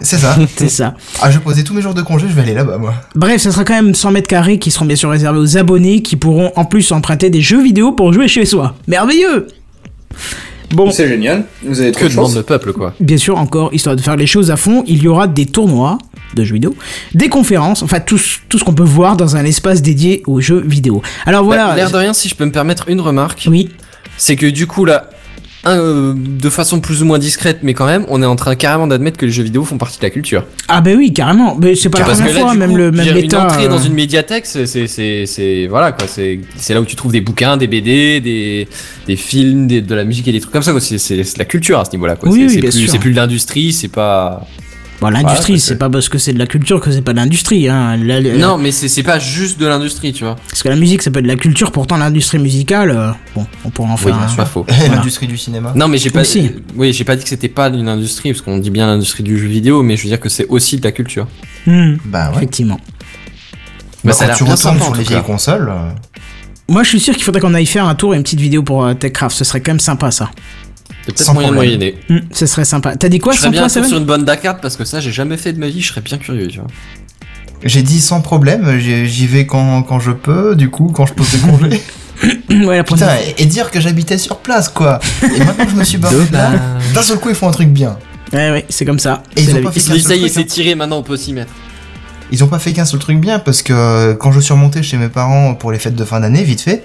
[0.00, 0.36] C'est ça.
[0.56, 0.94] C'est ça.
[1.20, 2.94] Ah, je vais poser tous mes jours de congé, je vais aller là-bas, moi.
[3.14, 6.02] Bref, ça sera quand même 100 mètres carrés qui seront bien sûr réservés aux abonnés
[6.02, 8.74] qui pourront en plus emprunter des jeux vidéo pour jouer chez soi.
[8.86, 9.48] Merveilleux
[10.72, 11.44] Bon, C'est génial.
[11.64, 12.30] Vous avez trop Que de chance.
[12.30, 12.92] demande le peuple quoi.
[13.00, 15.96] bien sûr, encore, histoire de faire les choses à fond, il y aura des tournois
[16.34, 16.74] de jeux vidéo,
[17.14, 20.42] des conférences, enfin tout, ce- tout ce qu'on peut voir dans un espace dédié aux
[20.42, 21.00] jeux vidéo.
[21.24, 21.74] Alors Bah, voilà.
[21.74, 23.70] L'air de rien, si je peux me permettre une remarque, oui,
[24.18, 25.08] c'est que du coup là,
[25.70, 28.86] euh, de façon plus ou moins discrète, mais quand même, on est en train carrément
[28.86, 30.44] d'admettre que les jeux vidéo font partie de la culture.
[30.68, 31.56] ah ben oui, carrément.
[31.60, 33.16] Mais c'est pas la première fois, même coup, le même.
[33.16, 36.80] Une entrée euh, dans une médiathèque, c'est, c'est, c'est, c'est- voilà quoi, c'est, c'est là
[36.80, 38.68] où tu trouves des bouquins, des BD, des,
[39.06, 40.72] des films, des- de la musique et des trucs comme ça.
[40.80, 42.16] C'est, la culture à ce niveau-là.
[42.16, 42.28] Quoi.
[42.30, 44.46] Oui, c'est, oui, plus, l'industrie, c'est pas.
[45.00, 47.18] Bon, l'industrie, Ouais, c'est pas parce que c'est de la culture que c'est pas de
[47.18, 47.68] l'industrie.
[47.68, 47.96] Hein.
[47.98, 50.34] La- la- Non, mais c'est, c'est pas juste de l'industrie, tu vois.
[50.50, 53.46] Parce que la musique, ça peut être de la culture, pourtant l'industrie musicale, euh, bon,
[53.64, 54.66] on pourra en Oui, faire bien un- pas faux.
[54.90, 55.72] L'industrie du cinéma.
[55.76, 56.50] Non, mais j'ai pas, Aussi.
[56.74, 59.38] oui, j'ai pas dit que c'était pas une industrie, parce qu'on dit bien l'industrie du
[59.38, 61.28] jeu vidéo, mais je veux dire que c'est aussi de la culture.
[61.66, 62.36] Hmm, Bah ouais.
[62.38, 62.80] Effectivement.
[62.82, 65.90] Bah, Bah, ça quand tu retournes sur les vieilles consoles, euh,
[66.68, 68.62] Moi, je suis sûr qu'il faudrait qu'on aille faire un tour et une petite vidéo
[68.62, 69.36] pour euh, TechCraft.
[69.36, 70.30] Ce serait quand même sympa, ça.
[70.88, 71.78] C'est peut-être Sans moyen de problème.
[71.78, 71.98] moyenner.
[72.08, 72.96] Hmm, ce serait sympa.
[72.96, 75.12] T'as dit quoi, je serais sans bien sur une bonne Dakar, parce que ça, j'ai
[75.12, 76.68] jamais fait de ma vie, je serais bien curieux, tu vois.
[77.64, 81.30] j'ai dit sans problème, j'y vais quand, quand je peux, du coup, quand je pose
[81.32, 81.82] des congés.
[82.50, 84.98] Ouais, la Putain, et, et dire que j'habitais sur place, quoi.
[85.22, 86.50] Et maintenant que je me suis barré là,
[86.92, 87.96] d'un seul coup, ils font un truc bien.
[88.32, 89.22] Ouais, ouais, c'est comme ça.
[89.36, 90.44] Et ils ont pas fait ça y est, c'est hein.
[90.44, 91.52] tiré, maintenant on peut s'y mettre.
[92.32, 94.82] Ils ont pas fait qu'un seul truc bien parce que euh, quand je suis remonté
[94.82, 96.82] chez mes parents pour les fêtes de fin d'année, vite fait,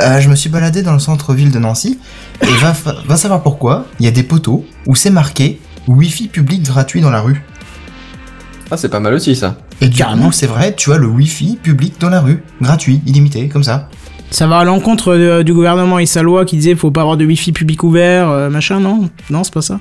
[0.00, 1.98] euh, je me suis baladé dans le centre-ville de Nancy
[2.42, 2.46] et
[3.06, 7.10] va, savoir pourquoi, il y a des poteaux où c'est marqué Wi-Fi public gratuit dans
[7.10, 7.42] la rue.
[8.70, 9.56] Ah, c'est pas mal aussi, ça.
[9.80, 10.26] Et du Carrément.
[10.26, 13.88] coup, c'est vrai, tu as le Wi-Fi public dans la rue, gratuit, illimité, comme ça.
[14.30, 17.16] Ça va à l'encontre de- du gouvernement et sa loi qui disait faut pas avoir
[17.16, 19.08] de wifi public ouvert, euh, machin, non?
[19.30, 19.80] Non, c'est pas ça?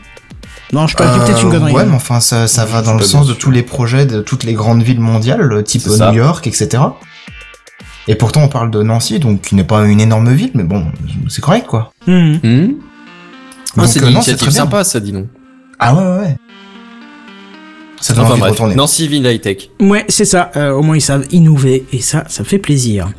[0.71, 1.73] Non, je je dis peut-être une Euh, connerie.
[1.73, 4.21] Ouais, mais enfin, ça, va dans le pas sens bien de tous les projets de
[4.21, 6.11] toutes les grandes villes mondiales, type C'est ça.
[6.11, 6.81] New York, etc.
[8.07, 10.85] Et pourtant, on parle de Nancy, donc qui n'est pas une énorme ville, mais bon,
[11.27, 11.91] c'est correct, quoi.
[12.07, 12.35] Hmm.
[12.41, 12.67] Hmm
[13.77, 15.27] Ah, c'est euh, une c'est initiative sympa, ça, dis donc.
[15.79, 16.35] Ah ouais, ouais, ouais.
[17.99, 18.75] Ça donne Enfin envie de retourner.
[18.75, 19.69] Nancy Ville High Tech.
[19.79, 20.51] Ouais, c'est ça.
[20.55, 23.09] Euh, au moins, ils savent innover et ça, ça fait plaisir.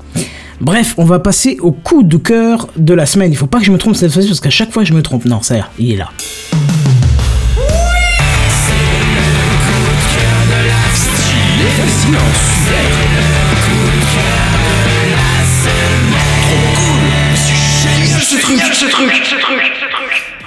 [0.60, 3.30] Bref, on va passer au coup de cœur de la semaine.
[3.30, 5.02] Il faut pas que je me trompe cette fois-ci parce qu'à chaque fois je me
[5.02, 5.24] trompe.
[5.24, 6.10] Non, ça y est, il est là.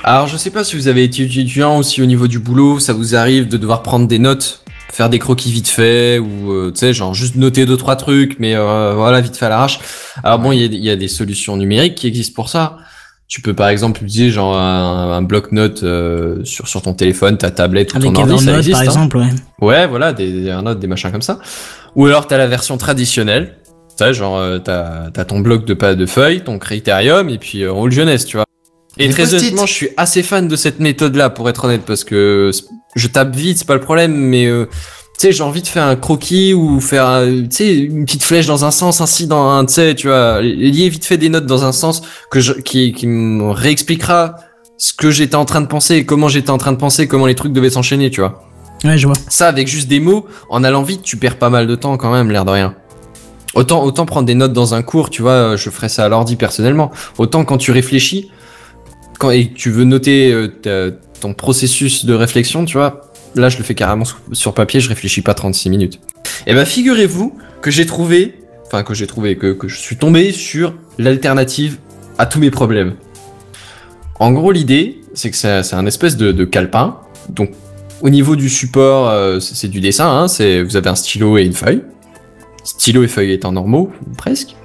[0.04, 2.80] Alors, je sais pas si vous avez été étudiant ou si au niveau du boulot,
[2.80, 6.72] ça vous arrive de devoir prendre des notes faire des croquis vite fait ou euh,
[6.72, 9.80] tu sais genre juste noter deux trois trucs mais euh, voilà vite fait à l'arrache.
[10.24, 12.78] Alors bon il y a, il y a des solutions numériques qui existent pour ça.
[13.30, 17.52] Tu peux par exemple utiliser genre un, un bloc-notes euh, sur sur ton téléphone ta
[17.52, 18.84] tablette ou Avec ton ordi ça existe par hein.
[18.84, 19.30] exemple, ouais.
[19.62, 21.40] ouais voilà des, des Evernote, des machins comme ça.
[21.96, 23.56] Ou alors t'as la version traditionnelle
[23.98, 27.64] sais genre euh, t'as t'as ton bloc de pas de feuilles ton critérium et puis
[27.64, 28.46] euh, roule jeunesse tu vois
[28.98, 32.04] et Des très honnêtement, je suis assez fan de cette méthode-là, pour être honnête, parce
[32.04, 32.52] que
[32.96, 34.66] je tape vite, c'est pas le problème, mais euh,
[35.18, 38.48] tu sais, j'ai envie de faire un croquis ou faire, tu sais, une petite flèche
[38.48, 41.46] dans un sens, ainsi dans un, tu sais, tu vois, lier vite fait des notes
[41.46, 44.36] dans un sens que je, qui, qui me réexpliquera
[44.78, 47.36] ce que j'étais en train de penser, comment j'étais en train de penser, comment les
[47.36, 48.44] trucs devaient s'enchaîner, tu vois.
[48.84, 49.16] Ouais, je vois.
[49.30, 52.12] Ça, avec juste des mots, en allant vite, tu perds pas mal de temps quand
[52.12, 52.76] même, l'air de rien.
[53.54, 56.36] Autant, autant prendre des notes dans un cours, tu vois, je ferais ça à l'ordi
[56.36, 56.92] personnellement.
[57.18, 58.32] Autant quand tu réfléchis,
[59.20, 60.32] quand, et que tu veux noter
[60.66, 64.90] euh, ton processus de réflexion, tu vois, là je le fais carrément sur, papier, je
[64.90, 66.00] réfléchis pas 36 minutes.
[66.48, 70.32] Et ben figurez-vous que j'ai trouvé, enfin que j'ai trouvé, que, que je suis tombé
[70.32, 71.78] sur l'alternative
[72.18, 72.96] à tous mes problèmes.
[74.20, 76.98] En gros, l'idée, c'est que c'est un espèce de, de calepin.
[77.30, 77.52] Donc,
[78.02, 80.08] au niveau du support, euh, c'est du dessin.
[80.08, 80.26] Hein,
[80.64, 81.82] vous avez un stylo et une feuille.
[82.64, 84.56] Stylo et feuille étant normaux, presque.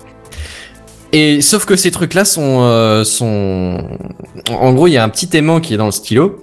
[1.12, 3.78] Et sauf que ces trucs-là sont, euh, sont,
[4.50, 6.40] en gros, il y a un petit aimant qui est dans le stylo,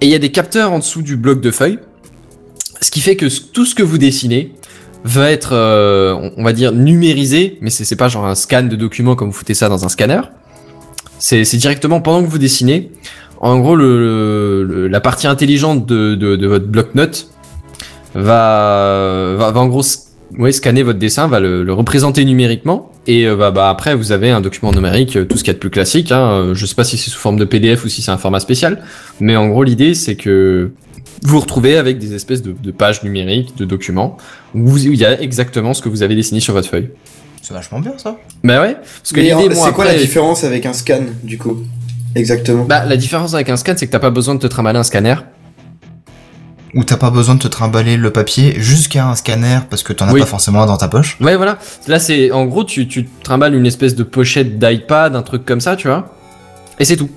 [0.00, 1.78] et il y a des capteurs en dessous du bloc de feuille,
[2.80, 4.52] ce qui fait que tout ce que vous dessinez
[5.04, 9.14] va être, euh, on- va dire, numérisé, mais c'est pas genre un scan de document
[9.16, 10.20] comme vous foutez ça dans un scanner.
[11.18, 12.90] C'est directement pendant que vous dessinez.
[13.40, 17.28] En gros, la partie intelligente de, votre bloc-notes
[18.14, 19.82] va, va, va en gros
[20.38, 22.90] ouais, scanner votre dessin, va le, le représenter numériquement.
[23.06, 25.50] Et euh, bah, bah, après, vous avez un document numérique, euh, tout ce qu'il y
[25.50, 26.12] a de plus classique.
[26.12, 26.30] Hein.
[26.30, 28.40] Euh, Je sais pas si c'est sous forme de PDF ou si c'est un format
[28.40, 28.82] spécial.
[29.20, 30.70] Mais en gros, l'idée, c'est que
[31.22, 34.16] vous vous retrouvez avec des espèces de, de pages numériques, de documents,
[34.54, 36.90] où vous- où il y a exactement ce que vous avez dessiné sur votre feuille.
[37.42, 38.16] C'est vachement bien ça.
[38.44, 41.00] Bah ouais, parce que Mais l'idée, en- bon, c'est quoi la différence avec un scan,
[41.24, 41.58] du coup?
[42.14, 42.64] Exactement.
[42.64, 44.82] Bah, la différence avec un scan, c'est que t'as pas besoin de te trimballer un
[44.84, 45.14] scanner.
[46.74, 50.08] Où t'as pas besoin de te trimballer le papier jusqu'à un scanner parce que t'en
[50.08, 50.20] as Oui.
[50.20, 51.18] pas forcément dans ta poche.
[51.20, 51.58] Ouais, voilà.
[51.86, 55.44] Là, c'est en gros, tu, tu te trimbales une espèce de pochette d'iPad, un truc
[55.44, 56.14] comme ça, tu vois.
[56.78, 57.10] Et c'est tout.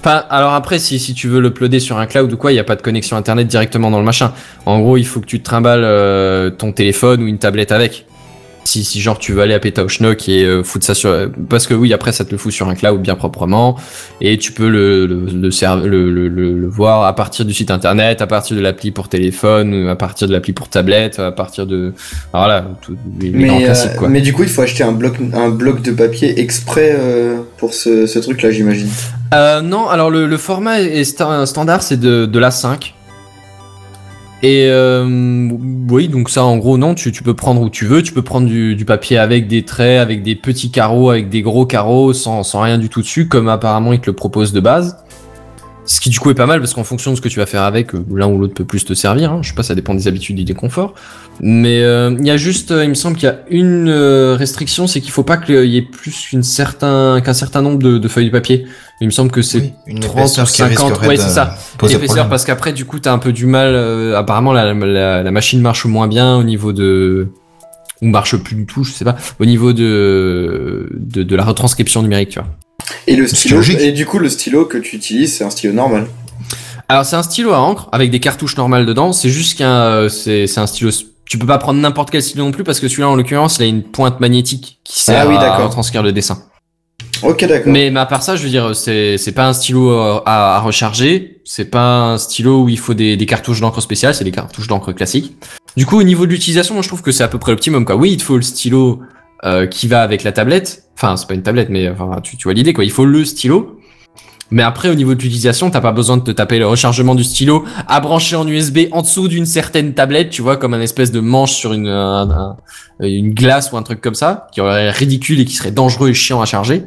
[0.00, 2.60] Enfin, alors après, si, si tu veux l'uploader sur un cloud ou quoi, il n'y
[2.60, 4.32] a pas de connexion internet directement dans le machin.
[4.66, 8.05] En gros, il faut que tu te trimbales euh, ton téléphone ou une tablette avec.
[8.66, 11.30] Si, si genre tu veux aller à Petauschnock et euh, foutre ça sur...
[11.48, 13.76] Parce que oui, après ça te le fout sur un cloud bien proprement.
[14.20, 18.60] Et tu peux le, le, le, voir à partir du site internet, à partir de
[18.60, 21.92] l'appli pour téléphone, à partir de l'appli pour tablette, à partir de...
[22.32, 24.08] Alors voilà, tout, les, grands Mais, classiques euh, quoi.
[24.08, 27.72] mais du coup, il faut acheter un bloc, un bloc de papier exprès euh, pour
[27.72, 28.88] ce, ce truc-là, j'imagine.
[29.32, 32.92] Euh, non, alors le, le format est sta- standard, c'est de, de l'A5.
[34.42, 35.48] Et euh,
[35.90, 38.46] oui, donc ça en gros non, tu, peux prendre où tu veux, tu peux prendre
[38.46, 42.42] du, du papier avec des traits, avec des petits carreaux, avec des gros carreaux, sans,
[42.42, 44.98] sans rien du tout dessus, comme apparemment ils te le proposent de base.
[45.86, 47.46] Ce qui du coup est pas mal parce qu'en fonction de ce que tu vas
[47.46, 49.30] faire avec, euh, l'un ou l'autre peut plus te servir.
[49.32, 49.38] Hein.
[49.42, 50.94] Je sais pas, ça dépend des habitudes et des conforts.
[51.40, 53.88] Mais euh, il y a juste, euh, il me semble qu'il y a une
[54.36, 57.98] restriction, c'est qu'il faut pas qu'il y ait plus qu'une certain qu'un certain nombre de,
[57.98, 58.66] de feuilles de papier.
[59.00, 61.20] Il me semble que c'est Oui, une 30 épaisseur ou qui 50, risquerait ouais, de
[61.20, 61.56] c'est ça.
[61.88, 63.68] Épaisseur parce qu'après du coup t'as un peu du mal.
[63.74, 67.28] euh, apparemment la, la, la machine marche moins bien au niveau de
[68.02, 69.16] ou marche plus du tout, je sais pas.
[69.38, 72.48] Au niveau de de, de la retranscription numérique, tu vois.
[73.06, 76.06] Et le stylo, et du coup, le stylo que tu utilises, c'est un stylo normal.
[76.88, 79.12] Alors c'est un stylo à encre avec des cartouches normales dedans.
[79.12, 80.90] C'est juste qu'un euh, c'est c'est un stylo.
[81.24, 83.64] Tu peux pas prendre n'importe quel stylo non plus parce que celui-là en l'occurrence il
[83.64, 85.64] a une pointe magnétique qui sert Ah oui, à d'accord.
[85.66, 86.38] retranscrire le dessin.
[87.22, 87.72] Ok, d'accord.
[87.72, 90.56] Mais, mais à part ça, je veux dire, c'est c'est pas un stylo euh, à,
[90.56, 94.22] à recharger, c'est pas un stylo où il faut des, des cartouches d'encre spéciales, c'est
[94.24, 95.34] des cartouches d'encre classiques.
[95.76, 97.84] Du coup, au niveau de l'utilisation, moi je trouve que c'est à peu près l'optimum.
[97.84, 97.96] Quoi.
[97.96, 99.00] Oui, il te faut le stylo
[99.44, 100.84] euh, qui va avec la tablette.
[100.96, 102.84] Enfin, c'est pas une tablette, mais enfin, tu, tu vois l'idée quoi.
[102.84, 103.80] Il faut le stylo.
[104.52, 107.24] Mais après, au niveau de l'utilisation, t'as pas besoin de te taper le rechargement du
[107.24, 111.10] stylo à brancher en USB en dessous d'une certaine tablette, tu vois, comme un espèce
[111.10, 112.56] de manche sur une, un- un-
[113.00, 116.10] une glace ou un truc comme ça, qui aurait l'air ridicule et qui serait dangereux
[116.10, 116.84] et chiant à charger.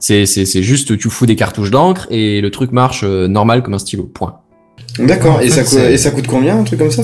[0.00, 3.62] C'est, c'est, c'est juste, tu fous des cartouches d'encre et le truc marche euh, normal
[3.62, 4.02] comme un stylo.
[4.12, 4.38] Point.
[4.98, 5.40] D'accord.
[5.40, 7.02] Et, ça coûte, c'est- et ça coûte combien, un truc comme ça?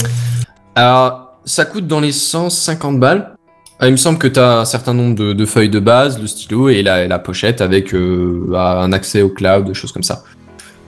[0.75, 3.37] Alors, ça coûte dans les 150 balles.
[3.81, 6.21] Ah, il me semble que tu as un certain nombre de, de feuilles de base,
[6.21, 9.75] le stylo et la, et la pochette avec euh, bah, un accès au cloud, des
[9.75, 10.25] choses comme ça.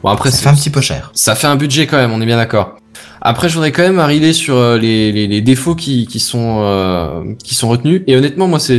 [0.03, 1.13] Bon, après, Ça c'est- fait un petit peu cher.
[1.15, 2.77] ça fait un budget quand même, on est bien d'accord.
[3.23, 6.63] Après, je voudrais quand même arriver sur euh, les, les, les défauts qui, qui, sont,
[6.63, 8.03] euh, qui sont retenus.
[8.09, 8.79] Et honnêtement, moi, c'est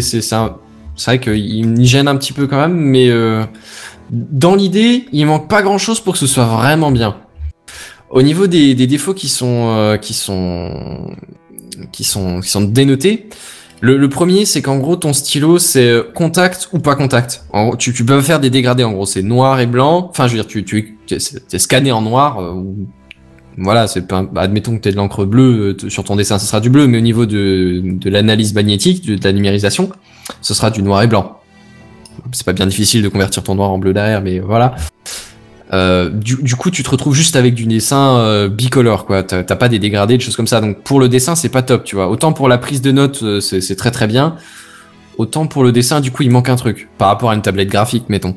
[1.06, 3.44] vrai qu'il me gêne un petit peu quand même, mais euh,
[4.10, 7.16] dans l'idée, il manque pas grand-chose pour que ce soit vraiment bien.
[8.10, 11.12] Au niveau des, des défauts qui sont, euh, qui sont,
[11.94, 13.30] qui sont, qui sont dénotés,
[13.82, 17.44] le, le premier, c'est qu'en gros, ton stylo, c'est euh, contact ou pas contact.
[17.52, 20.08] En gros, tu, tu peux faire des dégradés, en gros, c'est noir et blanc.
[20.10, 22.64] Enfin, je veux dire, tu, tu es, t'es scanné en noir, euh,
[23.58, 26.46] voilà, c'est pas, bah, admettons que tu de l'encre bleue euh, sur ton dessin, ce
[26.46, 29.90] sera du bleu, mais au niveau de, de l'analyse magnétique, de, de la numérisation,
[30.42, 31.40] ce sera du noir et blanc.
[32.32, 34.76] C'est pas bien difficile de convertir ton noir en bleu derrière, mais voilà.
[35.74, 39.24] Euh, du, du coup, tu te retrouves juste avec du dessin euh, bicolore, quoi.
[39.24, 40.60] T'as pas des dégradés, des choses comme ça.
[40.60, 42.10] Donc pour le dessin, c'est pas top, tu vois.
[42.10, 44.36] Autant pour la prise de notes, euh, c'est très très bien.
[45.18, 47.70] Autant pour le dessin, du coup, il manque un truc par rapport à une tablette
[47.70, 48.36] graphique, mettons.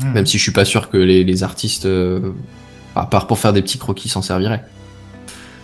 [0.00, 0.12] Hmm.
[0.12, 1.88] Même si je suis pas sûr que les, les artistes,
[2.94, 4.64] à part pour faire des petits croquis, s'en serviraient.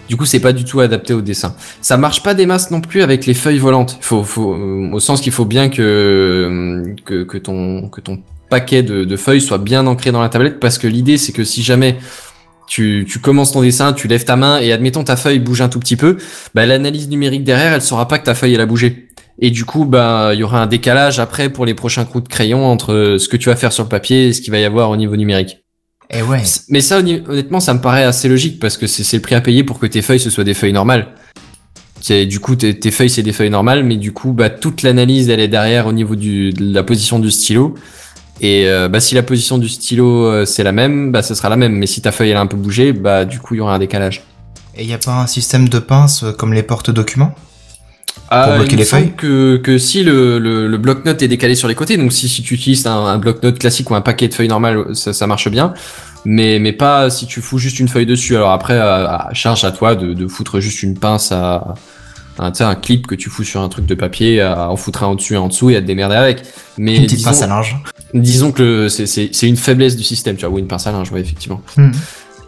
[0.09, 1.55] Du coup, c'est pas du tout adapté au dessin.
[1.83, 3.99] Ça marche pas des masses non plus avec les feuilles volantes.
[4.01, 9.05] Faut, faut, au sens qu'il faut bien que, que, que ton, que ton paquet de,
[9.05, 11.97] de feuilles soit bien ancré dans la tablette, parce que l'idée, c'est que si jamais
[12.67, 15.69] tu, tu commences ton dessin, tu lèves ta main et admettons ta feuille bouge un
[15.69, 16.19] tout petit peu,
[16.55, 19.09] bah, l'analyse numérique derrière, elle saura pas que ta feuille elle a bougé.
[19.39, 22.29] Et du coup, bah, il y aura un décalage après pour les prochains coups de
[22.29, 24.65] crayon entre ce que tu vas faire sur le papier et ce qu'il va y
[24.65, 25.65] avoir au niveau numérique.
[26.11, 26.43] Et ouais.
[26.69, 29.41] Mais ça, honnêtement, ça me paraît assez logique parce que c'est c'est le prix à
[29.41, 31.15] payer pour que tes feuilles ce soient des feuilles normales.
[32.09, 35.29] Du coup tes, tes feuilles c'est des feuilles normales, mais du coup bah toute l'analyse
[35.29, 37.75] elle est derrière au niveau du, de la position du stylo.
[38.41, 41.49] Et euh, bah si la position du stylo euh, c'est la même, bah ce sera
[41.49, 41.75] la même.
[41.75, 43.75] Mais si ta feuille elle a un peu bougé, bah du coup il y aura
[43.75, 44.23] un décalage.
[44.75, 47.35] Et y a pas un système de pince euh, comme les porte-documents
[48.31, 51.55] Ah, bloquer il me les feuilles que, que si le, le, le bloc-notes est décalé
[51.55, 54.29] sur les côtés, donc si, si tu utilises un, un bloc-notes classique ou un paquet
[54.29, 55.75] de feuilles normales, ça, ça marche bien.
[56.25, 58.37] Mais, mais pas si tu fous juste une feuille dessus.
[58.37, 58.79] Alors après,
[59.33, 61.75] charge à toi de, de foutre juste une pince à,
[62.43, 64.77] un, tu sais, un clip que tu fous sur un truc de papier, à en
[64.77, 66.43] foutre un au-dessus et en dessous et à te démerder avec.
[66.79, 67.77] Mais Une petite disons, pince à linge.
[68.15, 70.93] disons que c'est- c'est c'est une faiblesse du système, tu vois, ou une pince à
[70.93, 71.61] linge, ouais, effectivement.
[71.77, 71.91] Hmm.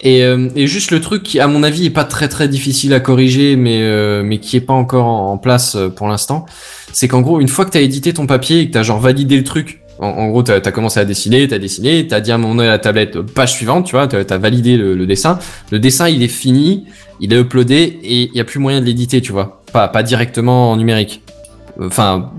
[0.05, 2.93] Et, euh, et juste le truc qui, à mon avis, est pas très très difficile
[2.94, 6.47] à corriger, mais euh, mais qui est pas encore en, en place euh, pour l'instant,
[6.93, 9.36] c'est qu'en gros, une fois que t'as édité ton papier et que t'as genre validé
[9.36, 12.35] le truc, en, en gros, t'as as commencé à dessiner, t'as dessiné, t'as dit à
[12.35, 14.97] un moment donné à la tablette euh, page suivante, tu vois, t'as as validé le,
[14.97, 15.39] le dessin,
[15.70, 16.85] le dessin il est fini,
[17.20, 20.72] il est uploadé et il y a plus moyen de l'éditer, tu vois, pas directement
[20.72, 21.22] en numérique.
[21.80, 22.30] Enfin,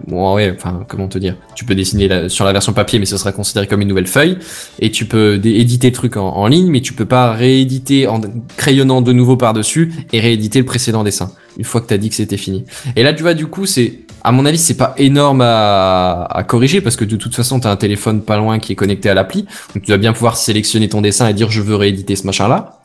[0.88, 1.36] comment te dire?
[1.56, 4.38] Tu peux dessiner sur la version papier, mais ce sera considéré comme une nouvelle feuille.
[4.80, 8.22] Et tu peux éditer le truc en, ligne, mais tu peux pas rééditer en
[8.58, 11.32] crayonnant de nouveau par-dessus et rééditer le précédent dessin.
[11.58, 12.66] Une fois que t'as dit que c'était fini.
[12.96, 16.82] Et là, tu vois, du coup, c'est, à mon avis, c'est pas énorme à, corriger
[16.82, 19.46] parce que de toute façon, t'as un téléphone pas loin qui est connecté à l'appli.
[19.74, 22.80] Donc tu vas bien pouvoir sélectionner ton dessin et dire je veux rééditer ce machin-là.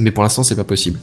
[0.00, 0.98] Mais pour l'instant, c'est pas possible.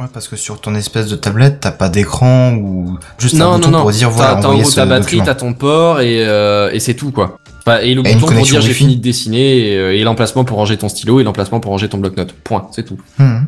[0.00, 3.54] Ouais, parce que sur ton espèce de tablette, t'as pas d'écran ou juste un non,
[3.56, 5.52] bouton non, pour dire T'as- voilà, t'as en envoyer gros ce ta batterie, t'as ton
[5.52, 7.38] port et, euh, et c'est tout quoi.
[7.66, 10.44] Enfin, et le Et bouton pour dire j'ai fini de dessiner et, euh, et l'emplacement
[10.44, 12.32] pour ranger ton stylo et l'emplacement pour ranger ton bloc-notes.
[12.32, 12.96] Point, c'est tout.
[13.18, 13.40] Hmm.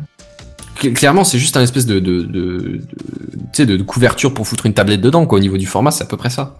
[0.79, 5.01] Cl- Clairement, c'est juste un espèce de, de, de, de couverture pour foutre une tablette
[5.01, 5.39] dedans quoi.
[5.39, 6.53] Au niveau du format, c'est à peu près ça.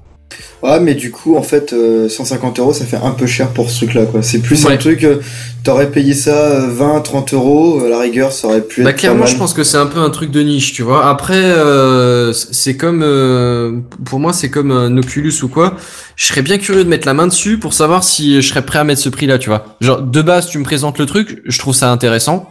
[0.61, 3.69] Ouais, mais du coup, en fait, euh, 150 euros, ça fait un peu cher pour
[3.69, 4.21] ce truc-là, quoi.
[4.23, 4.73] C'est plus Ouais.
[4.73, 5.17] un truc, euh,
[5.65, 8.95] t'aurais payé ça euh, 20, 30 euros, à la rigueur, ça aurait pu Bah être
[8.95, 11.09] pas clairement, je pense que c'est un peu un truc de niche, tu vois.
[11.09, 15.75] Après, euh, c'est comme, euh, pour moi, c'est comme un Oculus ou quoi.
[16.15, 18.79] Je serais bien curieux de mettre la main dessus pour savoir si je serais prêt
[18.79, 19.65] à mettre ce prix-là, tu vois.
[19.81, 22.49] Genre, de base, tu me présentes le truc, je trouve ça intéressant.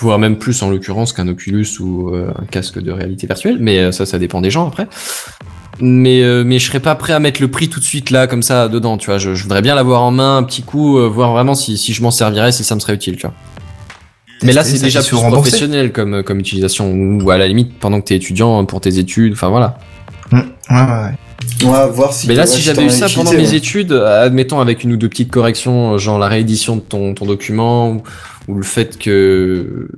[0.00, 3.78] Voire même plus en l'occurrence qu'un Oculus ou euh, un casque de réalité virtuelle, mais
[3.78, 4.88] euh, ça, ça dépend des gens après.
[5.80, 8.26] Mais, euh, mais je serais pas prêt à mettre le prix tout de suite là,
[8.26, 9.18] comme ça, dedans, tu vois.
[9.18, 11.92] Je, je voudrais bien l'avoir en main un petit coup, euh, voir vraiment si, si
[11.92, 13.34] je m'en servirais, si ça me serait utile, tu vois.
[14.42, 18.06] Mais là, c'est déjà plus professionnel comme, comme utilisation, ou à la limite, pendant que
[18.06, 19.78] t'es étudiant, pour tes études, enfin voilà.
[20.32, 21.14] Ouais, ouais, ouais.
[21.66, 22.28] Ouais, voir si.
[22.28, 25.30] Mais là, si j'avais eu ça pendant mes études, admettons avec une ou deux petites
[25.30, 28.02] corrections, genre la réédition de ton, ton document, ou,
[28.48, 29.88] ou le fait que,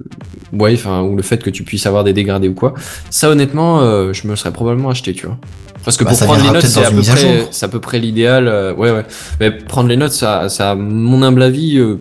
[0.53, 2.75] ouais, enfin, ou le fait que tu puisses avoir des dégradés ou quoi,
[3.11, 5.39] ça honnêtement, euh, je me le serais probablement acheté, tu vois.
[5.85, 7.03] Parce que Bah, pour prendre les notes, c'est à, à près,
[7.39, 7.49] jour.
[7.53, 8.49] c'est à peu près l'idéal.
[8.49, 9.05] euh, ouais, ouais.
[9.41, 12.01] Mais prendre les notes, ça, ça, mon humble avis, euh,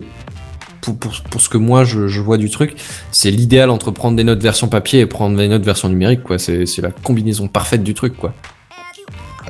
[0.80, 2.74] pour, pour, pour ce que moi je, je vois du truc,
[3.12, 6.38] c'est l'idéal entre prendre des notes version papier et prendre des notes version numérique, quoi.
[6.38, 8.34] C'est c'est la combinaison parfaite du truc, quoi.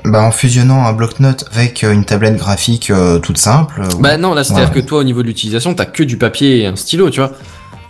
[0.07, 3.81] Bah, en fusionnant un bloc-notes avec euh, une tablette graphique euh, toute simple.
[3.83, 4.81] euh, Bah non, là c'est-à-dire Ouais.
[4.83, 7.33] que toi au niveau de l'utilisation, t'as que du papier et un stylo, tu vois.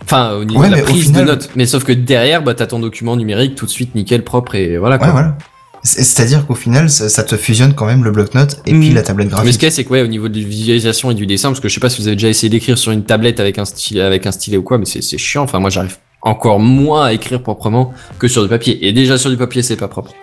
[0.03, 1.49] Enfin, au niveau Ouais, de la prise final- de notes.
[1.55, 4.77] Mais sauf que derrière, bah t'as ton document numérique tout de suite nickel, propre et
[4.77, 5.07] voilà quoi.
[5.07, 5.37] Ouais, voilà.
[5.83, 8.95] C'est- C'est-à-dire qu'au final, ça, ça te fusionne quand même le bloc-notes et puis Mhm.
[8.95, 9.53] la tablette Mais ce graphique.
[9.59, 11.59] qu'il y a, c'est que ouais, au niveau de la visualisation et du dessin, parce
[11.59, 13.65] que je sais pas si vous avez déjà essayé d'écrire sur une tablette avec un
[13.65, 15.43] stylet, avec un stylet ou quoi, mais c'est chiant.
[15.43, 18.87] Enfin, moi j'arrive encore moins à écrire proprement que sur du papier.
[18.87, 20.13] Et déjà sur du papier, c'est pas propre.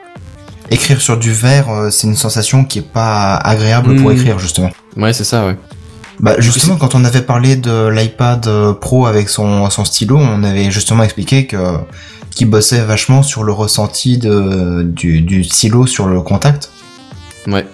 [0.71, 4.17] Écrire sur du verre, euh, c'est une sensation qui est pas agréable pour Mhm.
[4.17, 4.71] écrire, justement.
[4.97, 5.57] Ouais, c'est ça, ouais.
[6.21, 10.45] Bah justement, quand on avait parlé de l'iPad euh, Pro avec son, son stylo, on
[10.45, 11.57] avait justement expliqué que
[12.31, 16.71] qu'il bossait vachement sur le ressenti de, du, du stylo sur le contact.
[17.49, 17.67] Ouais.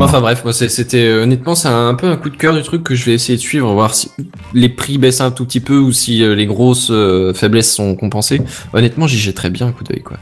[0.00, 2.84] Enfin bref, moi c'était euh, honnêtement c'est un peu un coup de cœur du truc
[2.84, 4.10] que je vais essayer de suivre, voir si
[4.52, 8.40] les prix baissent un tout petit peu ou si les grosses euh, faiblesses sont compensées.
[8.72, 10.16] Honnêtement, j'y jetterais bien un coup d'œil quoi.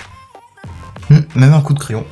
[1.12, 2.04] Hmm, même un coup de crayon.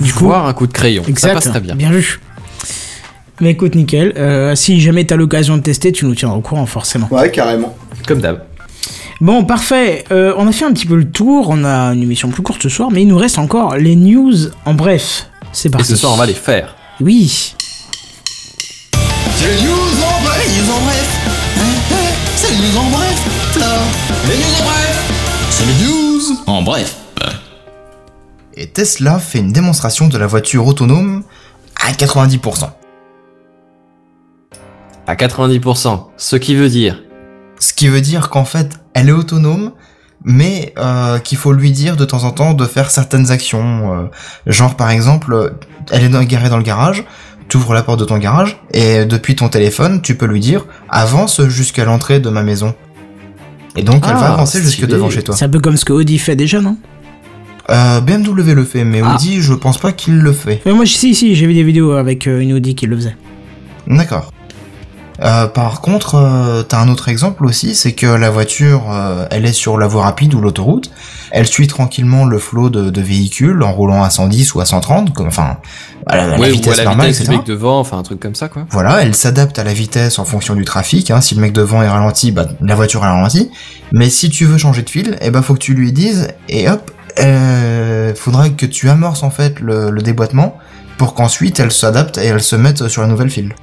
[0.00, 1.34] Du coup, Voir un coup de crayon, ça exact.
[1.34, 1.74] passe très bien.
[1.76, 2.20] Bien vu.
[3.40, 4.12] Mais écoute, nickel.
[4.16, 7.08] Euh, si jamais t'as l'occasion de tester, tu nous tiendras au courant, forcément.
[7.10, 7.76] Ouais, carrément.
[8.06, 8.42] Comme d'hab.
[9.20, 10.04] Bon, parfait.
[10.10, 11.46] Euh, on a fait un petit peu le tour.
[11.50, 14.34] On a une émission plus courte ce soir, mais il nous reste encore les news
[14.64, 15.28] en bref.
[15.52, 15.86] C'est Et parti.
[15.88, 16.74] ce soir on va les faire.
[17.00, 17.54] Oui.
[19.36, 21.20] C'est les news en bref, les news en bref.
[22.36, 23.54] C'est les news en bref.
[24.28, 25.12] Les news en bref.
[25.50, 26.96] C'est les news en bref.
[28.56, 31.24] Et Tesla fait une démonstration de la voiture autonome
[31.80, 32.70] à 90%.
[35.06, 37.02] À 90%, ce qui veut dire
[37.58, 39.72] Ce qui veut dire qu'en fait, elle est autonome,
[40.24, 43.92] mais euh, qu'il faut lui dire de temps en temps de faire certaines actions.
[43.94, 44.06] euh,
[44.46, 45.54] genre par exemple,
[45.90, 47.04] elle est dans- garée dans le garage,
[47.48, 50.64] tu ouvres la porte de ton garage, et depuis ton téléphone, tu peux lui dire
[50.88, 52.74] avance jusqu'à l'entrée de ma maison.
[53.76, 55.34] Et donc elle va Ah, avancer jusque devant chez toi.
[55.36, 56.78] C'est un peu comme ce que Audi fait déjà, non?
[57.70, 59.14] Euh, BMW le fait, mais Ah.
[59.14, 60.60] Audi, je pense pas qu'il le fait.
[60.66, 63.16] Euh, Moi, si, si, j'ai vu des vidéos avec euh, une Audi qui le faisait.
[63.86, 64.30] D'accord.
[65.22, 69.46] Euh, par contre, euh, t'as un autre exemple aussi, c'est que la voiture, euh, elle
[69.46, 70.90] est sur la voie rapide ou l'autoroute,
[71.30, 75.14] elle suit tranquillement le flot de, de véhicules en roulant à 110 ou à 130,
[75.14, 75.58] comme, enfin,
[76.06, 77.36] à la, à la Ouais, ou vitesse à la normale, vitesse du etc.
[77.38, 78.66] mec devant, enfin un truc comme ça quoi.
[78.70, 81.12] Voilà, elle s'adapte à la vitesse en fonction du trafic.
[81.12, 81.20] Hein.
[81.20, 83.50] Si le mec devant est ralenti, bah, la voiture est ralentie.
[83.92, 86.68] Mais si tu veux changer de fil, eh ben faut que tu lui dises et
[86.68, 90.58] hop, euh, faudra que tu amorces en fait le, le déboîtement
[90.98, 93.54] pour qu'ensuite elle s'adapte et elle se mette sur la nouvelle file.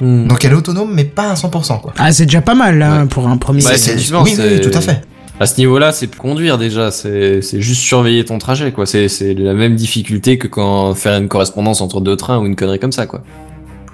[0.00, 0.26] Hmm.
[0.28, 1.92] Donc elle est autonome, mais pas à 100% quoi.
[1.98, 3.06] Ah, c'est déjà pas mal, Ouais.
[3.06, 3.58] pour un premier.
[3.60, 5.02] Effectivement, oui, oui, oui, c'est- tout à fait.
[5.38, 8.84] À ce niveau-là, c'est plus conduire déjà, c'est c'est juste surveiller ton trajet quoi.
[8.84, 12.56] C'est c'est la même difficulté que quand faire une correspondance entre deux trains ou une
[12.56, 13.22] connerie comme ça quoi.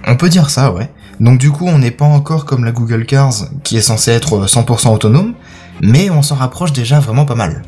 [0.08, 0.90] On peut dire ça, ouais.
[1.20, 3.32] Donc du coup, on n'est pas encore comme la Google Cars
[3.64, 5.34] qui est censée être 100% autonome,
[5.80, 7.62] mais on s'en rapproche déjà vraiment pas mal.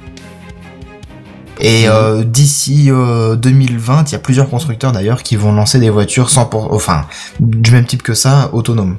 [1.61, 5.91] Et euh, d'ici euh, 2020, il y a plusieurs constructeurs d'ailleurs qui vont lancer des
[5.91, 7.07] voitures 100%, enfin,
[7.41, 8.97] du même type que ça, autonomes.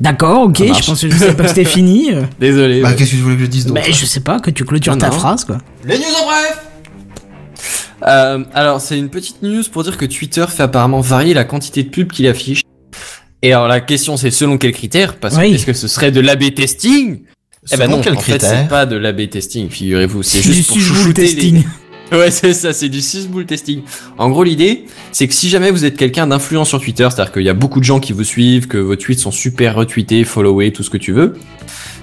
[0.00, 0.86] D'accord, ok, je marche.
[0.86, 2.10] pensais je pas que c'était fini.
[2.38, 2.80] Désolé.
[2.82, 2.96] Bah, ouais.
[2.96, 4.92] qu'est-ce que tu voulais que je dise d'autre Mais je sais pas, que tu clôtures
[4.92, 5.12] Non, ta non.
[5.12, 5.58] phrase, quoi.
[5.84, 6.64] Les news en bref.
[8.06, 11.82] Euh, alors, c'est une petite news pour dire que Twitter fait apparemment varier la quantité
[11.82, 12.62] de pubs qu'il affiche.
[13.42, 15.16] Et alors, la question, c'est selon quels critères?
[15.16, 15.54] Parce que Oui.
[15.54, 17.22] est-ce que ce serait de l'AB testing?
[17.72, 20.22] Eh ben non, en fait, c'est pas de l'AB testing, figurez-vous.
[20.22, 21.64] C'est du juste pour chouchouter les- testing.
[22.10, 23.82] Ouais, c'est ça, c'est du sysboule testing.
[24.16, 27.42] En gros, l'idée, c'est que si jamais vous êtes quelqu'un d'influent sur Twitter, c'est-à-dire qu'il
[27.42, 30.72] y a beaucoup de gens qui vous suivent, que vos tweets sont super retweetés, followés,
[30.72, 31.34] tout ce que tu veux,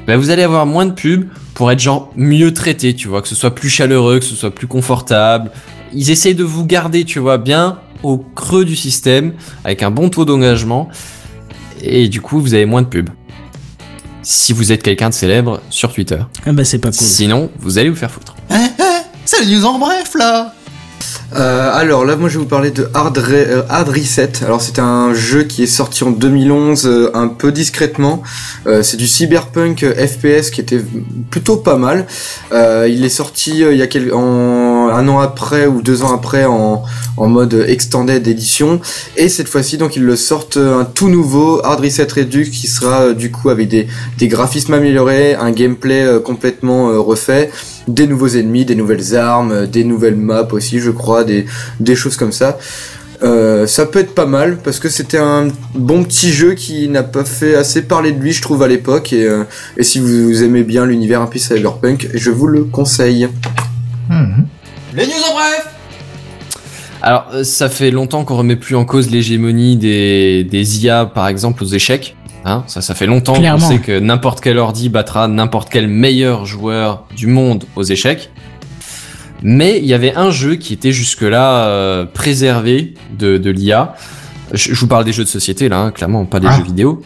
[0.05, 1.25] bah vous allez avoir moins de pubs
[1.55, 4.53] pour être genre mieux traité, tu vois, que ce soit plus chaleureux, que ce soit
[4.53, 5.49] plus confortable.
[5.91, 9.33] Ils essayent de vous garder, tu vois, bien au creux du système,
[9.63, 10.87] avec un bon taux d'engagement,
[11.81, 13.09] et du coup, vous avez moins de pubs.
[14.27, 16.17] Si vous êtes quelqu'un de célèbre sur Twitter.
[16.47, 16.97] Ah bah c'est pas cool.
[16.97, 18.35] Sinon, vous allez vous faire foutre.
[18.49, 20.54] Hein, hein, C'est les news en bref, là.
[21.35, 24.43] Euh, alors là, moi, je vais vous parler de euh, Hard Reset.
[24.43, 28.23] Alors, c'est un jeu qui est sorti en 2011, euh, un peu discrètement.
[28.81, 30.81] C'est du cyberpunk FPS qui était
[31.29, 32.07] plutôt pas mal.
[32.51, 36.45] Il est sorti il y a quel- en, un an après ou deux ans après
[36.45, 36.83] en,
[37.17, 38.79] mode extended édition.
[39.17, 43.13] Et cette fois-ci, donc, ils le sortent un tout nouveau Hard Reset Redux qui sera
[43.13, 43.87] du coup avec des,
[44.27, 47.51] graphismes améliorés, un gameplay complètement refait
[47.87, 51.45] des nouveaux ennemis, des nouvelles armes, euh, des nouvelles maps aussi, je crois, des,
[51.79, 52.57] des choses comme ça.
[53.23, 57.03] Euh, ça peut être pas mal parce que c'était un bon petit jeu qui n'a
[57.03, 59.13] pas fait assez parler de lui, je trouve, à l'époque.
[59.13, 59.43] Et, euh,
[59.77, 63.29] et si vous aimez bien l'univers un peu cyberpunk, je vous le conseille.
[64.09, 64.45] Mhm.
[64.95, 65.67] Les news en bref.
[67.01, 71.63] Alors, ça fait longtemps qu'on remet plus en cause l'hégémonie des, des IA, par exemple,
[71.63, 72.15] aux échecs.
[72.47, 76.45] Hein ça, ça fait longtemps qu'on sait que n'importe quel ordi battra n'importe quel meilleur
[76.45, 78.29] joueur du monde aux échecs.
[79.41, 83.95] Mais il y avait un jeu qui était jusque-là euh, préservé de, de l'IA.
[84.53, 86.55] Je, je vous parle des jeux de société, là, hein, clairement, pas des Ah.
[86.57, 87.01] jeux vidéo.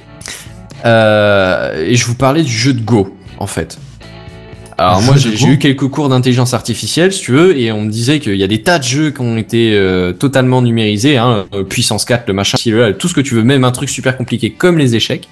[0.86, 3.78] Euh, et je vous parlais du jeu de Go, en fait.
[4.80, 7.91] Alors Un moi j'ai eu quelques cours d'intelligence artificielle si tu veux et on me
[7.91, 11.47] disait qu'il y a des tas de jeux qui ont été euh, totalement numérisés, hein,
[11.53, 14.15] euh, puissance 4, le machin, là, tout ce que tu veux, même un truc super
[14.15, 15.27] compliqué comme les échecs.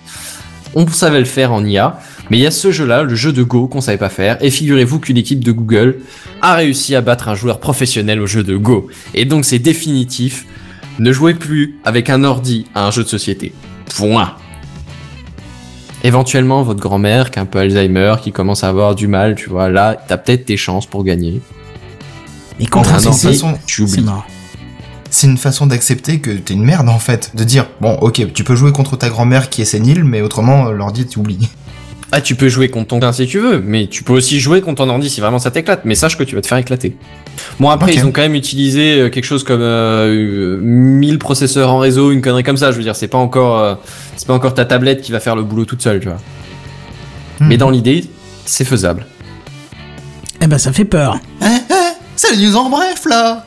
[0.76, 1.98] On savait le faire en IA.
[2.30, 4.50] Mais il y a ce jeu-là, le jeu de Go qu'on savait pas faire, et
[4.50, 6.00] figurez-vous qu'une équipe de Google
[6.42, 8.90] a réussi à battre un joueur professionnel au jeu de Go.
[9.14, 10.46] Et donc c'est définitif,
[11.00, 13.54] ne jouez plus avec un ordi à un jeu de société.
[13.96, 14.36] Point.
[16.04, 19.50] Éventuellement, votre grand-mère qui a un peu Alzheimer, qui commence à avoir du mal, tu
[19.50, 21.42] vois, là, t'as peut-être tes chances pour gagner.
[22.60, 24.10] Et contre un c'est une ordi, façon- Tu c'est oublies.
[25.10, 27.32] C'est une façon d'accepter que t'es une merde en fait.
[27.36, 30.68] De dire, bon ok, tu peux jouer contre ta grand-mère qui est sénile, mais autrement,
[30.68, 31.50] euh, l'ordi, tu oublies.
[32.12, 34.62] Ah, tu peux jouer contre ton gain si tu veux, mais tu peux aussi jouer
[34.62, 36.96] contre ton ordi si vraiment ça t'éclate, mais sache que tu vas te faire éclater.
[37.60, 41.70] Bon, après, ils ont quand même utilisé euh, quelque chose comme euh, euh, 1000 processeurs
[41.70, 43.76] en réseau, une connerie comme ça, je veux dire, c'est pas encore, euh,
[44.16, 46.18] c'est pas encore ta tablette qui va faire le boulot toute seule, tu vois.
[47.42, 47.48] Hmm.
[47.50, 48.06] Mais dans l'idée,
[48.46, 49.06] c'est faisable.
[50.42, 51.20] Eh ben, ça fait peur.
[51.42, 51.74] Eh, eh,
[52.16, 53.46] c'est les news en bref là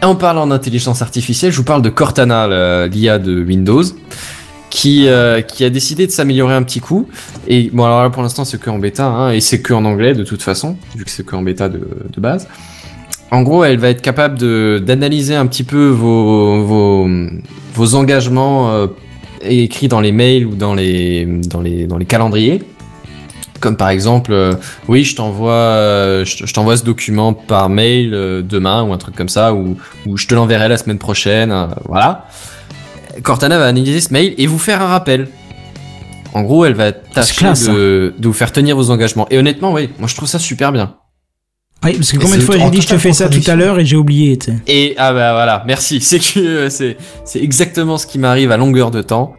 [0.00, 3.84] Et en parlant d'intelligence artificielle, je vous parle de Cortana, l'IA de Windows,
[4.70, 7.08] qui, euh, qui a décidé de s'améliorer un petit coup.
[7.46, 9.84] Et bon, alors là, pour l'instant, c'est que en bêta, hein, et c'est que en
[9.84, 11.80] anglais de toute façon, vu que c'est que en bêta de,
[12.18, 12.48] base.
[13.30, 14.38] En gros, elle va être capable
[14.84, 17.08] d'analyser un petit peu vos, vos,
[17.74, 18.86] vos engagements euh,
[19.42, 22.62] écrits dans les mails ou dans les, dans les, dans les calendriers.
[23.60, 24.54] Comme par exemple, euh,
[24.88, 28.10] oui, je t'envoie, je t'envoie ce document par mail
[28.48, 29.76] demain ou un truc comme ça, ou,
[30.14, 31.54] je te l'enverrai la semaine prochaine,
[31.84, 32.26] voilà.
[33.22, 35.28] Cortana va analyser ce mail et vous faire un rappel.
[36.34, 39.26] En gros, elle va tâcher classe, de, de vous faire tenir vos engagements.
[39.30, 40.96] Et honnêtement, oui, moi je trouve ça super bien.
[41.84, 43.54] Oui, parce que Et combien de fois j'ai dit je te fais ça tout à
[43.54, 44.56] l'heure et j'ai oublié, tu sais.
[44.66, 46.00] Et ah bah voilà, merci.
[46.08, 49.34] C'est que euh, c'est c'est exactement ce qui m'arrive à longueur de temps.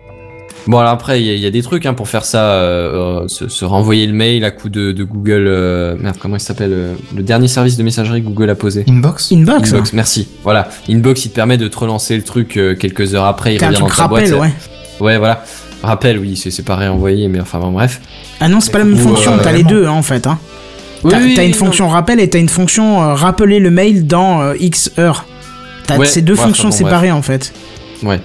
[0.68, 2.52] Bon alors après il y, a- il y a des trucs hein, pour faire ça,
[2.52, 5.46] euh, euh, se, se renvoyer le mail à coup de, de Google.
[5.48, 8.84] euh, merde comment il s'appelle euh, Le dernier service de messagerie que Google a posé.
[8.88, 10.28] Inbox Inbox, Inbox, merci.
[10.44, 13.64] Voilà, Inbox il te permet de te relancer le truc euh, quelques heures après, il
[13.66, 14.24] revient dans truc ta boîte.
[14.26, 14.52] rappel, ouais.
[15.00, 15.44] Ouais voilà.
[15.82, 18.02] Rappel oui, c'est pas réenvoyé mais enfin bon, bref.
[18.42, 20.28] Ah non, c'est pas la même Ou, fonction, euh, t'as les deux, hein, en fait.
[20.28, 20.38] Hein.
[21.06, 21.54] Oui, T'as oui, une non.
[21.58, 25.26] fonction rappel et t'as une fonction euh, rappeler le mail dans euh, X heures.
[25.88, 27.54] T'as Ouais, ces deux ouais, fonctions enfin bon, séparées, en fait.
[28.04, 28.20] Ouais.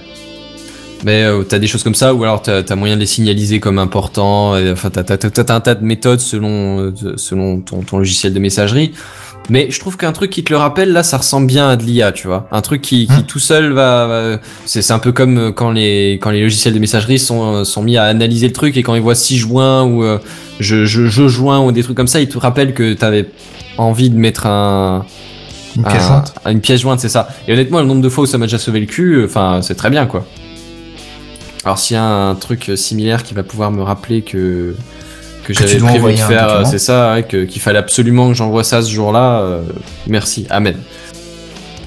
[1.03, 3.59] Mais euh, t'as des choses comme ça, ou alors t'as as moyen de les signaliser
[3.59, 4.57] comme importants.
[4.57, 8.33] et, Enfin, t'as t'as- t'as un tas de méthodes selon euh, selon ton, ton logiciel
[8.33, 8.91] de messagerie.
[9.51, 11.83] Mais je trouve qu'un truc qui te le rappelle, là, ça ressemble bien à de
[11.83, 12.47] l'IA, tu vois.
[12.51, 14.07] Un truc qui, qui Hein tout seul va...
[14.07, 17.63] va- c'est un peu comme euh, quand les, quand les logiciels de messagerie sont, euh,
[17.63, 20.17] sont mis à analyser le truc et quand ils voient si joint ou euh,
[20.59, 23.29] je, je, je joins ou des trucs comme ça, ils te rappellent que t'avais
[23.77, 25.05] envie de mettre un,
[25.75, 27.27] Une pièce un- jointe Une pièce jointe, c'est ça.
[27.47, 29.75] Et honnêtement, le nombre de fois où ça m'a déjà sauvé le cul, enfin, c'est
[29.75, 30.25] très bien, quoi.
[31.65, 34.75] Alors, s'il y a un truc euh, similaire qui va pouvoir me rappeler que
[35.45, 38.89] que, j'avais prévu de faire, euh, c'est ça, qu'il fallait absolument que j'envoie ça ce
[38.89, 39.41] jour-là.
[39.41, 39.61] euh,
[40.07, 40.75] merci, amen.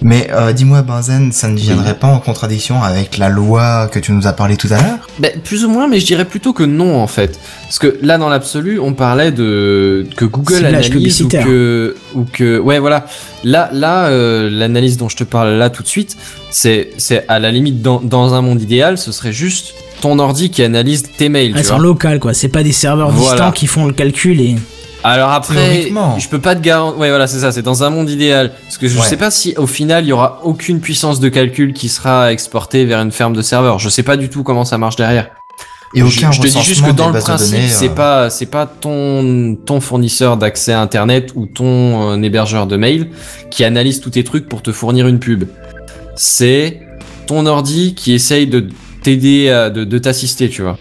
[0.01, 4.12] Mais euh, dis-moi, Benzen, ça ne viendrait pas en contradiction avec la loi que tu
[4.12, 5.09] nous as parlé tout à l'heure?
[5.19, 8.16] Ben, plus ou moins, mais je dirais plutôt que non en fait, parce que là
[8.16, 13.07] dans l'absolu, on parlait de que Google analyse ou que ou que ouais voilà.
[13.45, 16.16] Là là euh, l'analyse dont je te parle là tout de suite,
[16.51, 20.51] c'est c'est à la limite dans dans un monde idéal, ce serait juste ton ordi
[20.51, 21.57] qui analyse tes mails.
[21.65, 21.83] Sont vois.
[21.83, 22.35] locales, quoi.
[22.35, 23.33] C'est pas des serveurs Voilà.
[23.33, 24.55] distants qui font le calcul et.
[25.05, 26.99] Alors après, je peux pas te garantir.
[26.99, 27.53] Ouais, voilà, c'est ça.
[27.53, 28.53] C'est dans un monde idéal.
[28.65, 29.05] Parce que je Ouais.
[29.07, 32.85] sais pas si au final il y aura aucune puissance de calcul qui sera exportée
[32.85, 33.79] vers une ferme de serveurs.
[33.79, 35.31] Je sais pas du tout comment ça marche derrière.
[35.95, 38.47] Et Je- aucun je, te dis juste que dans le principe, c'est euh, pas c'est
[38.47, 43.09] pas ton ton fournisseur d'accès à internet ou ton euh, hébergeur de mail
[43.51, 45.45] qui analyse tous tes trucs pour te fournir une pub.
[46.16, 46.81] C'est
[47.27, 48.69] ton ordi qui essaye de
[49.03, 50.77] t'aider de, de t'assister, tu vois.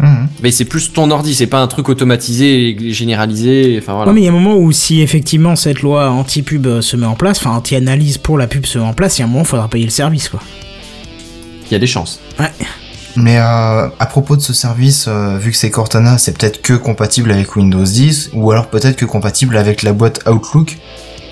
[0.00, 0.28] Mhm.
[0.42, 3.78] Mais c'est plus ton ordi, c'est pas un truc automatisé et généralisé.
[3.80, 4.10] Enfin voilà.
[4.10, 6.96] Ouais, mais il y a un moment où si effectivement cette loi anti-pub euh, se
[6.96, 9.26] met en place, enfin anti-analyse pour la pub se met en place, il y a
[9.26, 10.40] un moment il faudra payer le service, quoi.
[11.68, 12.20] Il y a des chances.
[13.16, 16.74] Mais euh, à propos de ce service, euh, vu que c'est Cortana, c'est peut-être que
[16.74, 20.76] compatible avec Windows 10, ou alors peut-être que compatible avec la boîte Outlook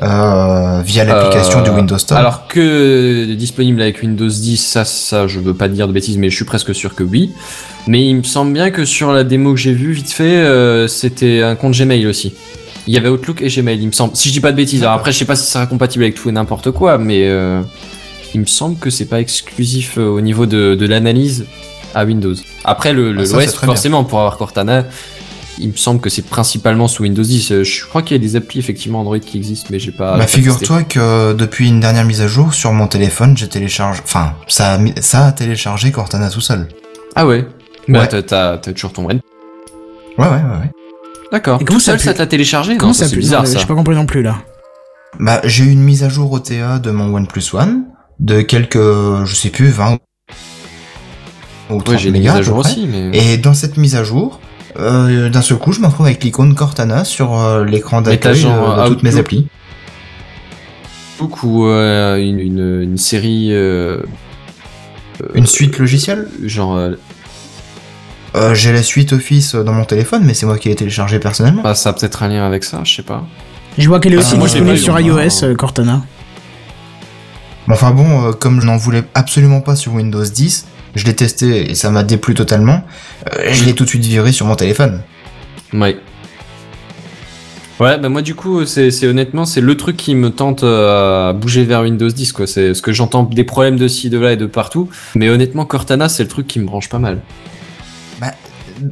[0.05, 2.19] euh, via l'application Euh, du Windows Store.
[2.19, 6.31] Alors que disponible avec Windows 10, ça, ça, je veux pas dire de bêtises, mais
[6.31, 7.33] je suis presque sûr que oui.
[7.87, 10.89] Mais il me semble bien que sur la démo que j'ai vue vite fait, euh,
[10.89, 12.35] c'était un compte Gmail aussi.
[12.87, 14.15] Il y avait Outlook et Gmail, il me semble.
[14.15, 16.05] Si je dis pas de bêtises, alors après je sais pas si ça sera compatible
[16.05, 17.63] avec tout et n'importe quoi, mais euh,
[18.35, 21.47] il me semble que c'est pas exclusif euh, au niveau de, de l'analyse
[21.95, 22.35] à Windows.
[22.65, 24.85] Après le, le Ah, ça, forcément pour avoir Cortana,
[25.59, 27.53] il me semble que c'est principalement sous Windows 10.
[27.53, 30.17] Euh, Je crois qu'il y a des applis effectivement Android qui existent, mais j'ai pas.
[30.19, 34.35] bah figure-toi que depuis une dernière mise à jour sur mon téléphone, j'ai téléchargé, enfin
[34.49, 36.69] ça a, mis- ça a téléchargé Cortana tout seul.
[37.15, 37.47] Ah ouais.
[37.89, 38.09] Bah, Ouais.
[38.09, 39.21] t'as, t'as, t'as toujours ton Red.
[40.19, 40.37] Ouais ouais ouais.
[40.37, 40.71] ouais.
[41.33, 41.61] D'accord.
[41.61, 42.77] Et comment Tout ça seul, pu- ça t'a téléchargé?
[42.77, 43.59] Comment Non, ça c'est bizarre non, ça.
[43.59, 44.37] J'ai pas compris non plus là.
[45.21, 47.85] Bah j'ai eu une mise à jour OTA de mon OnePlus One
[48.21, 48.79] de quelques,
[49.25, 49.99] je sais plus, 20
[51.71, 53.11] ou 30 Ouais, j'ai des mégas mises à jour aussi, mais.
[53.17, 54.41] Et dans cette mise à jour,
[54.79, 58.85] euh, d'un seul coup, je me retrouve avec l'icône Cortana sur euh, l'écran d'accueil euh,
[58.85, 59.47] de toutes mes applis.
[61.43, 63.99] ou euh, une, une, une série euh,
[65.35, 66.93] Une suite logicielle genre euh,
[68.37, 71.63] Euh, J'ai la suite Office dans mon téléphone, mais c'est moi qui l'ai téléchargé personnellement.
[71.65, 73.25] ah, ça a peut-être un lien avec ça, je sais pas.
[73.79, 76.03] Je vois qu'elle est Ah, aussi moi, je l'ai disponible sur iOS, euh, Cortana.
[77.69, 81.15] Mais enfin bon, euh, comme je n'en voulais absolument pas sur Windows 10, je l'ai
[81.15, 82.83] testé et ça m'a déplu totalement.
[83.33, 85.03] euh, je l'ai tout de suite viré sur mon téléphone.
[85.73, 85.97] Ouais.
[87.81, 91.31] Ouais, bah moi du coup, c'est c'est honnêtement, c'est le truc qui me tente euh,
[91.31, 92.47] à bouger vers Windows 10, quoi.
[92.47, 94.89] C'est ce que j'entends des problèmes de ci, de là et de partout.
[95.17, 97.21] Mais honnêtement, Cortana, c'est le truc qui me branche pas mal.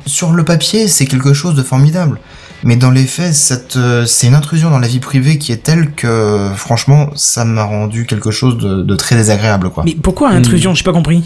[0.07, 2.19] Sur le papier, c'est quelque chose de formidable.
[2.63, 5.57] Mais dans les faits, cette, euh, c'est une intrusion dans la vie privée qui est
[5.65, 9.83] telle que, franchement, ça m'a rendu quelque chose de, de très désagréable, quoi.
[9.85, 10.73] Mais pourquoi intrusion?
[10.75, 11.25] J'ai pas compris.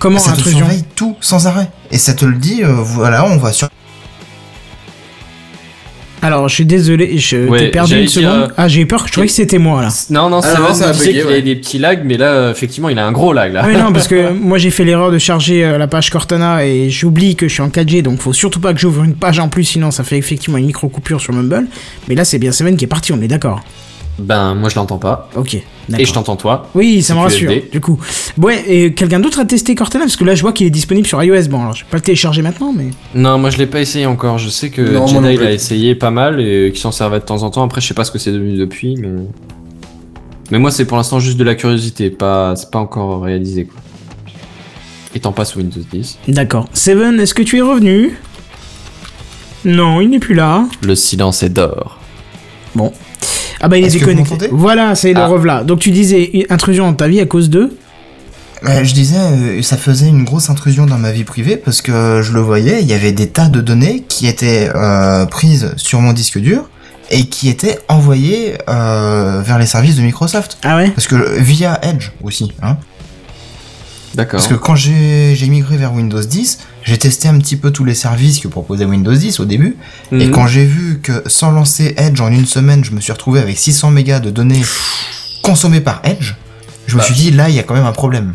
[0.00, 1.68] Comment ça te intrusion surveille tout sans arrêt.
[1.92, 3.68] Et ça te le dit, euh, voilà, on va sur...
[6.22, 8.52] Alors, je suis désolé, je Ouais, t'ai perdu une seconde.
[8.58, 9.88] Ah, j'ai eu peur, je croyais que c'était moi là.
[10.10, 11.22] Non, non, Ah, ça non, va, ça a qu'il ouais.
[11.22, 13.62] avait des petits lags, mais là, euh, effectivement, il a un gros lag, là.
[13.64, 16.66] Ah oui, non, parce que moi j'ai fait l'erreur de charger euh, la page Cortana
[16.66, 19.38] et j'oublie que je suis en 4G, donc faut surtout pas que j'ouvre une page
[19.38, 21.66] en plus, sinon ça fait effectivement une micro coupure sur Mumble.
[22.08, 23.62] Mais là, c'est bien Seven qui est parti, on est d'accord.
[24.20, 25.28] Ben, moi, je l'entends pas.
[25.34, 26.68] Ok, Et je t'entends toi.
[26.74, 27.98] Oui, ça me rassure, du coup.
[28.38, 30.04] Ouais, et quelqu'un d'autre a testé Cortana?
[30.04, 31.48] Parce que là, je vois qu'il est disponible sur iOS.
[31.48, 32.90] Bon, alors je vais pas le télécharger maintenant, mais.
[33.14, 34.38] Non, moi, je l'ai pas essayé encore.
[34.38, 37.42] Je sais que Non, Jedi l'a essayé pas mal et qu'il s'en servait de temps
[37.42, 37.64] en temps.
[37.64, 39.08] Après, je sais pas ce que c'est devenu depuis, mais.
[40.50, 42.10] Mais moi, c'est pour l'instant juste de la curiosité.
[42.10, 42.54] Pas...
[42.56, 43.80] C'est pas encore réalisé, quoi.
[45.14, 46.18] Étant pas sous Windows 10.
[46.28, 46.68] D'accord.
[46.72, 48.16] Seven, est-ce que tu es revenu?
[49.64, 50.66] Non, il n'est plus là.
[50.82, 51.98] Le silence est d'or.
[53.60, 54.48] Ah bah il est, Est-ce que vous déconnecté.
[54.50, 55.26] Voilà, c'est le Ah.
[55.26, 55.64] revelà.
[55.64, 57.70] Donc tu disais intrusion dans ta vie à cause de
[58.66, 62.20] Euh, je disais, euh, ça faisait une grosse intrusion dans ma vie privée parce que
[62.22, 66.00] je le voyais, il y avait des tas de données qui étaient euh, prises sur
[66.02, 66.68] mon disque dur
[67.10, 70.58] et qui étaient envoyées vers les services de Microsoft.
[70.62, 70.90] Ah ouais?
[70.90, 72.52] Parce que via Edge aussi.
[72.62, 72.76] Hein.
[74.14, 74.38] D'accord.
[74.40, 77.94] Parce que quand j'ai migré vers Windows 10, j'ai testé un petit peu tous les
[77.94, 79.76] services que proposait Windows 10 au début.
[80.12, 80.30] Et Mhm.
[80.32, 83.56] quand j'ai vu que sans lancer Edge en une semaine, je me suis retrouvé avec
[83.56, 84.62] 600 mégas de données
[85.42, 86.34] consommées par Edge,
[86.86, 87.04] je me Bah.
[87.04, 88.34] suis dit là, il y a quand même un problème.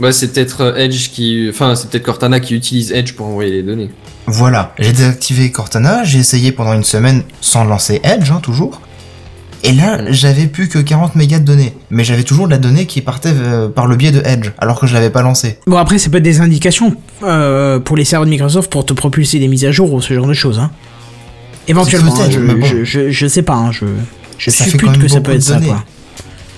[0.00, 1.46] Bah, c'est peut-être euh, Edge qui.
[1.48, 3.90] Enfin, c'est peut-être Cortana qui utilise Edge pour envoyer les données.
[4.26, 8.80] Voilà, j'ai désactivé Cortana, j'ai essayé pendant une semaine sans lancer Edge, hein, toujours.
[9.66, 11.74] Et là, j'avais plus que 40 mégas de données.
[11.90, 14.78] Mais j'avais toujours de la donnée qui partait euh, par le biais de Edge, alors
[14.78, 15.58] que je l'avais pas lancé.
[15.66, 16.94] Bon après c'est peut-être des indications
[17.24, 20.14] euh, pour les serveurs de Microsoft pour te propulser des mises à jour ou ce
[20.14, 20.60] genre de choses.
[20.60, 20.70] Hein.
[21.66, 22.64] Éventuellement, peut-être, hein, je, bon.
[22.64, 23.86] je, je, je sais pas, hein, je,
[24.38, 25.82] je Ça fait quand suppute même que ça peut être ça quoi.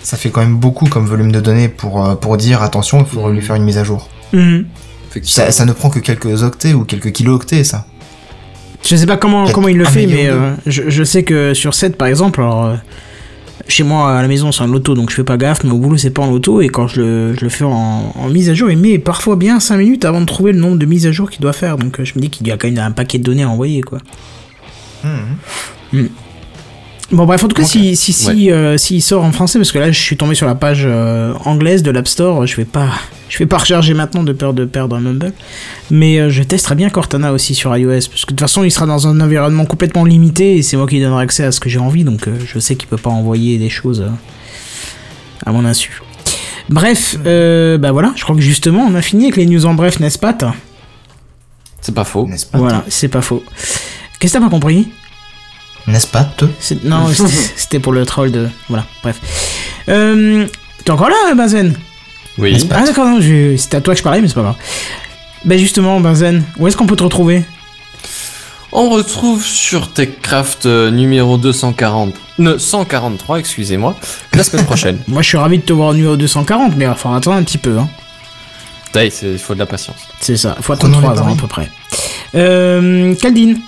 [0.02, 3.06] Ça fait quand même beaucoup comme volume de données pour, euh, pour dire attention, il
[3.06, 4.10] faudrait lui faire une mise à jour.
[4.35, 5.47] Effectivement.
[5.47, 7.86] Ça, ça ne prend que quelques octets ou quelques kilo-octets, ça.
[8.89, 11.74] Je sais pas comment, comment il le fait, mais euh, je, je sais que sur
[11.74, 12.74] 7 par exemple, alors euh,
[13.66, 15.77] chez moi à la maison c'est en auto donc je fais pas gaffe, mais au
[15.77, 18.48] boulot c'est pas en auto et quand je le, je le fais en, en mise
[18.48, 21.06] à jour, il met parfois bien 5 minutes avant de trouver le nombre de mises
[21.06, 22.78] à jour qu'il doit faire donc euh, je me dis qu'il y a quand même
[22.78, 23.98] un paquet de données à envoyer quoi.
[25.93, 26.09] Mhm.
[27.10, 29.78] Bon bref, en tout cas, si si si euh, s'il sort en français, parce que
[29.78, 32.90] là je suis tombé sur la page euh, anglaise de l'App Store, je vais pas
[33.30, 35.32] je vais pas recharger maintenant de peur de perdre un Mumble,
[35.90, 38.70] mais euh, je testerai bien Cortana aussi sur iOS, parce que de toute façon il
[38.70, 41.60] sera dans un environnement complètement limité et c'est moi qui lui donnerai accès à ce
[41.60, 44.10] que j'ai envie, donc euh, je sais qu'il peut pas envoyer des choses euh,
[45.47, 46.02] à mon insu.
[46.68, 49.72] Bref, euh, bah voilà, je crois que justement on a fini avec les news en
[49.72, 50.36] bref, n'est-ce pas
[51.80, 52.26] C'est pas faux.
[52.26, 52.59] N'est-ce pas?
[52.59, 53.43] Voilà, c'est pas faux.
[54.20, 54.89] Qu'est-ce que t'as pas compris?
[55.89, 57.06] N'est-ce pas, te C'est- Non,
[57.56, 58.48] c'était- pour le troll de.
[58.69, 59.16] Voilà, bref.
[59.89, 60.47] Euh,
[60.85, 61.74] T'es encore là, Benzen?
[62.39, 62.66] Oui.
[62.70, 64.55] Ah, d'accord, je- c'était à toi que je parlais, mais c'est pas grave.
[65.44, 67.43] Ben justement, Benzen, où est-ce qu'on peut te retrouver?
[68.70, 72.15] On retrouve sur TechCraft euh, numéro 240.
[72.39, 73.97] Ne, 143, excusez-moi,
[74.35, 74.98] la semaine prochaine.
[75.09, 77.36] Moi, je suis ravi de te voir au numéro 240, mais il va falloir attendre
[77.39, 77.89] un petit peu, hein.
[79.23, 79.97] Il faut de la patience.
[80.20, 81.70] C'est ça, faut attendre Prenons les 3 ans à peu près.
[82.35, 83.59] Euh, Caldine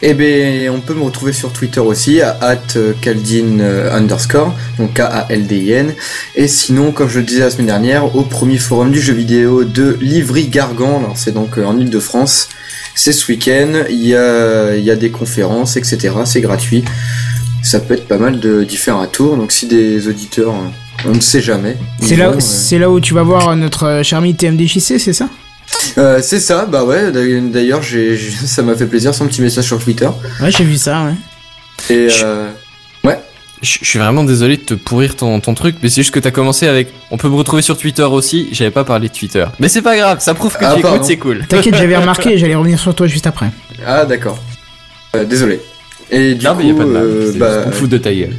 [0.00, 2.56] Eh ben, on peut me retrouver sur Twitter aussi, à
[3.00, 5.92] @caldin euh, underscore, donc K-A-L-D-I-N.
[6.36, 9.64] Et sinon, comme je le disais la semaine dernière, au premier forum du jeu vidéo
[9.64, 12.48] de Livry-Gargan, alors c'est donc euh, en Ile-de-France,
[12.94, 16.10] c'est ce week-end, il y a, il y a des conférences, etc.
[16.24, 16.84] C'est gratuit.
[17.62, 21.08] Ça peut être pas mal de d'y faire un tour, donc si des auditeurs, euh,
[21.08, 21.76] on ne sait jamais.
[22.00, 25.28] C'est là, euh, où tu vas voir notre cher ami TMDJC, c'est ça?
[25.98, 29.64] Euh, c'est ça, bah ouais, d'ailleurs, j'ai, j'ai- ça m'a fait plaisir son petit message
[29.64, 30.08] sur Twitter.
[30.40, 31.14] Ouais, j'ai vu ça, ouais.
[31.94, 32.48] Et euh,
[33.04, 33.18] ouais.
[33.62, 36.20] Je je suis vraiment désolé de te pourrir ton, ton truc, mais c'est juste que
[36.20, 36.88] t'as commencé avec.
[37.10, 38.48] On peut me retrouver sur Twitter aussi.
[38.52, 39.44] J'avais pas parlé de Twitter.
[39.58, 41.44] Mais c'est pas grave, ça prouve que Ah, tu écoutes, c'est cool.
[41.48, 43.50] T'inquiète, j'avais remarqué, j'allais revenir sur toi juste après.
[43.86, 44.38] Ah d'accord.
[45.16, 45.60] Euh, désolé.
[46.10, 47.02] Et du non, coup, mais y a pas de mal.
[47.04, 48.34] euh, bah, de ta gueule.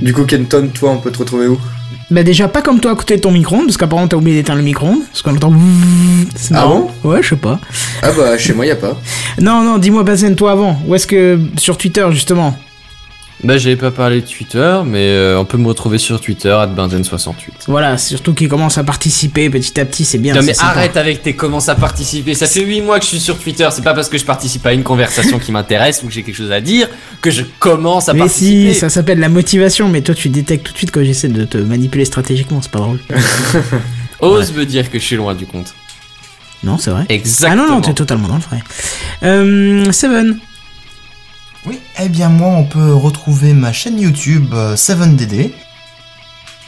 [0.00, 1.58] du coup, Kenton, toi, on peut te retrouver où?
[2.10, 4.58] Bah déjà pas comme toi à côté de ton micro-ondes, parce qu'apparemment t'as oublié d'éteindre
[4.58, 5.52] le micro-ondes, parce qu'on entend...
[6.34, 6.90] C'est Ah marrant.
[7.04, 7.58] Ouais, je sais pas.
[8.02, 8.96] Ah bah, chez moi, y a pas.
[9.40, 11.38] Non, non, dis-moi Bazen, toi avant, où est-ce que...
[11.56, 12.56] Sur Twitter justement
[13.44, 16.66] Bah, j'avais pas parlé de Twitter, mais euh, on peut me retrouver sur Twitter, à
[16.68, 17.34] Benzen68.
[17.66, 20.34] Voilà, surtout qu'il commence à participer petit à petit, c'est bien.
[20.34, 20.68] Non mais sympa.
[20.70, 22.34] arrête avec tes commences à participer.
[22.34, 23.68] Ça fait 8 mois que je suis sur Twitter.
[23.72, 26.36] C'est pas parce que je participe à une conversation qui m'intéresse ou que j'ai quelque
[26.36, 26.88] chose à dire
[27.20, 28.74] que je commence à Mais participer.
[28.74, 31.44] si, ça s'appelle la motivation, mais toi tu détectes tout de suite quand j'essaie de
[31.44, 33.00] te manipuler stratégiquement, c'est pas drôle.
[34.20, 35.74] Ose me dire que je suis loin du compte.
[36.62, 37.06] Non, c'est vrai.
[37.08, 37.64] Exactement.
[37.64, 38.62] Ah non, non, t'es totalement dans le vrai.
[39.24, 40.38] Euh, Seven.
[41.64, 45.52] Oui, eh bien moi on peut retrouver ma chaîne YouTube euh, 7DD.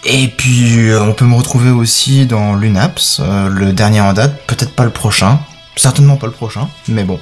[0.05, 4.47] Et puis euh, on peut me retrouver aussi dans l'UNAPS, euh, le dernier en date,
[4.47, 5.41] peut-être pas le prochain,
[5.77, 7.19] certainement pas le prochain, mais bon.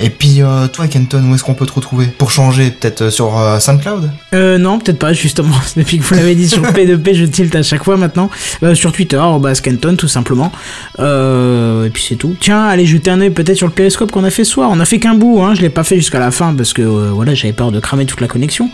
[0.00, 3.10] Et puis euh, toi Kenton, où est-ce qu'on peut te retrouver Pour changer, peut-être euh,
[3.10, 4.10] sur euh, SoundCloud?
[4.34, 5.56] Euh, non, peut-être pas, justement.
[5.76, 8.30] Depuis que vous l'avez dit sur P2P, je tilte à chaque fois maintenant.
[8.62, 9.20] Euh, sur Twitter,
[9.54, 10.52] Scanton, tout simplement.
[10.98, 12.36] Et puis c'est tout.
[12.38, 14.70] Tiens, allez jeter un œil peut-être sur le périscope qu'on a fait ce soir.
[14.72, 15.54] On a fait qu'un bout, hein.
[15.54, 18.20] Je l'ai pas fait jusqu'à la fin parce que, voilà, j'avais peur de cramer toute
[18.20, 18.70] la connexion.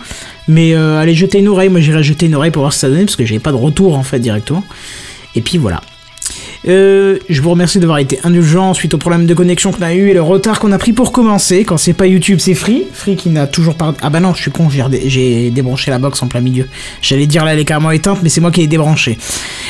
[0.49, 1.69] Mais euh, allez jeter une oreille.
[1.69, 3.53] Moi, j'irai jeter une oreille pour voir ce que ça donnait parce que j'avais pas
[3.53, 4.65] de retour, en fait, directement.
[5.35, 5.81] Et puis voilà.
[6.66, 10.09] Euh, je vous remercie d'avoir été indulgent suite au problème de connexion qu'on a eu
[10.09, 11.65] et le retard qu'on a pris pour commencer.
[11.65, 12.85] Quand c'est pas YouTube, c'est Free.
[12.93, 13.94] Free qui n'a toujours pas.
[14.01, 16.69] Ah bah non, je suis con, j'ai débranché la box en plein milieu.
[17.02, 19.19] J'allais dire là, elle est carrément éteinte, mais c'est moi qui l'ai débranchée.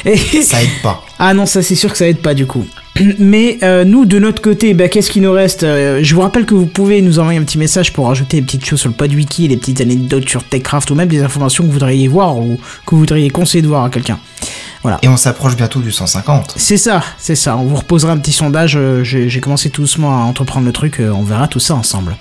[0.04, 1.04] Et- Ça aide pas.
[1.18, 2.64] ah non, ça c'est sûr que ça aide pas du coup.
[3.18, 6.46] Mais euh, nous, de notre côté, bah, qu'est-ce qui nous reste Euh, Je vous rappelle
[6.46, 8.94] que vous pouvez nous envoyer un petit message pour rajouter des petites choses sur le
[8.94, 12.38] pod wiki, des petites anecdotes sur TechCraft ou même des informations que vous voudriez voir
[12.38, 14.18] ou que vous voudriez conseiller de voir à quelqu'un.
[15.02, 16.54] Et on s'approche bientôt du 150.
[16.58, 17.56] C'est ça, c'est ça.
[17.56, 18.76] On vous reposera un petit sondage.
[18.76, 21.00] euh, J'ai commencé tout doucement à entreprendre le truc.
[21.00, 22.16] euh, On verra tout ça ensemble.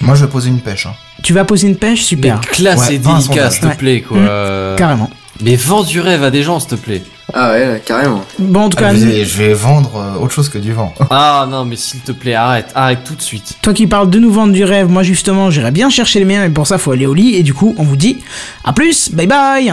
[0.00, 0.86] Moi je vais poser une pêche.
[0.86, 0.94] hein.
[1.22, 2.40] Tu vas poser une pêche Mais Super.
[2.40, 4.18] classe Ouais, et délicat, s'il te plaît, quoi.
[4.18, 4.26] Mmh.
[4.28, 5.10] Euh, Carrément.
[5.44, 7.02] Mais vends du rêve à des gens, s'il te plaît.
[7.34, 8.24] Ah ouais, carrément.
[8.38, 10.72] Bon, en tout Ah, cas, je, vais, je vais vendre euh, autre chose que du
[10.72, 10.92] vent.
[11.10, 13.56] Ah non, mais s'il te plaît, arrête, arrête tout de suite.
[13.62, 16.40] toi qui parles de nous vendre du rêve, moi justement, j'irais bien chercher les miens,
[16.42, 17.34] mais pour ça, faut aller au lit.
[17.36, 18.18] Et du coup, on vous dit
[18.64, 19.72] à plus, bye bye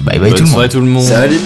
[0.00, 0.68] Bye bye tout le monde.
[0.68, 1.04] tout le monde.
[1.04, 1.40] Salut